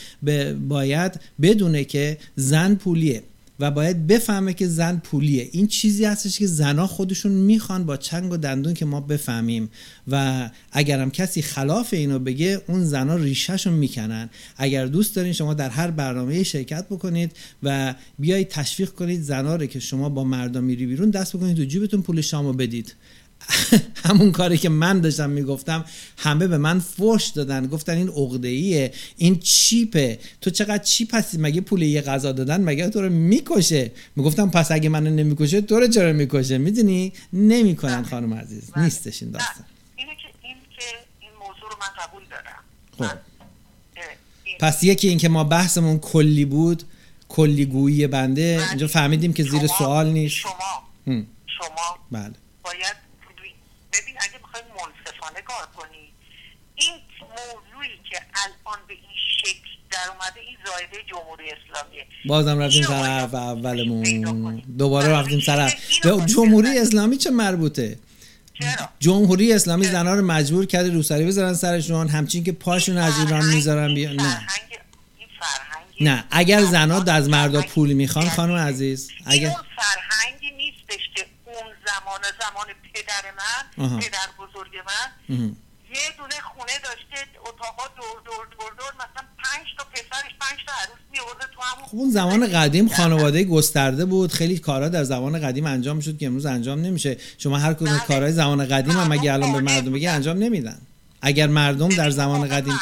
[0.67, 3.23] باید بدونه که زن پولیه.
[3.59, 5.49] و باید بفهمه که زن پولیه.
[5.51, 9.69] این چیزی هستش که زنها خودشون می‌خوان با چنگ و دندون که ما بفهمیم.
[10.07, 14.29] و اگرم کسی خلاف اینو بگه اون زنها ریشهشون می‌کنن.
[14.57, 17.31] اگر دوست دارین شما در هر برنامه شرکت بکنید
[17.63, 21.63] و بیایید تشویق کنید زنها رو که شما با مردم میری بیرون دست بکنید تو
[21.63, 22.95] جیبتون پول شامو بدید.
[24.05, 25.85] همون کاری که من داشتم می‌گفتم
[26.17, 30.19] همه به من فوش دادن گفتن این عقده ایه این چیپه.
[30.41, 34.71] تو چقدر چیپ هستی؟ مگه پول یه غذا دادن؟ مگه تو رو می‌کشه؟ می‌گفتم پس
[34.71, 38.77] اگه منو نمی‌کشه تو رو چرا می‌کشه؟ می‌دونی؟ نمی‌کنن خانم عزیز.
[38.77, 39.65] نیستش این داستان.
[39.95, 40.83] اینه که این که
[41.19, 42.63] این موضوع رو من قبول دارم.
[43.11, 43.17] خب.
[44.59, 46.83] پس یکی این که ما بحثمون کلی بود
[47.29, 50.35] کلی گویی بنده اینجا فهمیدیم که زیر سوال نیست.
[50.35, 52.33] شما شما بله.
[52.63, 53.06] باید
[54.01, 56.13] ببین اگه بخوای منصفانه کار کنی
[56.75, 62.05] این موضوعی که الان به این شکل در اومده این زایده جمهوری اسلامیه.
[62.25, 64.63] بازم رفتیم سر حرف اولمون.
[64.77, 65.73] دوباره رفتیم سر
[66.25, 67.99] جمهوری اسلامی چه مربوطه؟
[68.59, 73.45] چرا؟ جمهوری اسلامی زنها رو مجبور کرده روسری بذارن سرشون همچین که پاشون از ایران
[73.45, 74.47] می‌ذارن بیا نه.
[76.01, 76.23] نه.
[76.31, 81.25] اگر زنها از مردا پول می‌خوان خانم عزیز اگر فرهنگی نیستش که
[82.07, 85.55] زمان زمان پدر من پدر بزرگ من.
[85.89, 90.73] یه دونه خونه داشته اتاقا دور دور دور دور مثلا پنج تا پسرش پنج تا
[90.73, 94.31] عروس میورده تو همون خب اون زمان قدیم خانواده گسترده بود.
[94.31, 97.17] خیلی کارا در زمان قدیم انجام می‌شد که امروز انجام نمیشه.
[97.37, 98.07] شما هر کدوم بله.
[98.07, 100.81] کارهای زمان قدیم هم مگه الان به مردم بگی انجام نمیدن.
[101.21, 102.79] اگر مردم در زمان قدیم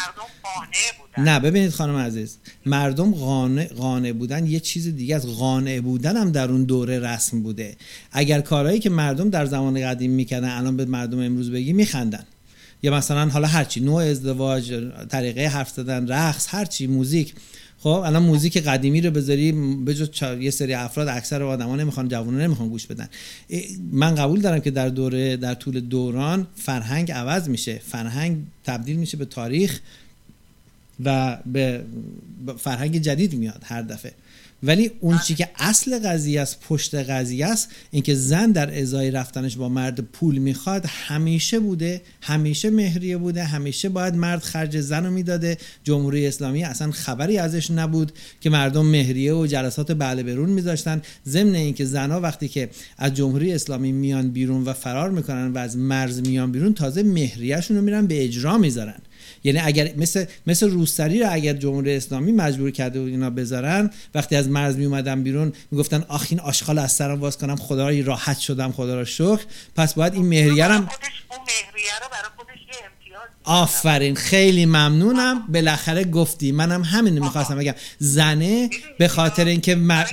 [1.18, 2.38] نه ببینید خانم عزیز.
[2.66, 7.44] مردم قانع, قانع بودن یه چیز دیگه از قانع بودن هم در اون دوره رسم
[7.44, 7.76] بوده.
[8.12, 12.24] اگر کارهایی که مردم در زمان قدیم می‌کردن الان به مردم امروز بگی میخندن.
[12.84, 14.74] یا مثلا حالا هرچی نوع ازدواج
[15.10, 17.34] طریقه حرف زدن رقص هرچی موزیک.
[17.80, 19.52] خب الان موزیک قدیمی رو بذاری
[19.88, 20.10] بجز
[20.40, 23.10] یه سری افراد اکثر آدما نمی‌خوان جوونا نمی‌خوان گوش بدن.
[23.92, 27.82] من قبول دارم که در دوره در طول دوران فرهنگ عوض میشه.
[27.88, 29.80] فرهنگ تبدیل میشه به تاریخ.
[31.04, 31.84] و به
[32.58, 34.12] فرهنگ جدید میاد هر دفعه.
[34.64, 39.56] ولی اون چی که اصل قضیه است پشت قضیه است اینکه زن در ازای رفتنش
[39.56, 45.12] با مرد پول می‌خواد همیشه بوده همیشه مهریه بوده همیشه باید مرد خرج زن رو
[45.12, 45.58] می‌داده.
[45.84, 48.12] جمهوری اسلامی اصلا خبری ازش نبود
[48.42, 51.02] که مردم مهریه و جلسات بله برون میذاشتن.
[51.28, 55.78] ضمن اینکه زنها وقتی که از جمهوری اسلامی میان بیرون و فرار می‌کنن و از
[55.78, 59.00] مرز میان بیرون تازه مهریهشون رو میرن به اجرا می‌ذارن.
[59.46, 64.36] یعنی اگر مثل مثل روسری رو اگر جمهوری اسلامی مجبور کرده بود اینا بذارن وقتی
[64.36, 67.96] از مرز می اومدن بیرون می‌گفتن آخ این آشغال از سرم واز کنم خدا را
[68.06, 69.40] راحت شدم خدا را شکر.
[69.76, 70.84] پس باید این مهریه رو
[73.44, 75.48] آفرین خیلی ممنونم.
[75.48, 76.52] بالاخره گفتی.
[76.52, 77.74] منم همین می‌خواستم بگم.
[78.00, 78.70] زنه
[79.00, 80.06] به خاطر اینکه مر...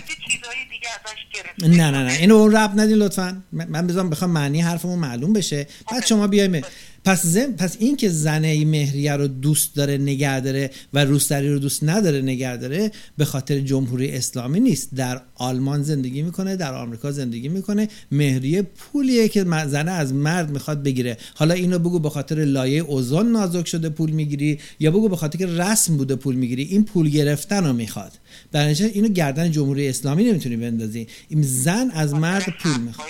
[1.58, 2.12] نه نه نه.
[2.12, 3.42] اینو اون رب ندین لطفا.
[3.52, 5.66] من بذارم بخوام معنی حرفمون معلوم بشه.
[5.92, 6.62] بعد شما بیایم.
[7.04, 11.58] پس زم پس این که زنه مهریه رو دوست داره نگه داره و روسری رو
[11.58, 14.94] دوست نداره نگه داره به خاطر جمهوری اسلامی نیست.
[14.94, 17.88] در آلمان زندگی می‌کنه در آمریکا زندگی می‌کنه.
[18.12, 21.16] مهریه پولیه که زنه از مرد می‌خواد بگیره.
[21.34, 25.38] حالا اینو بگو به خاطر لایه اوزون نازک شده پول می‌گیری یا بگو به خاطر
[25.38, 28.12] که رسم بوده پول می‌گیری؟ این پول گرفتن رو می‌خواد.
[28.52, 31.06] در اینو گردن جمهوری اسلامی نمی‌تونی بندازی.
[31.28, 33.08] این زن از مرد پول می‌خواد.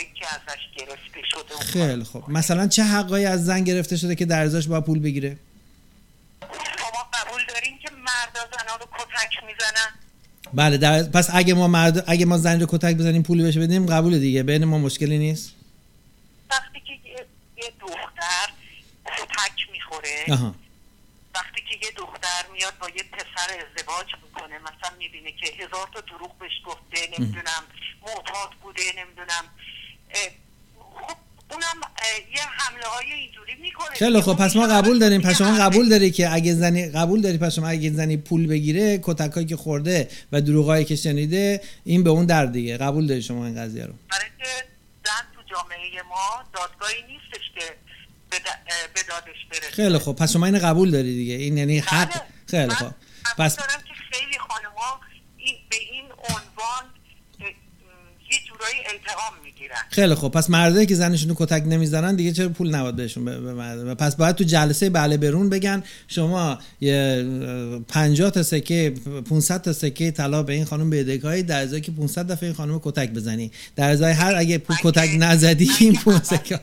[1.61, 2.31] خیلی خوب.
[2.31, 5.39] مثلا چه حقایی از زن گرفته شده که در ازاش با پول بگیره؟
[6.41, 9.93] شما قبول دارین که مردا زنان رو کتک می‌زنن؟
[10.55, 11.03] بله در...
[11.03, 14.43] پس اگه ما مرد اگه ما زن رو کتک بزنیم پولی بهش بدیم قبول دیگه.
[14.43, 15.53] بین ما مشکلی نیست.
[16.51, 16.93] وقتی که
[17.57, 18.47] یه دختر
[19.07, 20.55] کتک می‌خوره آها.
[21.35, 26.01] وقتی که یه دختر میاد با یه پسر ازدواج می‌کنه مثلا می‌بینه که هزار تا
[26.01, 27.63] دروغ بهش گفته نمی‌دونم
[28.03, 29.45] معتاد بوده نمی‌دونم
[31.53, 31.81] اونم
[32.37, 33.97] یه حمله های اینجوری می‌کنه.
[33.97, 35.21] خیلی خب پس ما قبول داریم.
[35.21, 39.01] پس شما قبول داری که اگه زنی قبول داری پس شما اگه زنی پول بگیره
[39.03, 42.77] کتکایی که خورده و دروغایی که شنیده این به اون در دیگه.
[42.77, 44.45] قبول داری شما این قضیه رو؟ برای که
[45.05, 47.77] زن تو جامعه ما دادگاهی نیستش که
[48.95, 50.13] به دادش بره خیلی خب.
[50.13, 51.35] پس شما این قبول داری دیگه.
[51.35, 52.23] این یعنی حق بله.
[52.47, 52.93] خیلی خب.
[53.39, 55.01] پس دارم که خیلی خانم‌ها
[55.71, 56.85] به این عنوان
[58.31, 59.42] یه جورایی انتقام
[59.73, 60.33] می‌گیرن خیلی خوب.
[60.33, 64.45] پس مردایی که زنشون کتک نمی‌زنن دیگه چرا پول نباید بهشون به پس باید تو
[64.45, 67.27] جلسه بله برون بگن شما یه
[67.89, 68.95] 50 تا سکه
[69.31, 72.81] 500 تا سکه طلا به این خانم بدهکاری در ازای که 500 دفعه این خانم
[72.83, 73.51] کتک بزنی.
[73.77, 76.61] در ازای هر اگه پول کتک نزدی این 500 سکه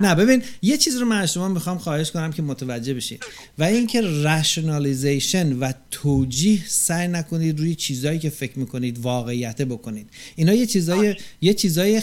[0.00, 3.18] نه ببین یه چیز رو من از شما می‌خوام خواهش کنم که متوجه بشین.
[3.58, 10.10] و اینکه رشنالیزیشن و توجیه سعی نکنید روی چیزایی که فکر می‌کنید واقعیت بکنید.
[10.36, 12.02] اینا یه چیزای یه چیزای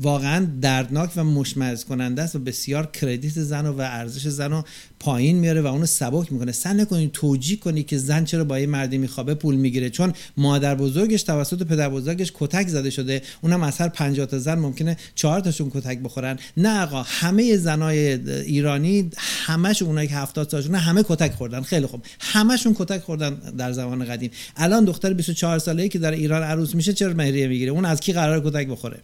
[0.00, 4.64] واقعا دردناک و مشمئز کننده است و بسیار کردیت زن و ارزش زن رو
[5.00, 6.52] پایین میاره و اونو سبک می‌کنه.
[6.52, 9.90] سعی نکنید توجیه کنید که زن چرا با یه مردی میخوابه پول می‌گیره.
[9.90, 13.22] چون مادر بزرگش توسط پدر بزرگش کتک زده شده.
[13.40, 16.35] اونم از هر 50 تا زن ممکنه 4 تاشون کتک بخورن.
[16.56, 17.98] نه آقا همه زنای
[18.40, 19.10] ایرانی
[19.46, 21.62] همش اونایی که 70 سالشون همه کتک خوردن.
[21.62, 22.04] خیلی خوب.
[22.20, 24.30] همشون کتک خوردن در زمان قدیم.
[24.56, 28.12] الان دختر 24 ساله‌ای که در ایران عروس میشه چرا مهریه می‌گیره؟ اون از کی
[28.12, 29.00] قرار کتک بخوره؟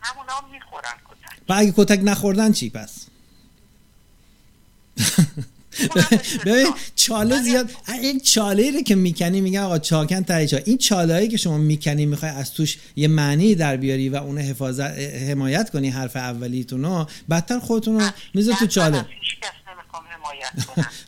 [0.00, 1.42] همونا می‌خورن کتک.
[1.48, 3.06] و اگه کتک نخوردن چی پس؟
[6.46, 7.70] ببین چاله زیاد
[8.02, 12.06] این چاله رو که می‌کنی میگن آقا چاکن تایی این چاله هایی که شما می‌کنی
[12.06, 14.98] می‌خوای از توش یه معنی در بیاری و اون حفاظت
[15.30, 19.06] حمایت کنی حرف اولیتون رو بدتر خودتون رو میذار تو چاله.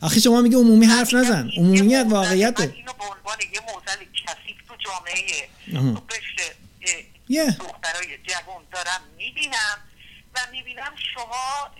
[0.01, 1.49] آخه شما میگه عمومی حرف نزن.
[1.57, 5.47] عمومیت واقعیت اینو به عنوان یه موزل کثیف تو جامعه
[7.51, 9.77] دخترای جوان دارم می‌بینم
[10.35, 11.71] و می‌بینم شما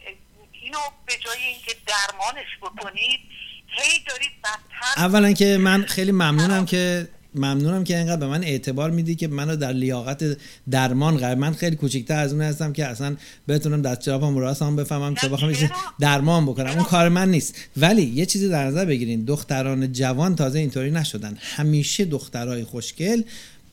[0.66, 3.20] اینو به جای اینکه درمانش بکنید
[3.68, 8.92] هی دارید بدتر اولا که من خیلی ممنونم که ممنونم که اینقدر به من اعتبار
[8.92, 10.38] میدی که منو در لیاقت
[10.72, 13.18] درمان قرار من خیلی کوچیک‌تر از اون هستم که اصلا
[13.48, 15.54] بتونم دست جوابم راستم بفهمم که بخوام
[16.00, 16.70] درمان بکنم.
[16.70, 17.56] اون کار من نیست.
[17.78, 19.26] ولی یه چیزی در نظر بگیرین.
[19.26, 21.38] دختران جوان تازه اینطوری نشدن.
[21.42, 23.24] همیشه دخترای خوشگل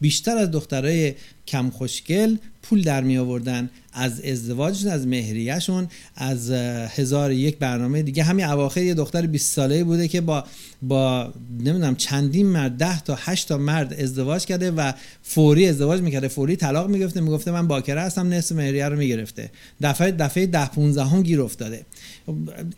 [0.00, 1.14] بیشتر از دخترای
[1.46, 8.22] کم خوشگل پول در می آوردن از ازدواجشون از مهریهشون از هزار یک برنامه دیگه.
[8.22, 10.44] همین اواخر یه دختر 20 ساله بوده که با
[10.82, 14.92] با نمی‌دونم چندین مرد ده تا 8 تا مرد ازدواج کرده و
[15.22, 16.28] فوری ازدواج می‌کرده.
[16.28, 19.50] فوری طلاق می‌گفته می‌گفته من باکره هستم نصف مهریه رو می‌گرفته.
[19.82, 21.86] دفعه دفعه ده 15 هم گیر افتاده.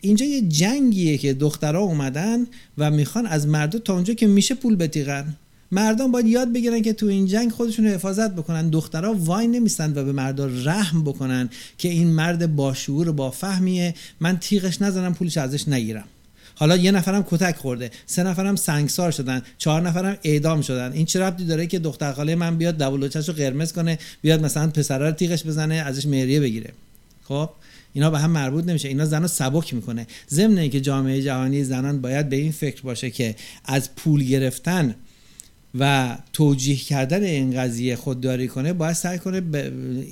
[0.00, 2.46] اینجا یه جنگیه که دخترها اومدن
[2.78, 5.36] و می‌خوان از مرد تا اونجا که میشه پول بتیغن.
[5.74, 8.68] مردم باید یاد بگیرن که تو این جنگ خودشون رو حفاظت بکنن.
[8.70, 13.94] دخترها وای نمیستند و به مردا رحم بکنن که این مرد با شعور با فهمیه.
[14.20, 16.04] من تیغش نزنم پولش ازش نگیرم.
[16.54, 20.92] حالا یه نفرم کتک خورده سه نفرم سنگسار شدن چهار نفرم اعدام شدن.
[20.92, 24.70] این چه ربطی داره که دختر خاله من بیاد دبولوچش رو قرمز کنه بیاد مثلا
[24.70, 26.72] پسرا رو تیغش بزنه ازش مهریه بگیره؟
[27.24, 27.50] خب
[27.92, 28.88] اینا به هم مربوط نمیشه.
[28.88, 30.06] اینا زن رو سبک می‌کنه.
[30.30, 33.34] ضمن که جامعه جهانی زنان باید به این فکر باشه که
[33.64, 34.94] از پول گرفتن
[35.78, 39.42] و توجیه کردن این قضیه خودداری کنه باید سعی کنه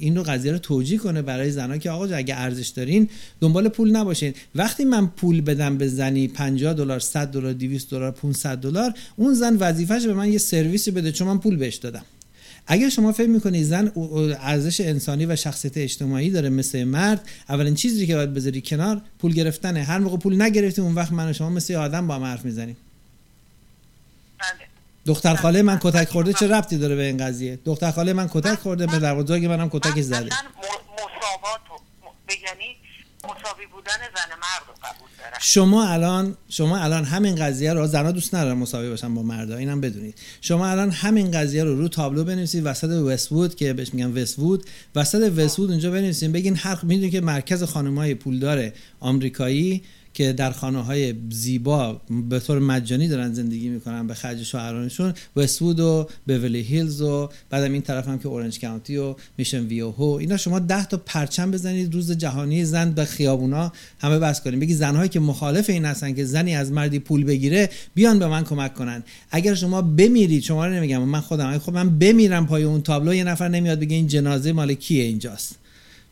[0.00, 3.08] این رو قضیه رو توجیه کنه برای زنها که آقا اگه ارزش دارین
[3.40, 4.34] دنبال پول نباشین.
[4.54, 9.34] وقتی من پول بدم به زنی 50 دلار 100 دلار 200 دلار 500 دلار اون
[9.34, 12.04] زن وظیفش به من یه سرویسی بده چون من پول بهش دادم.
[12.66, 13.92] اگر شما فکر می‌کنید زن
[14.40, 19.32] ارزش انسانی و شخصیت اجتماعی داره مثل مرد اولین چیزی که باید بذاری کنار پول
[19.32, 19.82] گرفتنه.
[19.82, 22.76] هر موقع پول نگرفتی اون وقت من و شما مثل آدم با هم حرف می‌زنیم.
[25.06, 28.58] دختر خاله من کتک خورده چه ربطی داره به این قضیه؟ دختر خاله من کتک
[28.58, 30.24] خورده به بزرگ منم کتک زده.
[30.24, 31.60] مساوات
[32.28, 32.76] یعنی
[33.24, 35.08] مساوی بودن زن مرد رو قبول
[35.40, 39.80] شما الان شما الان همین قضیه رو زنا دوست ندارن مساوی باشن با مردا اینم
[39.80, 40.18] بدونید.
[40.40, 44.64] شما الان همین قضیه رو رو تابلو بنویسید وسط وستوود که بهش میگن وستوود.
[44.94, 48.70] وسط وستوود اونجا بنویسید بگین هر می‌دونید که مرکز خانمای پولدار
[49.00, 49.82] آمریکایی.
[50.14, 55.80] که در خانه های زیبا به طور مجانی دارن زندگی می‌کنن به خرج شوهرانشون وستوود
[55.80, 60.36] و بیولی هیلز و بعدم این طرف هم که اورنج کانتی و میشن ویوهو اینا
[60.36, 63.72] شما ده تا پرچم بزنید روز جهانی زن به خیابونا.
[63.98, 64.60] همه بس کنیم.
[64.60, 68.44] بگی زنهایی که مخالف این هستن که زنی از مردی پول بگیره بیان به من
[68.44, 69.02] کمک کنن.
[69.30, 71.58] اگر شما بمیرید شما رو نمیگم من خودم.
[71.58, 75.61] خب من بمیرم پای اون تابلو یه نفر نمیاد بگه این جنازه مال کیه اینجاست.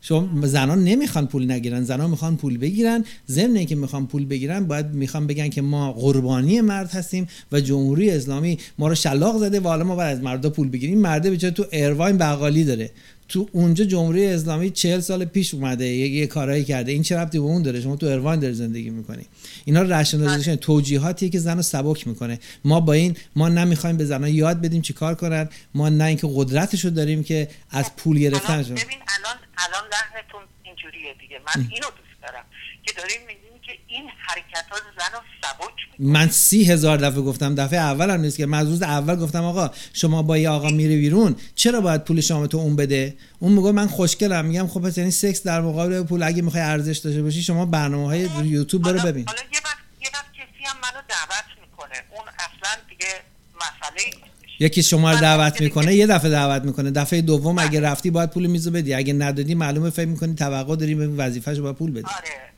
[0.01, 3.05] شما زنان نمی‌خوان پول نگیرن زنان می‌خوان پول بگیرن.
[3.29, 8.11] ضمن اینکه می‌خوان پول بگیرن باید می‌خوان بگن که ما قربانی مرد هستیم و جمهوری
[8.11, 10.99] اسلامی ما رو شلاق زده و حالا ما باید از مردا پول بگیریم.
[10.99, 12.91] مرده به تو Irvine بقالی داره.
[13.27, 16.91] تو اونجا جمهوری اسلامی چهل سال پیش اومده یه, یه کارایی کرده.
[16.91, 19.23] این چه ربطی به اون داره؟ شما تو Irvine داری زندگی می‌کنی.
[19.65, 22.39] اینا rationalization توجیهاتیه که زنو سبک می‌کنه.
[22.65, 25.49] ما با این ما نمی‌خوایم به زنها یاد بدیم چی کار کنن.
[25.75, 29.37] ما نه اینکه قدرتشو داریم که از پول گرفتن ببین الان
[29.67, 31.39] الان لحنتون اینجوریه دیگه.
[31.39, 32.45] من اینو دوست دارم
[32.83, 37.79] که داریم میگیم که این حرکت ها زن سبک من سی هزار دفعه گفتم دفعه
[37.79, 41.35] اول هم نیست که من روز اول گفتم آقا شما با یه آقا میره بیرون
[41.55, 45.11] چرا باید پول شما تو اون بده؟ اون میگه من خوشگلم میگم خب پس یعنی
[45.11, 49.25] سکس در مقابل پول اگه می‌خوای ارزش داشته باشی شما برنامه های یوتیوب برو ببین.
[49.27, 52.03] حالا یه وقت یه وقت کسی هم منو دعوت می‌کنه.
[52.11, 53.07] اون اصلا دیگه
[53.55, 54.30] مسئله
[54.61, 56.91] یکی شما رو دعوت می‌کنه یه دفعه دعوت می‌کنه.
[56.91, 58.93] دفعه دوم اگه رفتی باید پول میزو بدی.
[58.93, 62.03] اگه ندادی معلومه فکر می‌کنی توقع داری به وظیفه‌شو باید پول بدی.
[62.17, 62.50] آره.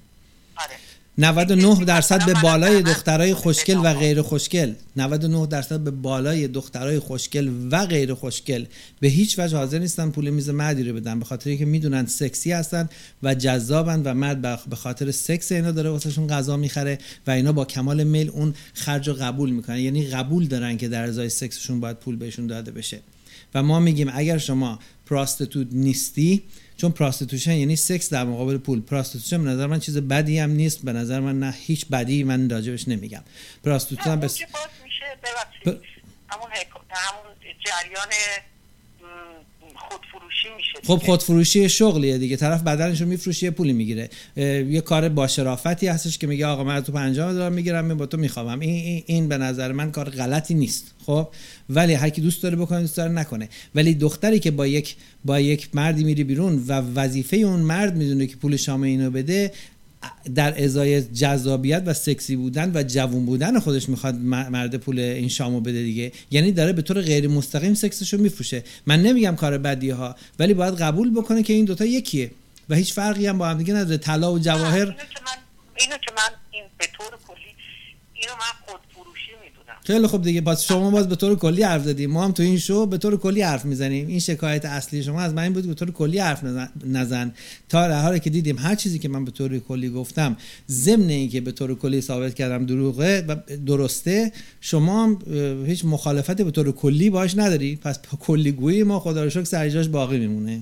[1.18, 1.27] آره.
[1.27, 4.73] 99 درصد به بالای دخترای خوشگل و غیر خوشگل.
[4.95, 8.65] 99 درصد به بالای دخترای خوشگل و غیر خوشگل.
[8.99, 12.52] به هیچ وجه حاضر نیستن پول میز مردی رو بدن به خاطر اینکه می‌دونن سکسی
[12.52, 12.90] هستن
[13.23, 17.65] و جذابن و مرد به خاطر سکس اینا داره واسهشون غذا می‌خره و اینا با
[17.65, 19.80] کمال میل اون خرج رو قبول می‌کنن.
[19.80, 22.99] یعنی قبول دارن که در ازای سکسشون باید پول بهشون داده بشه.
[23.56, 26.44] و ما میگیم اگر شما prostitute نیستی
[26.77, 28.81] چون prostitution یعنی سکس در مقابل پول.
[28.81, 30.85] prostitution به نظر من چیز بدی هم نیست.
[30.85, 33.23] به نظر من نه هیچ بدی من راجبش نمیگم.
[33.63, 35.05] prostitution بس میشه
[35.65, 35.67] ب...
[36.29, 36.49] همون,
[36.89, 37.33] همون
[37.65, 38.09] جریان
[39.93, 42.37] خودفروشی میشه خب خودفروشی شغلیه دیگه.
[42.37, 44.09] طرف بدنش رو میفروشه پولی می‌گیره.
[44.35, 48.05] یه کار با شرافتی هستش که میگه آقا من تو 50 دلار می‌گیرم من با
[48.05, 50.91] تو می‌خوام این, این این به نظر من کار غلطی نیست.
[51.05, 51.27] خب؟
[51.69, 53.49] ولی هر کی دوست داره بکنه دوست داره نکنه.
[53.75, 54.95] ولی دختری که با یک
[55.25, 59.51] با یک مردی میری بیرون و وظیفه اون مرد می‌دونه که پول شام اینو بده
[60.35, 65.59] در ازای جذابیت و سکسی بودن و جوون بودن خودش می‌خواد مرد پول این شامو
[65.59, 66.11] بده دیگه.
[66.31, 68.63] یعنی داره به طور غیر مستقیم سکسشو میفروشه.
[68.85, 72.31] من نمیگم کار بدی ها ولی باید قبول بکنه که این دوتا یکیه.
[72.69, 73.97] و هیچ فرقی هم با هم دیگه نداره.
[73.97, 74.95] طلا و جواهر.
[75.75, 77.51] اینو که من این به طور کلی
[78.13, 78.80] اینو من خود
[79.85, 80.41] خیلی خوب دیگه.
[80.41, 82.11] پس شما باز به طور کلی حرف زدیم.
[82.11, 84.07] ما هم تو این شو به طور کلی حرف می‌زنیم.
[84.07, 86.43] این شکایت اصلی شما از من این بود به طور کلی حرف
[86.85, 87.34] نزن,
[87.69, 90.38] تا در حالی که دیدیم هر چیزی که من به طور کلی گفتم
[90.69, 93.35] ضمن اینکه به طور کلی ثابت کردم دروغه و
[93.65, 94.31] درسته
[94.61, 95.19] شما هم
[95.65, 97.76] هیچ مخالفتی به طور کلی باش نداری.
[97.76, 100.61] پس کلی گویی ما خدا رو شکر سرجاش باقی میمونه.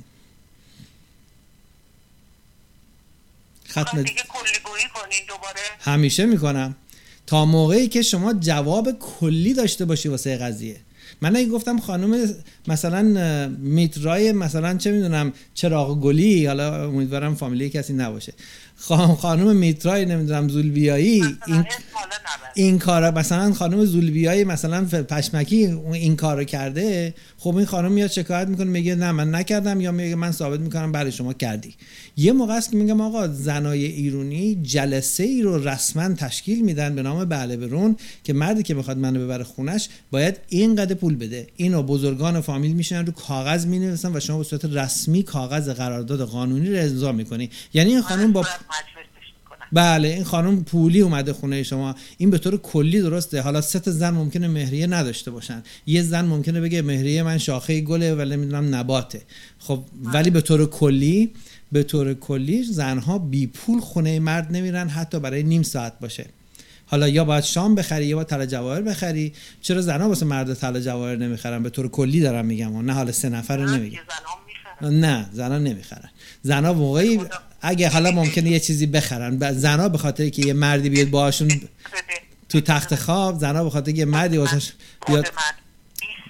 [3.69, 5.60] ختم دیگه کلی گویی کنین دوباره.
[5.80, 6.76] همیشه می‌کنم.
[7.33, 10.77] موقعی که شما جواب کلی داشته باشی واسه قضیه.
[11.21, 12.33] من اگه گفتم خانم
[12.67, 13.01] مثلا
[13.59, 18.33] میترای مثلا چه می‌دونم چراغ گلی حالا امیدوارم فامیلی کسی نباشه.
[19.19, 21.65] خانم میترای نمی‌دونم زولبیایی این
[22.53, 28.47] این کارا مثلا خانم زولبیایی مثلا پشمکی این کارو کرده خب این خانم میاد شکایت
[28.47, 31.75] می‌کنه میگه نه من نکردم یا میگه من ثابت می‌کنم برای شما کردی.
[32.17, 37.01] یه موقع است که میگم آقا زنای ایرونی جلسه ای رو رسما تشکیل میدن به
[37.01, 41.47] نام بله برون که مردی که می‌خواد منو ببره خونش باید اینقدر پول بده.
[41.55, 46.69] اینو بزرگان فامیل میشن رو کاغذ می‌نویسن و شما به صورت رسمی کاغذ قرارداد قانونی
[46.69, 47.49] رو امضا می‌کنی.
[47.73, 48.45] یعنی این خانم با
[49.73, 51.95] بله این خانم پولی اومده خونه شما.
[52.18, 53.41] این به طور کلی درسته.
[53.41, 55.64] حالا سه زن ممکنه مهریه نداشته باشن.
[55.85, 59.22] یه زن ممکنه بگه مهریه من شاخه گله ولی نمی‌دونم نباته.
[59.60, 61.31] خب ولی به طور کلی
[61.72, 66.26] به طور کلی زنها بی پول خونه مرد نمیرن حتی برای نیم ساعت باشه.
[66.85, 69.34] حالا یا باید شام بخری یا باید طلا جواهر بخری.
[69.61, 72.81] چرا زنها واسه مرد طلا جواهر نمی‌خرن؟ به طور کلی دارم میگم.
[72.81, 73.99] نه حالا سه نفر رو نمیگم.
[74.81, 76.10] نه زنها نمی‌خرن.
[76.41, 77.19] زنها موقعی
[77.61, 79.51] اگه حالا ممکنه یه چیزی بخرن.
[79.53, 81.69] زنها به خاطر که یه مردی بیاد باهاشون
[82.49, 84.71] تو تخت خواب زنها به خاطر که یه مردی واسش
[85.07, 85.33] بیاد.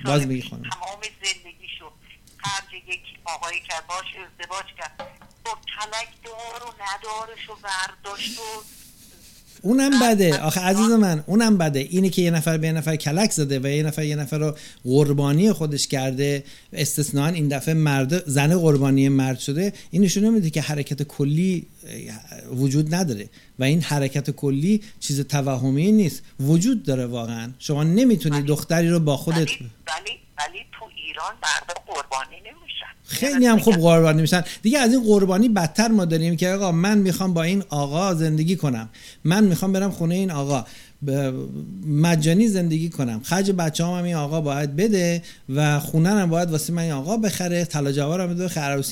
[0.06, 0.64] باز بگی خانم.
[0.64, 1.92] تمام زندگیشو
[2.38, 5.08] خرج یک آقایی که باش ازدواج کرد.
[5.46, 8.64] با کلک دار و ندارش و برداشت و
[9.62, 10.40] اونم بده.
[10.40, 11.80] آخه عزیز من اونم بده.
[11.80, 14.56] اینی که یه نفر به یه نفر کلک زده و یه نفر یه نفر رو
[14.84, 16.44] قربانی خودش کرده.
[16.74, 19.74] استثنا این دفعه مرد زن قربانی مرد شده.
[19.92, 21.68] این نشون میده که حرکت کلی
[22.52, 23.30] وجود نداره.
[23.60, 26.24] و این حرکت کلی چیز توهمی نیست.
[26.40, 27.52] وجود داره واقعا.
[27.60, 32.94] شما نمی‌تونی دختری رو با خودت ولی, ولی, ولی تو ایران مرد قربانی نمیشن.
[33.12, 34.44] خیلی هم خوب قربانی میشن.
[34.62, 38.56] دیگه از این قربانی بدتر ما داریم که آقا من می‌خوام با این آقا زندگی
[38.56, 38.90] کنم.
[39.24, 40.66] من می‌خوام برم خونه این آقا.
[41.88, 43.22] مجانی زندگی کنم.
[43.24, 47.18] خرج بچه هم, این آقا باید بده و خونه هم باید واسه من این آقا
[47.18, 47.66] بخره.
[47.66, 48.48] طلا جوار هم بده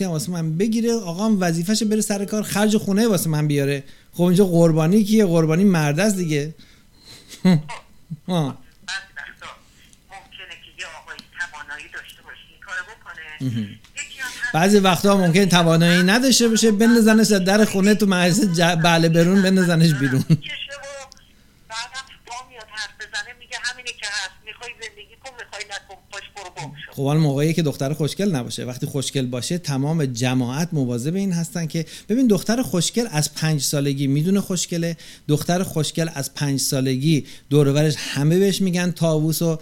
[0.05, 0.93] هم واسه من بگیره.
[0.93, 3.83] آقا هم وظیفش بره سر کار خرج خونه واسه من بیاره.
[4.13, 6.53] خب اینجا قربانی کیه؟ قربانی مرد است دیگه.
[7.45, 7.73] ممکنه
[10.63, 13.21] که یه آقایی توانایی داشته باشه این کارو بکنه.
[14.53, 20.23] بعضی وقتا ممکن توانایی نداشته باشه بندازنش در خونه تو مجلس بله برون بندازنش بیرون.
[26.99, 28.65] خب حال موقعی که دختر خوشگل نباشه.
[28.65, 34.07] وقتی خوشگل باشه تمام جماعت مواظب این هستن که ببین دختر خوشگل از پنج سالگی
[34.07, 34.97] می‌دونه خوشگله.
[35.27, 39.59] دختر خوشگل از پنج سالگی دورورش همه بهش میگن تاووس و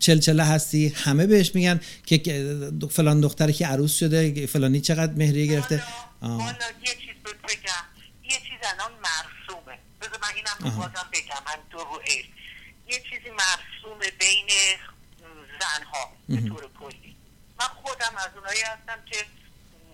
[0.00, 0.92] چلچله هستی.
[0.94, 2.42] همه بهش میگن که
[2.90, 5.82] فلان دختری که عروس شده فلانی چقدر مهریه گرفته.
[6.20, 7.84] حالا یه چیز بگم.
[8.24, 9.78] یه چیز الان مرسومه.
[10.00, 11.42] بذار من اینم بازم بگم.
[11.46, 12.00] من دو رو
[12.88, 14.46] یه چیزی مرسوم بین
[15.60, 17.16] زنها به طور کلی.
[17.60, 19.26] من خودم از اونایی هستم که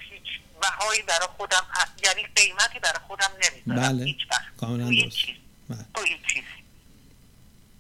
[0.01, 1.67] هیچ بهایی برای خودم
[2.05, 3.89] یعنی قیمتی برای خودم نمی‌ذارم.
[3.89, 4.05] بله.
[4.05, 4.57] هیچ وقت.
[4.61, 5.37] کاملا هیچ چیز.
[5.69, 5.87] بله.
[5.95, 6.45] تو هیچ چیز.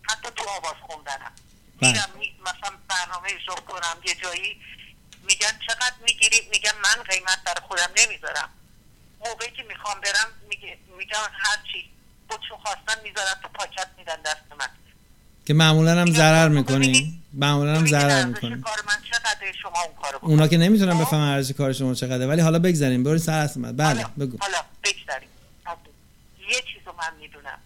[0.03, 1.33] حتی تو آواز خوندنم.
[1.81, 1.93] بله.
[1.93, 4.61] میرم مثلا برنامه اجرا کنم یه جایی
[5.23, 8.49] میگن چقدر می‌گیری؟ میگم من قیمت برای خودم نمی‌ذارم.
[9.27, 10.33] موقعی که می‌خوام برم
[10.99, 11.91] میگم هرچی
[12.29, 14.69] خودشون خواستن می‌ذارن تو پاکت میدن دست من.
[15.51, 17.23] که معمولا هم ضرر می‌کنی.
[17.33, 18.61] معمولا هم ضرر می‌کنی.
[18.61, 22.27] کار من چقدر شما اون کارو اونا که نمی‌تونن بفهمن ارزش کار شما چقدره.
[22.27, 23.05] ولی حالا بگذاریم.
[23.05, 24.09] بریم سر اصل بله حالا.
[24.21, 24.39] بگو.
[24.41, 25.29] حالا بگذاریم.
[26.39, 27.59] یه چیزو من می‌دونم.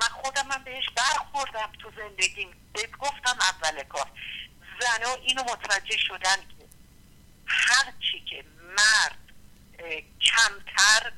[0.00, 2.48] من خودم من بهش برخوردم تو زندگیم.
[2.72, 4.06] بهت گفتم اول کار.
[4.80, 6.64] زنها اینو متوجه شدن که
[7.46, 8.44] هر چی که
[8.76, 9.18] مرد
[10.20, 11.12] کمتر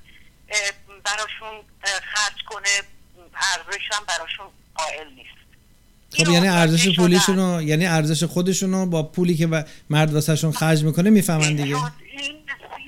[1.05, 1.55] براشون
[2.15, 2.69] خرج کنه
[3.35, 5.36] ارزشم براشون قائل نیست.
[6.17, 10.85] خب یعنی ارزش پولیشون رو یعنی ارزش خودشون رو با پولی که مرد واسهشون خرج
[10.85, 11.63] می‌کنه می‌فهمن دیگه.
[11.65, 11.77] این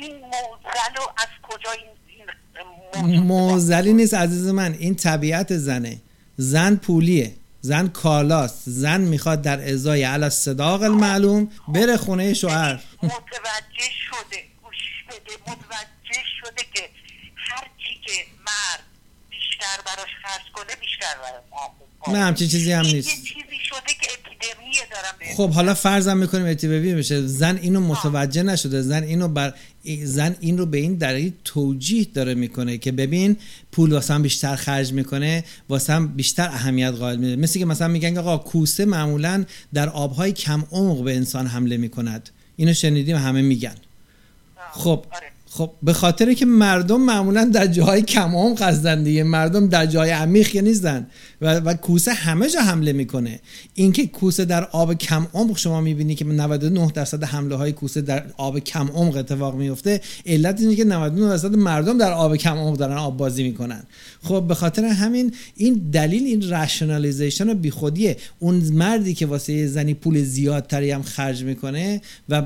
[0.00, 1.70] این موزل از کجا
[2.94, 4.72] این موزلی نیست عزیز من.
[4.72, 6.00] این طبیعت زنه.
[6.36, 7.34] زن پولیه.
[7.60, 8.62] زن کالاست.
[8.66, 12.80] زن می‌خواد در ازای علا صداق المعلوم بره خونه شوهر.
[13.02, 14.44] متوجه شده.
[14.62, 15.32] گوش بده.
[15.42, 16.88] متوجه شده که
[17.36, 18.12] هر چی که
[18.46, 18.84] مرد
[19.30, 21.42] بیشتر براش خرج کنه بیشتر براش
[22.08, 23.08] نه همچین چیزی هم نیست.
[23.08, 28.82] شده که اپیدمیه دارم خب حالا فرضم می‌کنیم اپیدمی بشه زن اینو متوجه نشده.
[28.82, 29.54] زن اینو بر
[30.04, 33.36] زن این رو به این دلیل توجیه داره می‌کنه که ببین
[33.72, 38.38] پول واسه بیشتر خرج می‌کنه واسه بیشتر اهمیت قائل میده مثل که مثلا میگن آقا
[38.38, 39.44] کوسه معمولا
[39.74, 42.30] در آبهای کم عمق به انسان حمله می‌کند.
[42.56, 43.74] اینو شنیدیم همه میگن.
[44.72, 45.04] خب
[45.50, 49.22] خب به خاطر که مردم معمولا در جاهای کم عمق هستن دیگه.
[49.22, 51.06] مردم در جای عمیق که نیستن.
[51.40, 53.40] و, و کوسه همه جا حمله می‌کنه.
[53.74, 58.24] اینکه کوسه در آب کم عمق شما می‌بینی که 99 درصد حمله های کوسه در
[58.36, 62.76] آب کم عمق اتفاق میفته علت اینه که 99 درصد مردم در آب کم عمق
[62.76, 63.82] دارن آب بازی می‌کنن.
[64.22, 68.16] خب به خاطر همین این دلیل این رشنالیزیشن بیخودیه.
[68.38, 72.42] اون مردی که واسه زنی پول زیادتری هم خرج می‌کنه و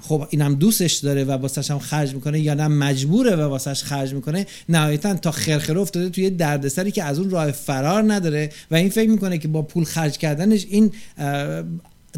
[0.00, 4.14] خب اینم دوستش داره و واسش هم خرج می‌کنه یا نه مجبوره و واسش خرج
[4.14, 8.35] می‌کنه نهایتا تا خرخره افتاده توی دردسری که از اون راه فرار نداره.
[8.70, 10.92] و این فکر می‌کنه که با پول خرج کردنش این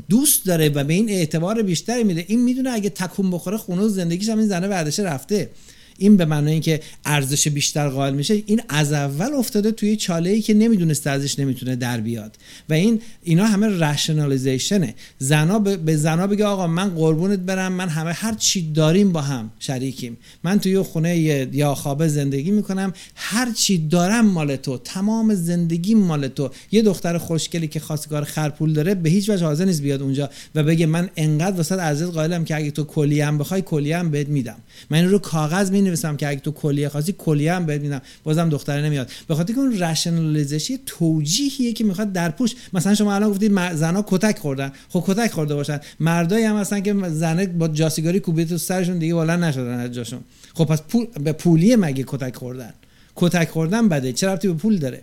[0.08, 2.24] دوست داره و به این اعتبار بیشتری میده.
[2.28, 5.50] این می‌دونه اگه تکون بخوره خونه زندگیش هم این زنه بردشه رفته.
[5.98, 10.42] این به معنای اینکه ارزش بیشتر قائل میشه این از اول افتاده توی چاله ای
[10.42, 12.36] که نمی‌دونسته ازش نمی‌تونه در بیاد.
[12.68, 18.12] و این اینا همه رشنالیزیشنه زنا به زنا بگه آقا من قربونت برم من همه
[18.12, 20.16] هر چی داریم با هم شریکیم.
[20.44, 21.18] من توی خونه
[21.52, 26.50] یا خوابه زندگی می‌کنم هر چی دارم مال تو تمام زندگی مال تو.
[26.72, 30.62] یه دختر خوشگلی که خواستگار خرپول داره به هیچ وجه حاضر نیست بیاد اونجا و
[30.62, 34.28] بگه من انقدر واسه ارزش قائلم که اگه تو کلی هم بخوای کلی هم بهت
[34.28, 34.56] میدم.
[34.90, 38.02] من رو کاغذ می نویسم که اگه تو کلیه خاصی کلیه هم بهت میدم.
[38.24, 39.10] بازم دختره نمیاد.
[39.28, 42.54] به خاطر که اون رشنالیزشی توجیهیه که می‌خواد در پوش.
[42.72, 44.72] مثلا شما الان گفتید زنا کتک خوردن.
[44.88, 45.80] خب کتک خورده باشن.
[46.00, 50.20] مردایی هم هستن که زنه با جاسیگاری کوبیت تو سرشون دیگه والا نشدن از جاشون.
[50.54, 52.72] خب پس پول به پولی مگه کتک خوردن؟
[53.16, 54.12] کتک خوردن بده.
[54.12, 55.02] چرا به پول داره؟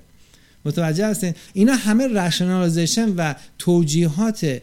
[0.66, 4.62] متوجه هستین؟ اینا همه rationalization و توجیهات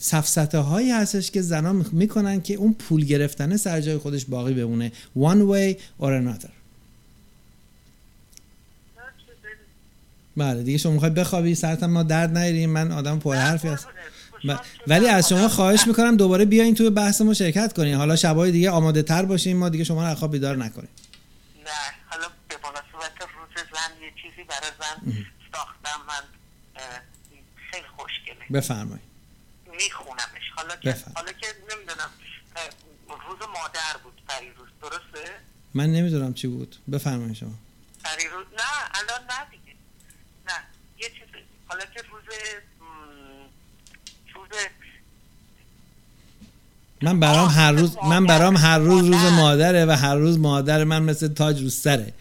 [0.00, 4.92] سفسطه هایی هستش که زنان می‌کنن که اون پول گرفتن سر جای خودش باقی بمونه.
[5.16, 6.50] One way or another.
[10.36, 13.86] بله دیگه شما می‌خوای بخوابی سرتم ما درد نیاریم من آدم پر حرفی هست
[14.86, 17.94] ولی از شما خواهش می‌کنم دوباره بیاین توی بحث ما شرکت کنین.
[17.94, 20.88] حالا شبای دیگه آماده تر باشین ما دیگه شما رو خواب بیدار نکنیم.
[21.64, 21.70] نه
[22.10, 26.22] حالا به مناسبت روز زن یه چیزی برای زن ساختم من
[27.70, 28.60] خیلی خوشگله.
[28.60, 29.07] بفرمایید.
[29.78, 30.46] میخونمش.
[30.56, 32.10] حالا که حالا که نمی‌دونم
[33.28, 35.30] روز مادر بود پریروز درسته؟
[35.74, 36.76] من نمی‌دونم چی بود.
[36.92, 37.54] بفرمایید شما.
[38.04, 38.64] پریروز نه
[38.94, 39.74] الان نه دیگه.
[40.46, 40.62] نه
[40.98, 42.22] یه چیز حالا که روز
[44.34, 44.48] روز
[47.02, 51.02] من برام هر روز من برام هر روز روز مادره و هر روز مادر من
[51.02, 52.12] مثل تاج رو سره.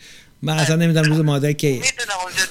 [0.41, 1.71] من اصلا نمی‌دونم روز مادر کیه.
[1.71, 2.45] می‌دونم اونجا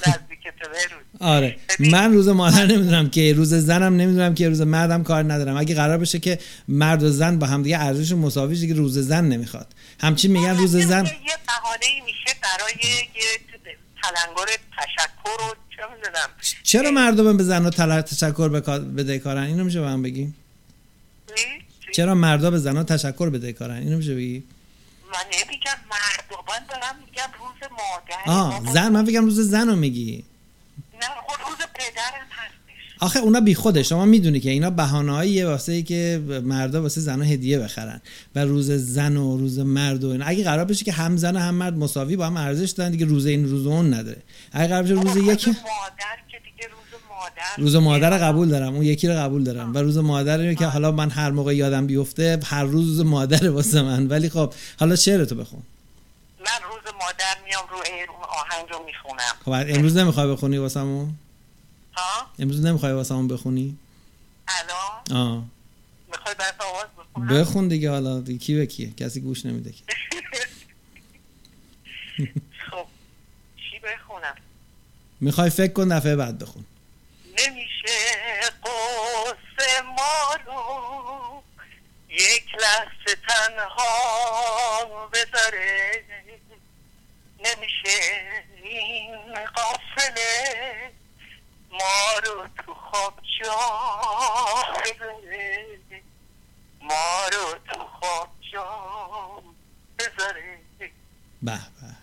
[1.19, 1.57] آره.
[1.79, 5.57] من روز مادر نمی‌دونم که روز زنم نمی‌دونم که روز مردم کار ندارم.
[5.57, 9.25] اگه قرار بشه که مرد و زن با هم دیگه ارزش مساوی دیگه روز زن
[9.25, 9.67] نمی‌خواد.
[10.01, 11.11] همچین میگن روز زن یه
[11.47, 13.39] بهانه میشه برای یه
[14.03, 16.29] تلنگر تشکر و چه می‌دونم.
[16.63, 18.49] چرا مردم به زن و تشکر
[18.97, 20.33] بده کارن؟ اینو میشه به هم بگی؟
[21.93, 24.43] چرا مردا به زنها تشکر بده کارن؟ اینو میشه بگی؟
[25.13, 28.39] من نمیگم مردمان دارم میگم روز مادر.
[28.39, 30.23] آه زن من بگم روز زن رو میگی
[31.01, 35.71] نه خود روز پدرم هستش آخه اونا بی خوده شما می‌دونی که اینا بهانه‌ایه واسه
[35.71, 38.01] ای که مردا واسه زنها هدیه بخرن.
[38.35, 40.25] و روز زن و روز مرد و اینا.
[40.25, 43.05] اگه قرار بشه که هم زن و هم مرد مساوی با هم ارزش دارن دیگه
[43.05, 44.21] روز این روز اون نداره.
[44.51, 48.73] اگه قرار بشه روز یکی مادر که دیگه روز مادر روز مادر قبول دارم.
[48.75, 49.75] اون یکی رو قبول دارم.
[49.75, 53.81] و روز مادر که حالا من هر موقع یادم بیفته هر روز روز مادر واسه
[53.81, 54.07] من.
[54.07, 55.61] ولی خب حالا شعر تو بخون.
[56.39, 57.77] من روز مادر میام رو
[58.23, 59.33] آهنگ رو می‌خونم.
[59.45, 61.13] خب امروز نمی‌خوای بخونی واسمون؟
[61.97, 63.77] ها امروز نمی‌خوای واسمون بخونی؟
[64.47, 65.43] الان؟ آه.
[66.07, 69.83] می‌خوای برات آواز بخونم؟ بخون دیگه حالا دیگه کی به کیه؟ کسی گوش نمیده که.
[72.71, 72.85] خب
[73.55, 74.35] چی بخونم؟
[75.21, 76.65] می‌خوای فکر کن دفعه بعد بخون.
[77.25, 77.97] نمیشه
[78.63, 81.43] قصه ما رو
[82.09, 83.89] یک لحظه تنها
[85.13, 86.03] بذاره.
[87.39, 87.99] نمیشه
[88.63, 89.15] این
[89.55, 90.91] قافله
[91.79, 93.59] ما رو تو خواب جا
[96.81, 99.43] ما رو تو خواب جا
[99.99, 100.59] بذاره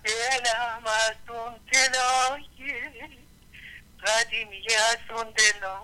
[0.04, 2.44] دلم از اون دلای
[4.06, 5.80] قدیمی از اون دلا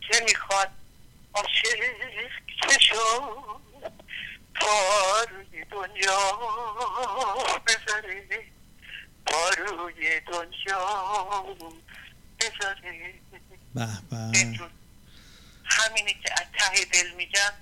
[0.00, 0.70] که می‌خواد
[1.34, 1.78] عاشق
[4.54, 6.38] پا روی دنیا
[7.66, 8.44] بذاره.
[9.26, 11.44] پا روی دنیا.
[12.40, 13.14] بذاره
[13.74, 13.88] به
[15.64, 17.52] همینی که از ته دل میگم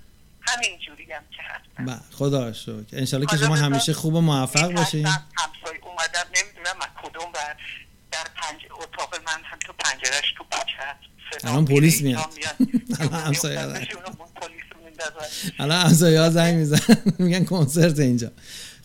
[0.40, 1.84] همین جوری هم که هستم.
[1.84, 2.84] به خدا شکر.
[2.92, 5.06] انشالله که شما همیشه خوب و موفق باشین.
[5.06, 7.56] همسای اومدم نمی‌دونم از کدوم بر
[8.10, 11.44] در پنج اتاق من هم تو پنجرش تو کوچه هست.
[11.44, 12.30] الان پلیس میاد.
[13.26, 13.88] همسایه
[15.58, 16.78] الان همسایه ها زنگ میزن
[17.18, 18.30] میگن کنسرت اینجا.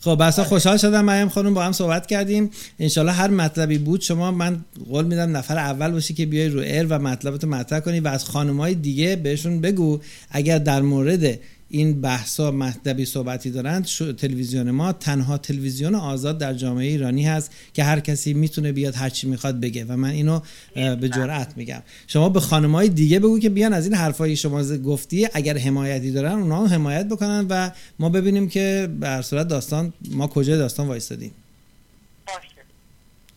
[0.00, 2.50] خب بسا خوشحال شدم مریم خانم با هم صحبت کردیم.
[2.78, 6.86] انشالله هر مطلبی بود شما من قول میدم نفر اول باشی که بیای رو ایر
[6.86, 10.00] و مطلبتو مطرح کنی و از خانمهای دیگه بهشون بگو.
[10.30, 11.38] اگر در مورد
[11.74, 13.84] این بحثا مطلبی صحبتی دارند
[14.18, 19.08] تلویزیون ما تنها تلویزیون آزاد در جامعه ایرانی هست که هر کسی می‌تونه بیاد هر
[19.10, 20.40] چی می‌خواد بگه و من اینو
[20.74, 21.82] به جرأت میگم.
[22.06, 26.32] شما به خانمای دیگه بگو که بیان از این حرفایی شما گفتی اگر حمایتی دارن
[26.32, 31.32] اونا حمایت بکنن و ما ببینیم که به صورت داستان ما کجا داستان وایستادیم.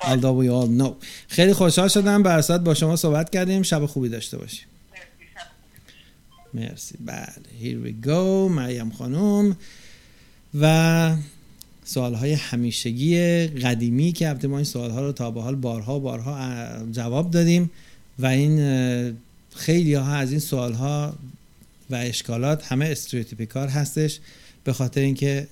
[0.02, 0.92] Although we all know.
[1.28, 3.64] خیلی خوشحال شدم به با شما صحبت کردیم.
[3.64, 4.66] شب خوبی داشته باشیم
[6.56, 6.98] مرسی.
[7.06, 7.28] بله.
[7.62, 8.52] Here we go.
[8.52, 9.58] مریم خانم.
[10.60, 11.16] و
[11.86, 13.18] سوال های همیشگی
[13.48, 17.72] قدیمی که البته ما این سوال ها رو تا به حال بارها بارها جواب دادیم
[18.20, 19.18] و این
[19.56, 21.16] خیلی ها از این سوال ها
[21.90, 24.20] و اشکالات همه stereotypical هستش
[24.64, 25.48] به خاطر اینکه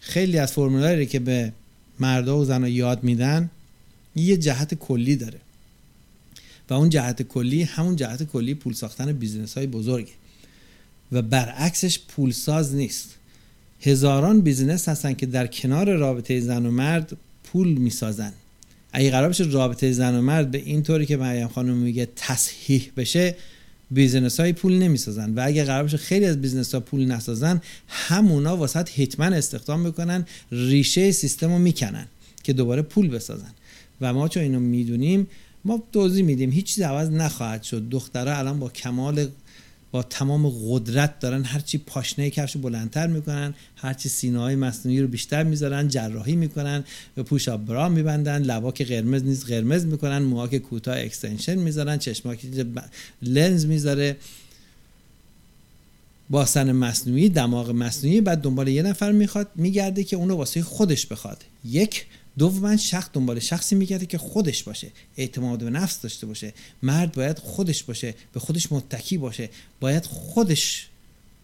[0.00, 1.52] خیلی از فرمولایی که به
[2.00, 3.50] مردا و زنها یاد میدن
[4.16, 5.40] یه جهت کلی داره.
[6.70, 10.12] و اون جهت کلی همون جهت کلی پول ساختن business های بزرگه.
[11.12, 13.14] و برعکسش پولساز نیست.
[13.80, 18.32] هزاران business هستن که در کنار رابطه زن و مرد پول می‌سازن.
[18.92, 22.90] اگه قرار بشه رابطه زن و مرد به این طوری که مریم خانم میگه تصحیح
[22.96, 23.36] بشه
[23.90, 25.34] business های پول نمی‌سازن.
[25.34, 30.26] و اگه قرار بشه خیلی از business ها پول نسازن همونا واسه‌ت hitman استخدام می‌کنن
[30.52, 32.06] ریشه سیستم رو می‌کنن
[32.42, 33.50] که دوباره پول بسازن.
[34.00, 35.26] و ما چون اینو می‌دونیم
[35.64, 37.88] ما توضیح میدیم هیچ چیز عوض نخواهد شد.
[37.88, 39.28] دخترها الان با کمال
[39.90, 45.42] با تمام قدرت دارن هرچی پاشنه کفش بلندتر می‌کنن هرچی سینه های مصنوعی رو بیشتر
[45.42, 50.98] می‌ذارن جراحی می‌کنن push bra میبندن لبا که قرمز نیست قرمز می‌کنن موها که کوتاه
[50.98, 52.66] extension می‌ذارن که
[53.22, 54.16] لنز می‌ذاره.
[56.30, 61.44] باسن مصنوعی دماغ مصنوعی بعد دنبال یه نفر می‌خواد میگرده که اونو واسه خودش بخواد.
[61.64, 62.06] یک
[62.38, 66.54] دوما شخص دنبال شخصی میگرده که خودش باشه اعتماد به نفس داشته باشه.
[66.82, 69.50] مرد باید خودش باشه به خودش متکی باشه.
[69.80, 70.88] باید خودش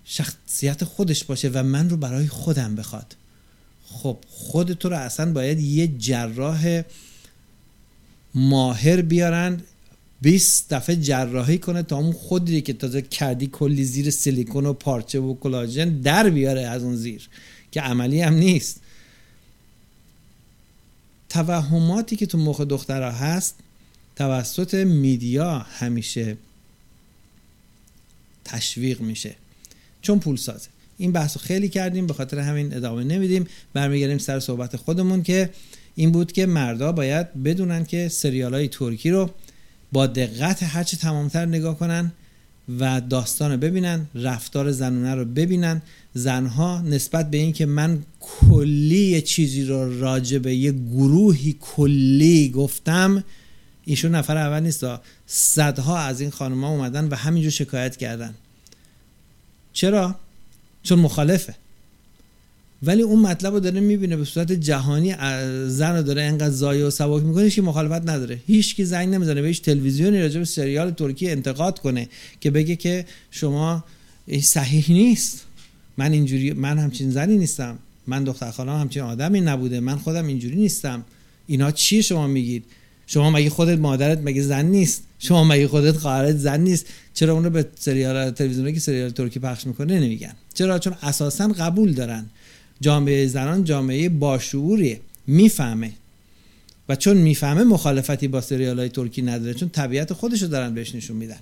[0.04, 3.16] شخصیت خودش باشه و من رو برای خودم بخواد.
[3.86, 6.82] خب خود تو رو اصلا باید یه جراح
[8.34, 9.60] ماهر بیارن
[10.20, 15.20] 20 دفعه جراحی کنه تا اون خودی که تازه کردی کلی زیر سیلیکون و پارچه
[15.20, 17.28] و کلاژن در بیاره از اون زیر
[17.70, 18.80] که عملی هم نیست.
[21.34, 23.54] توهماتی که تو مخ دخترها هست
[24.16, 26.36] توسط میدیا همیشه
[28.44, 29.34] تشویق میشه.
[30.02, 30.68] چون پول سازه.
[30.98, 33.46] این بحث رو خیلی کردیم به خاطر همین ادامه نمیدیم.
[33.72, 35.50] برمیگردیم سر صحبت خودمون که
[35.94, 39.30] این بود که مردا باید بدونن که سریال های ترکی رو
[39.92, 42.12] با دقت هرچه تمامتر نگاه کنن
[42.78, 45.82] و داستان ببینن رفتار زنونه رو ببینن
[46.14, 53.24] زنها نسبت به اینکه من کلی چیزی رو راجع به یه گروهی کلی گفتم
[53.84, 54.84] ایشون نفر اول نیست
[55.26, 58.34] صدها از این خانمها اومدن و همینجور شکایت کردن.
[59.72, 60.16] چرا؟
[60.82, 61.54] چون مخالفه.
[62.82, 65.14] ولی اون مطلب رو داره می‌بینه به صورت جهانی
[65.68, 68.40] زن رو داره انقدر زایه و سبک می‌کنه که مخالفت نداره.
[68.46, 69.42] هیچ کی زنگ نمی‌زنه.
[69.42, 72.08] به هیچ تلویزیونی راجع به سریال ترکی انتقاد کنه
[72.40, 73.84] که بگه که شما
[74.42, 75.44] صحیح نیست.
[75.96, 77.78] من اینجوری من همچین زنی نیستم.
[78.06, 79.80] من دختر خانم همچین آدمی نبوده.
[79.80, 81.04] من خودم اینجوری نیستم.
[81.46, 82.64] اینا چی شما میگید؟
[83.06, 87.48] شما مگه خودت مادرت مگه زن نیست؟ شما مگه خودت خواهرت زن نیست؟ چرا اون
[87.48, 92.26] به سریال تلویزیونی که سریال ترکی پخش می‌کنه نمیگن؟ چرا؟ چون اساسا قبول دارن.
[92.80, 95.92] جامعه زنان جامعه باشعوریه می‌فهمه.
[96.88, 99.54] و چون می‌فهمه مخالفتی با سریال های ترکی نداره.
[99.54, 101.38] چون طبیعت خودشو دارن بهش نشون میدن.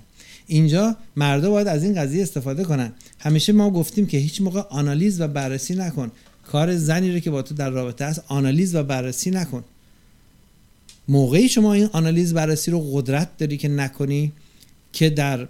[0.47, 2.93] اینجا مردا باید از این قضیه استفاده کنن.
[3.19, 6.11] همیشه ما گفتیم که هیچ موقع آنالیز و بررسی نکن.
[6.51, 9.63] کار زنی رو که با تو در رابطه هست آنالیز و بررسی نکن.
[11.07, 14.31] موقعی شما این آنالیز بررسی رو قدرت داری که نکنی
[14.93, 15.47] که در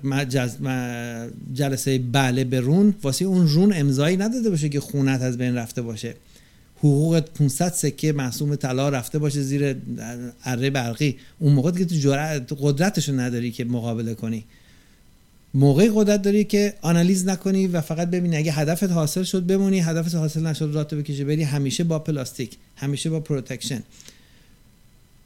[1.53, 6.15] جلسه بله برون واسه اون رون امضایی نداده باشه که خونت از بین رفته باشه.
[6.77, 9.75] حقوقت 500 سکه محسوم طلا رفته باشه زیر
[10.43, 11.17] اره برقی.
[11.39, 11.85] اون موقع که
[12.39, 14.45] تو قدرتشو نداری که مقابله کنی.
[15.53, 20.15] موقعی قدرت داری که آنالیز نکنی و فقط ببینی اگه هدفت حاصل شد بمونی هدفت
[20.15, 23.83] حاصل نشد راتو بکشه بری همیشه با پلاستیک همیشه با protection.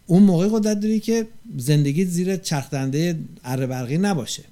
[0.07, 1.27] اون موقع قدرت داری که
[1.57, 4.43] زندگیت زیر چرخدنده اره برقی نباشه.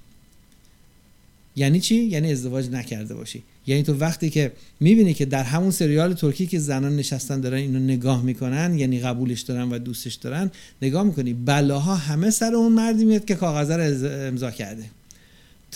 [1.56, 3.42] یعنی چی؟ یعنی ازدواج نکرده باشی.
[3.66, 7.78] یعنی تو وقتی که می‌بینی که در همون سریال ترکی که زنان نشستن دارن اینو
[7.78, 10.50] نگاه می‌کنن یعنی قبولش دارن و دوستش دارن
[10.82, 14.84] نگاه می‌کنی بلاها همه سر اون مردی میاد که کاغذ رو امضا کرده.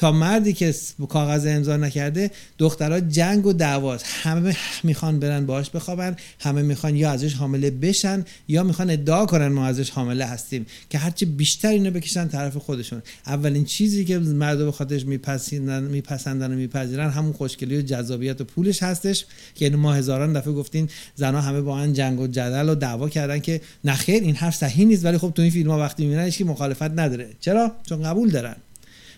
[0.01, 0.75] تا مردی که
[1.09, 4.05] کاغذ امضا نکرده دخترها جنگ و دعواست.
[4.09, 9.49] همه می‌خوان برن باش بخوابن همه می‌خوان یا ازش حامله بشن یا می‌خوان ادعا کنن
[9.49, 10.67] ما ازش حامله هستیم.
[10.91, 13.03] که هرچی بیشتر اینو بکشن طرف خودشون.
[13.27, 18.45] اولین چیزی که مردم به خاطرش میپسندن میپسندن و میپذیرن همون خوشگلی و جذابیت و
[18.45, 19.25] پولش هستش.
[19.55, 23.09] که اینو ما هزاران دفعه گفتین زنها همه با هم جنگ و جدل و دعوا
[23.09, 26.45] کردن که نخیر این حرف صحیح نیست ولی خب تو این فیلم وقتی می‌بینن که
[26.45, 27.29] مخالفت نداره.
[27.41, 28.57] چرا؟ چون قبول دارن.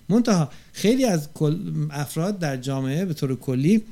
[0.09, 1.29] منتها خیلی از
[1.91, 3.83] افراد در جامعه به طور کلی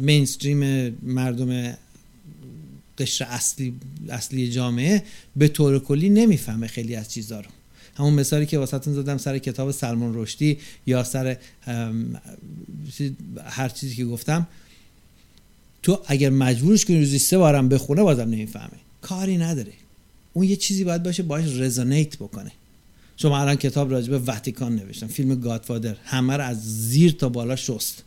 [0.00, 1.74] مینستریم مردم
[2.98, 3.74] قشر اصلی
[4.08, 5.02] اصلی جامعه
[5.36, 7.50] به طور کلی نمی‌فهمه خیلی از چیزها رو.
[7.96, 11.36] همون مثالی که واسهتون زدم سر کتاب سلمان رشدی یا سر
[13.44, 14.46] هر چیزی که گفتم
[15.82, 18.78] تو اگر مجبورش کنی روزی سه بارم بخونه بازم نمی‌فهمه.
[19.02, 19.72] کاری نداره.
[20.32, 22.52] اون یه چیزی باید باشه باش رزونیت بکنه.
[23.22, 25.06] شما الان کتاب راجع به واتیکان نوشتم.
[25.06, 25.96] فیلم گادفادر.
[26.04, 28.04] همه رو از زیر تا بالا شست.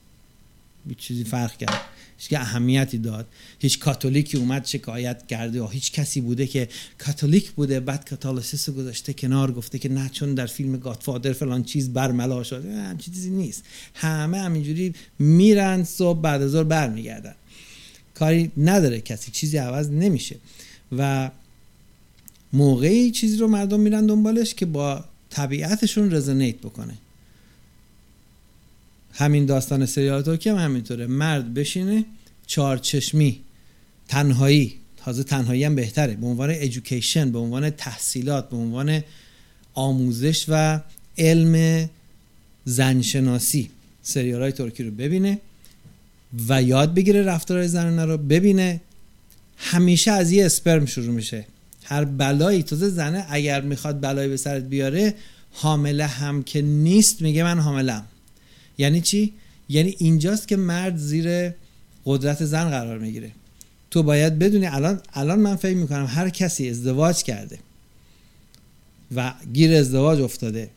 [0.89, 1.81] هیچ چیزی فرق کرد.
[2.17, 3.27] هیچ اهمیتی داد.
[3.59, 7.79] هیچ کاتولیکی اومد شکایت کرده و هیچ کسی بوده که کاتولیک بوده.
[7.79, 12.71] بعد کاتولیسیس گذاشته کنار گفته که نه چون در فیلم گادفادر فلان چیز برملا شده.
[12.71, 13.63] هم چیزی نیست.
[13.93, 17.35] همه همینجوری میرن صبح بعد از ظهر برمیگردن.
[18.13, 19.31] کاری نداره کسی.
[19.31, 20.35] چیزی عوض نمیشه.
[20.97, 21.31] و
[22.53, 26.97] موقعی چیزی رو مردم میرن دنبالش که با طبیعتشون رزونیت بکنه.
[29.13, 31.07] همین داستان سریال ترکی هم همینطوره.
[31.07, 32.05] مرد بشینه
[32.81, 33.41] چشمی
[34.07, 36.15] تنهایی تازه تنهایی هم بهتره.
[36.15, 39.03] به عنوان ایژوکیشن به عنوان تحصیلات به عنوان
[39.73, 40.81] آموزش و
[41.17, 41.89] علم
[42.65, 43.69] زنشناسی
[44.03, 45.39] سریال های ترکی رو ببینه
[46.47, 48.81] و یاد بگیره رفتارهای زنانه رو ببینه.
[49.57, 51.45] همیشه از یه اسپرم شروع میشه.
[51.85, 52.63] هر بلایی.
[52.63, 55.15] تازه زنه اگر می‌خواد بلایی به سرت بیاره
[55.51, 58.05] حامله هم که نیست میگه من حاملم.
[58.77, 59.33] یعنی چی؟
[59.69, 61.51] یعنی اینجاست که مرد زیر
[62.05, 63.31] قدرت زن قرار می‌گیره.
[63.91, 67.59] تو باید بدونی الان الان من فکر می‌کنم هر کسی ازدواج کرده
[69.15, 70.69] و گیر ازدواج افتاده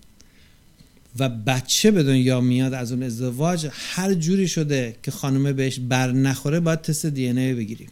[1.18, 6.12] و بچه به دنیا میاد از اون ازدواج هر جوری شده که خانومه بهش بر
[6.12, 7.88] نخوره باید تست دی ان بگیری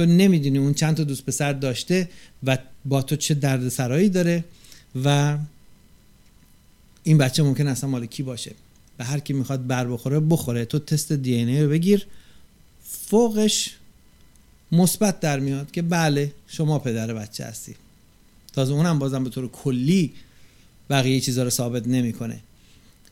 [0.00, 2.08] تو نمی‌دونی اون چند تا دوست پسر داشته
[2.44, 4.44] و با تو چه دردسرایی داره
[5.04, 5.38] و
[7.02, 8.52] این بچه ممکن اصلا مال کی باشه
[8.98, 10.64] و هر کی می‌خواد بر بخوره بخوره.
[10.64, 12.06] تو تست دی ای رو بگیر.
[12.84, 13.76] فوقش
[14.72, 17.74] مثبت در میاد که بله شما پدر بچه هستی.
[18.52, 20.12] تازه اونم بازم به طور کلی
[20.90, 22.40] بقیه چیزها رو ثابت نمی‌کنه.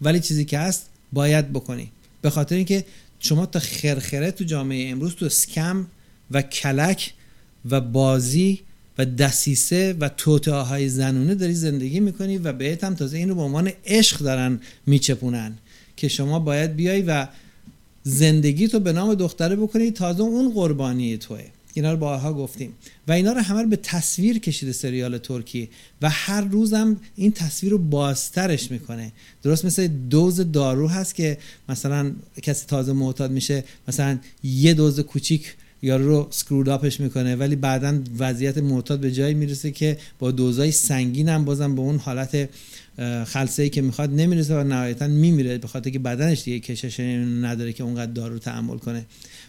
[0.03, 1.91] ولی چیزی که هست باید بکنی.
[2.23, 2.85] به خاطر اینکه
[3.21, 5.87] شما تا خرخره تو جامعه امروز تو سکم
[6.31, 7.13] و کلک
[7.71, 8.61] و بازی
[8.99, 13.35] و دسیسه و توتعه های زنونه داری زندگی می‌کنی و بهت هم تازه این رو
[13.35, 15.59] به عنوان عشق دارن میچپونن
[15.97, 17.29] که شما باید بیای و
[18.03, 21.45] زندگی تو به نام دختره بکنی تازه اون قربانی توه.
[21.75, 22.73] اینا رو باها گفتیم.
[23.09, 25.69] و اینا رو همه به تصویر کشیده سریال ترکی
[26.03, 29.13] و هر روزم این تصویر رو بازترش می‌کنه.
[29.43, 31.39] درست مثل دوز دارو هست که
[31.69, 37.57] مثلا کسی تازه معتاد میشه مثلا یه دوز کوچیک یا رو سکرود اپش می‌کنه ولی
[37.57, 42.49] بعدا وضعیت معتاد به جایی می‌رسه که با دوزای سنگین هم بازم به اون حالت
[43.27, 47.73] خلصه ای که می‌خواد نمی‌رسه و نهایتا میمیره به خاطر که بدنش دیگه کشش نداره
[47.73, 49.07] که اونقدر دارو تحمل کنه.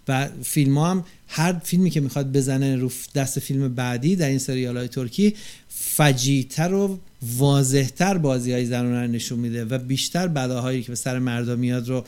[0.07, 4.39] و فیلم ها هم هر فیلمی که می‌خواد بزنه رو دست فیلم بعدی در این
[4.39, 5.35] سریال های ترکی
[5.69, 6.99] فجیتر و
[7.38, 12.06] واضحتر بازی های زنانه نشون میده و بیشتر بلاهایی که به سر مردم میاد رو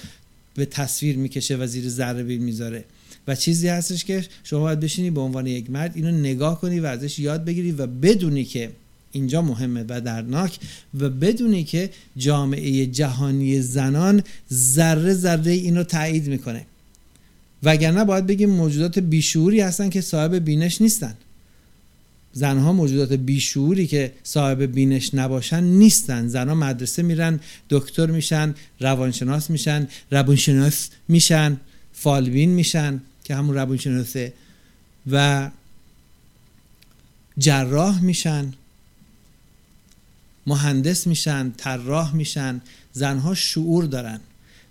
[0.55, 2.83] به تصویر می‌کشه و زیر ذره بیل می‌ذاره.
[3.27, 6.85] و چیزی هستش که شما باید بشینی به عنوان یک مرد اینو نگاه کنی و
[6.85, 8.71] ازش یاد بگیری و بدونی که
[9.11, 10.59] اینجا مهمه و دردناک
[10.99, 14.23] و بدونی که جامعه جهانی زنان
[14.53, 16.65] ذره ذره اینو تایید می‌کنه.
[17.63, 21.13] وگرنه باید بگیم موجودات بیشعوری هستن که صاحب بینش نیستن.
[22.33, 26.27] زنها موجودات بیشعوری که صاحب بینش نباشن نیستن.
[26.27, 27.39] زنها مدرسه میرن
[27.69, 31.57] دکتر میشن روانشناس میشن روانشناس میشن
[31.93, 33.01] فالبین میشن.
[33.23, 34.33] که همون روانشناسه
[35.11, 35.49] و
[37.37, 38.53] جراح میشن
[40.47, 42.61] مهندس میشن طراح میشن
[42.93, 44.19] زنها شعور دارن.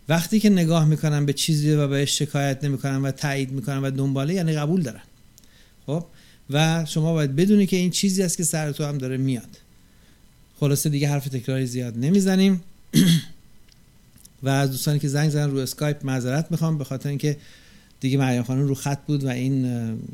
[0.09, 4.35] وقتی که نگاه می‌کنن به چیزی و بهش شکایت نمی‌کنن و تایید می‌کنن و دنباله
[4.35, 5.03] یعنی قبول دارن.
[5.87, 6.07] خب؟
[6.51, 9.59] و شما باید بدونی که این چیزی است که سر تو هم داره میاد.
[10.61, 12.63] خلاصه دیگه حرف تکراری زیاد نمی‌زنیم.
[14.43, 17.37] و از دوستانی که زنگ زدن رو اسکایپ معذرت می‌خوام به خاطر اینکه
[18.01, 19.69] دیگه مریم خانم رو خط بود و این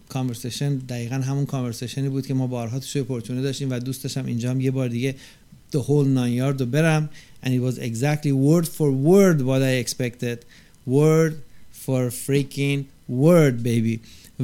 [0.09, 4.27] conversation دقیقا همون conversation ی بود که ما بارها توش پرچونه داشتیم و دوست داشتم
[4.27, 5.15] اینجا هم یه بار دیگه
[5.73, 7.09] the whole nine yard رو برم.
[7.43, 10.39] And it was exactly word for word what I expected.
[10.87, 11.35] Word
[11.85, 14.01] for freaking word baby.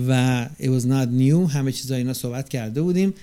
[0.09, 1.51] و it was not new.
[1.51, 3.15] همه چیزا اینا صحبت کرده بودیم.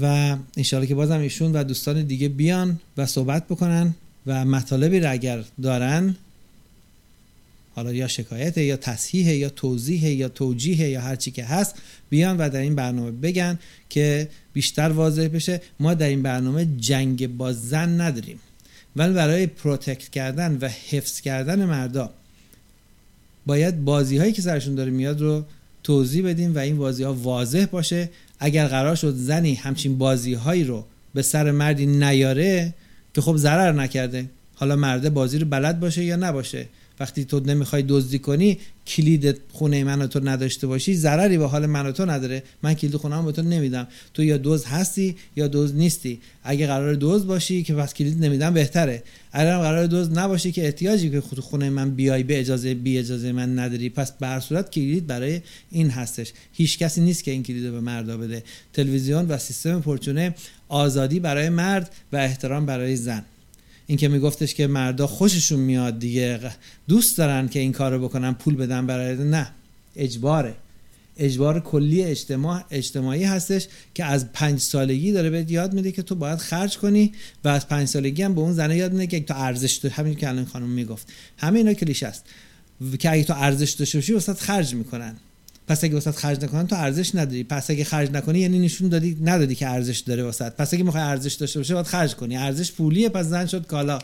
[0.00, 3.94] و انشالله که بازم ایشون و دوستان دیگه بیان و صحبت بکنن
[4.26, 6.16] و مطالبی را اگر دارن
[7.74, 11.74] حالا یا شکایت یا تصحیح یا توضیح یا توجیه یا هر چی که هست
[12.10, 15.60] بیان و در این برنامه بگن که بیشتر واضح بشه.
[15.80, 18.38] ما در این برنامه جنگ با زن نداریم.
[18.96, 22.10] ولی برای protect کردن و حفظ کردن مردا
[23.46, 25.44] باید بازی هایی که سرشون داره میاد رو
[25.82, 28.10] توضیح بدیم و این بازی ها واضح باشه.
[28.38, 30.84] اگر قرار شد زنی همچین بازی هایی رو
[31.14, 32.74] به سر مردی نیاره
[33.14, 34.26] که خب ضرر نکرده.
[34.54, 36.68] حالا مرده بازی رو بلد باشه یا نباشه.
[37.00, 41.86] وقتی تو نمی‌خوای دزدی کنی کلید خونه من تو نداشته باشی ضرری به حال من
[41.86, 42.42] و تو نداره.
[42.62, 43.88] من کلید خونه به تو نمیدم.
[44.14, 46.20] تو یا دوز هستی یا دوز نیستی.
[46.44, 49.02] اگه قرار دوز باشی که پس کلید نمیدم بهتره.
[49.32, 53.32] اگر قرار دوز نباشی که احتیاجی که خود خونه من بیای به اجازه بی اجازه
[53.32, 53.88] من نداری.
[53.88, 55.40] پس به صورت کلید برای
[55.70, 56.32] این هستش.
[56.52, 58.42] هیچ کسی نیست که این کلید رو به مردا بده.
[58.72, 60.34] تلویزیون و سیستم پرچونه
[60.68, 63.24] آزادی برای مرد و احترام برای زن.
[63.90, 66.40] این که میگفتش که مردا خوششون میاد دیگه
[66.88, 69.50] دوست دارن که این کارو بکنن پول بدن برای نه
[69.96, 70.54] اجباره.
[71.16, 76.14] اجبار کلی اجتماع اجتماعی هستش که از پنج سالگی داره بهت یاد میده که تو
[76.14, 77.12] باید خرج کنی
[77.44, 80.14] و از پنج سالگی هم به اون زنه یاد میده که تو ارزش داری همین
[80.14, 81.08] که الان خانم می‌گفت.
[81.38, 82.24] همه اینا کلیشه است
[82.98, 85.16] که اگه تو ارزش داشته باشی واسه خرج می‌کنن.
[85.70, 87.44] پس اگه واسه‌ت خرج نکنن تو ارزش نداری.
[87.44, 91.02] پس اگه خرج نکنی یعنی نشون دادی ندادی که ارزش داره واسه‌ت پس اگه می‌خوای
[91.02, 92.36] ارزش داشته باشه باید خرج کنی.
[92.36, 93.98] ارزش پولیه پس زن شد کالا.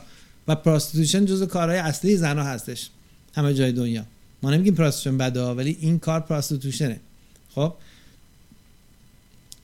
[0.48, 2.90] و prostitution جزو کارهای اصلی زنها هستش.
[3.34, 4.06] همه جای دنیا.
[4.42, 7.00] ما نمیگیم پراستیتوشن بده ولی این کار پراستیتوشنه
[7.54, 7.74] خب؟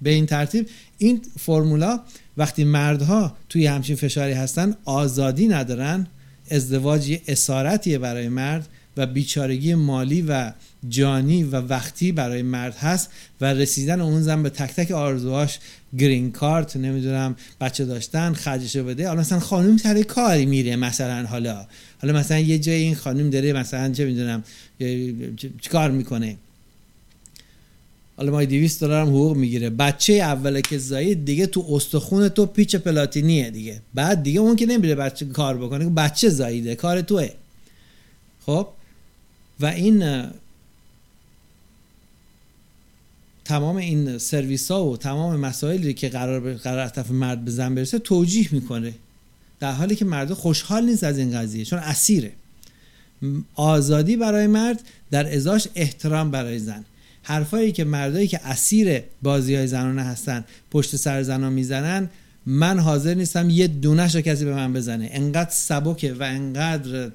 [0.02, 0.68] به این ترتیب
[0.98, 2.00] این فرمولا
[2.36, 6.06] وقتی مردها توی همچین فشاری هستن آزادی ندارن
[6.50, 8.68] ازدواج اسارتیه برای مرد.
[8.96, 10.52] و بیچارگی مالی و
[10.88, 13.10] جانی و وقتی برای مرد هست
[13.40, 15.58] و رسیدن اون زن به تک تک آرزوهاش
[15.98, 19.08] گرین کارت نمی‌دونم بچه داشتن خرجشو بده.
[19.08, 21.66] حالا مثلا خانم سر کاری میره مثلا حالا.
[22.02, 24.44] حالا مثلا یه جای این خانم داره مثلا چه می‌دونم
[25.60, 26.36] چیکار می‌کنه.
[28.16, 29.70] حالا ما 200 دلار هم حقوق می‌گیره.
[29.70, 33.80] بچه اوله که زایید دیگه تو استخون تو پیچ پلاتینیه دیگه.
[33.94, 37.28] بعد دیگه اون که نمیره بچه کار بکنه بچه زاییده کار توه.
[38.46, 38.68] خب؟
[39.62, 40.24] و این
[43.44, 47.98] تمام این سرویس ها و تمام مسائلی که قرار قرار طرف مرد به زن برسه
[47.98, 48.94] توجیه می‌کنه.
[49.60, 52.32] در حالی که مرد خوشحال نیست از این قضیه چون اسیره.
[53.54, 54.80] آزادی برای مرد
[55.10, 56.84] در ازاش احترام برای زن.
[57.22, 62.10] حرفایی که مردایی که اسیر بازی های زنانه هستن پشت سر زنان می‌زنن
[62.46, 65.08] من حاضر نیستم یه دونش رو کسی به من بزنه.
[65.12, 67.10] انقدر سبکه و انقدر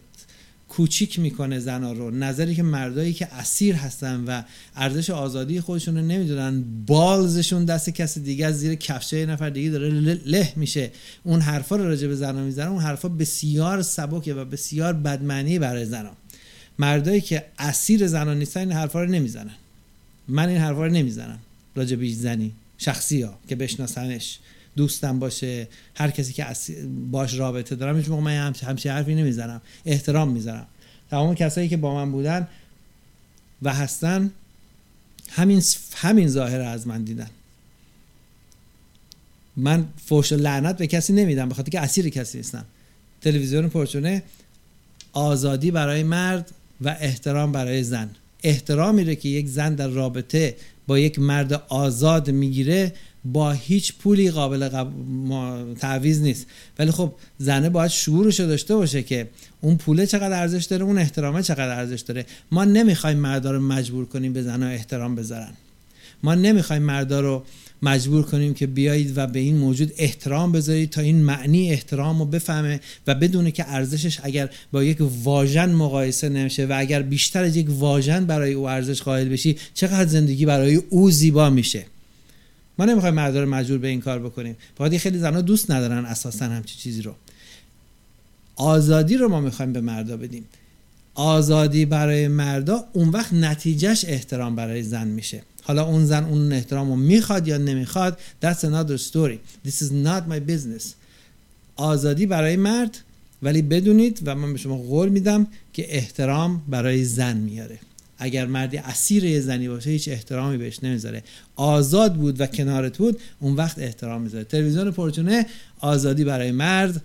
[0.69, 2.11] کوچیک می‌کنه زنا رو.
[2.11, 4.41] نظری که مردایی که اسیر هستن و
[4.75, 9.89] ارزش آزادی خودشون رو نمی‌دونن بالزشون دست کسی دیگه از زیر کفشه نفر دیگه داره
[10.25, 10.91] له میشه.
[11.23, 15.85] اون حرفا رو راجع به زنا می‌زنن اون حرفا بسیار سبکه و بسیار بدمعنی برای
[15.85, 16.11] زنا.
[16.79, 19.55] مردایی که اسیر زنا نیستن این حرفا رو نمی‌زنن.
[20.27, 21.39] من این حرفا رو نمی‌زنم.
[21.75, 24.39] راجع به زنی شخصی ها که بشناسنش.
[24.77, 26.45] دوستم باشه هر کسی که
[27.11, 30.67] باش رابطه دارم هیچ موقع من همچین حرفی نمی‌زنم احترام می‌ذارم.
[31.11, 32.47] تمام کسایی که با من بودن
[33.61, 34.31] و هستن
[35.29, 35.63] همین
[35.95, 37.29] همین ظاهر از من دیدن.
[39.57, 42.65] من فوش لعنت به کسی نمیدم بخاطر که اسیر کسی نیستم.
[43.21, 44.23] تلویزیون پرچونه
[45.13, 46.51] آزادی برای مرد
[46.81, 48.09] و احترام برای زن.
[48.43, 50.55] احترامی رو که یک زن در رابطه
[50.87, 52.93] با یک مرد آزاد می‌گیره
[53.33, 54.87] با هیچ پولی قابل قب...
[55.79, 56.45] تعویز نیست.
[56.79, 59.27] ولی خب زنه باید شعورش داشته باشه که
[59.61, 62.25] اون پوله چقدر ارزش داره اون احترامه چقدر ارزش داره.
[62.51, 65.53] ما نمی‌خوایم مردا رو مجبور کنیم به زنها احترام بذارن.
[66.23, 67.43] ما نمی‌خوایم مردا رو
[67.81, 72.25] مجبور کنیم که بیایید و به این موجود احترام بذارید تا این معنی احترام رو
[72.25, 77.55] بفهمه و بدونه که ارزشش اگر با یک واژن مقایسه نمیشه و اگر بیشتر از
[77.55, 81.85] یک واژن برای او ارزش قائل بشی چقدر زندگی برای او زیبا میشه.
[82.79, 84.55] ما نمی‌خوایم مردا رو مجبور به این کار بکنیم.
[84.77, 87.15] فقط خیلی زنها دوست ندارن اساسا همچی چیزی رو.
[88.55, 90.45] آزادی رو ما می‌خوایم به مردا بدیم.
[91.13, 95.41] آزادی برای مردا اون وقت نتیجهش احترام برای زن میشه.
[95.63, 99.67] حالا اون زن اون احترام رو می‌خواد یا نمی‌خواد that's another story.
[99.67, 100.83] This is not my business.
[101.75, 102.97] آزادی برای مرد
[103.43, 107.79] ولی بدونید و من به شما قول میدم که احترام برای زن میاره.
[108.17, 111.23] اگر مردی اسیر زنی باشه هیچ احترامی بهش نمی‌ذاره.
[111.55, 114.43] آزاد بود و کنارت بود اون وقت احترام می‌ذاره.
[114.43, 115.45] تلویزیون پرچونه
[115.79, 117.01] آزادی برای مرد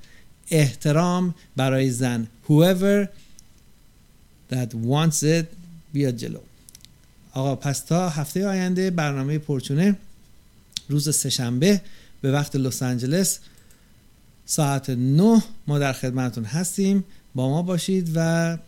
[0.51, 2.27] احترام برای زن.
[2.49, 3.07] Whoever
[4.53, 5.47] that wants it
[5.93, 6.39] بیاد جلو.
[7.33, 9.97] آقا پس تا هفته آینده برنامه پرچونه
[10.89, 11.81] روز سهشنبه
[12.21, 13.39] به وقت لس آنجلس
[14.47, 17.05] ساعت 9 ما در خدمتتون هستیم.
[17.35, 18.59] با ما باشید و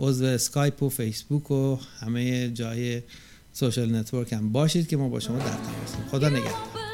[0.00, 3.02] عضو اسکایپ و فیسبوک و همه جای
[3.52, 6.89] social network هم باشید که ما با شما در تماسیم خدا نگهدار.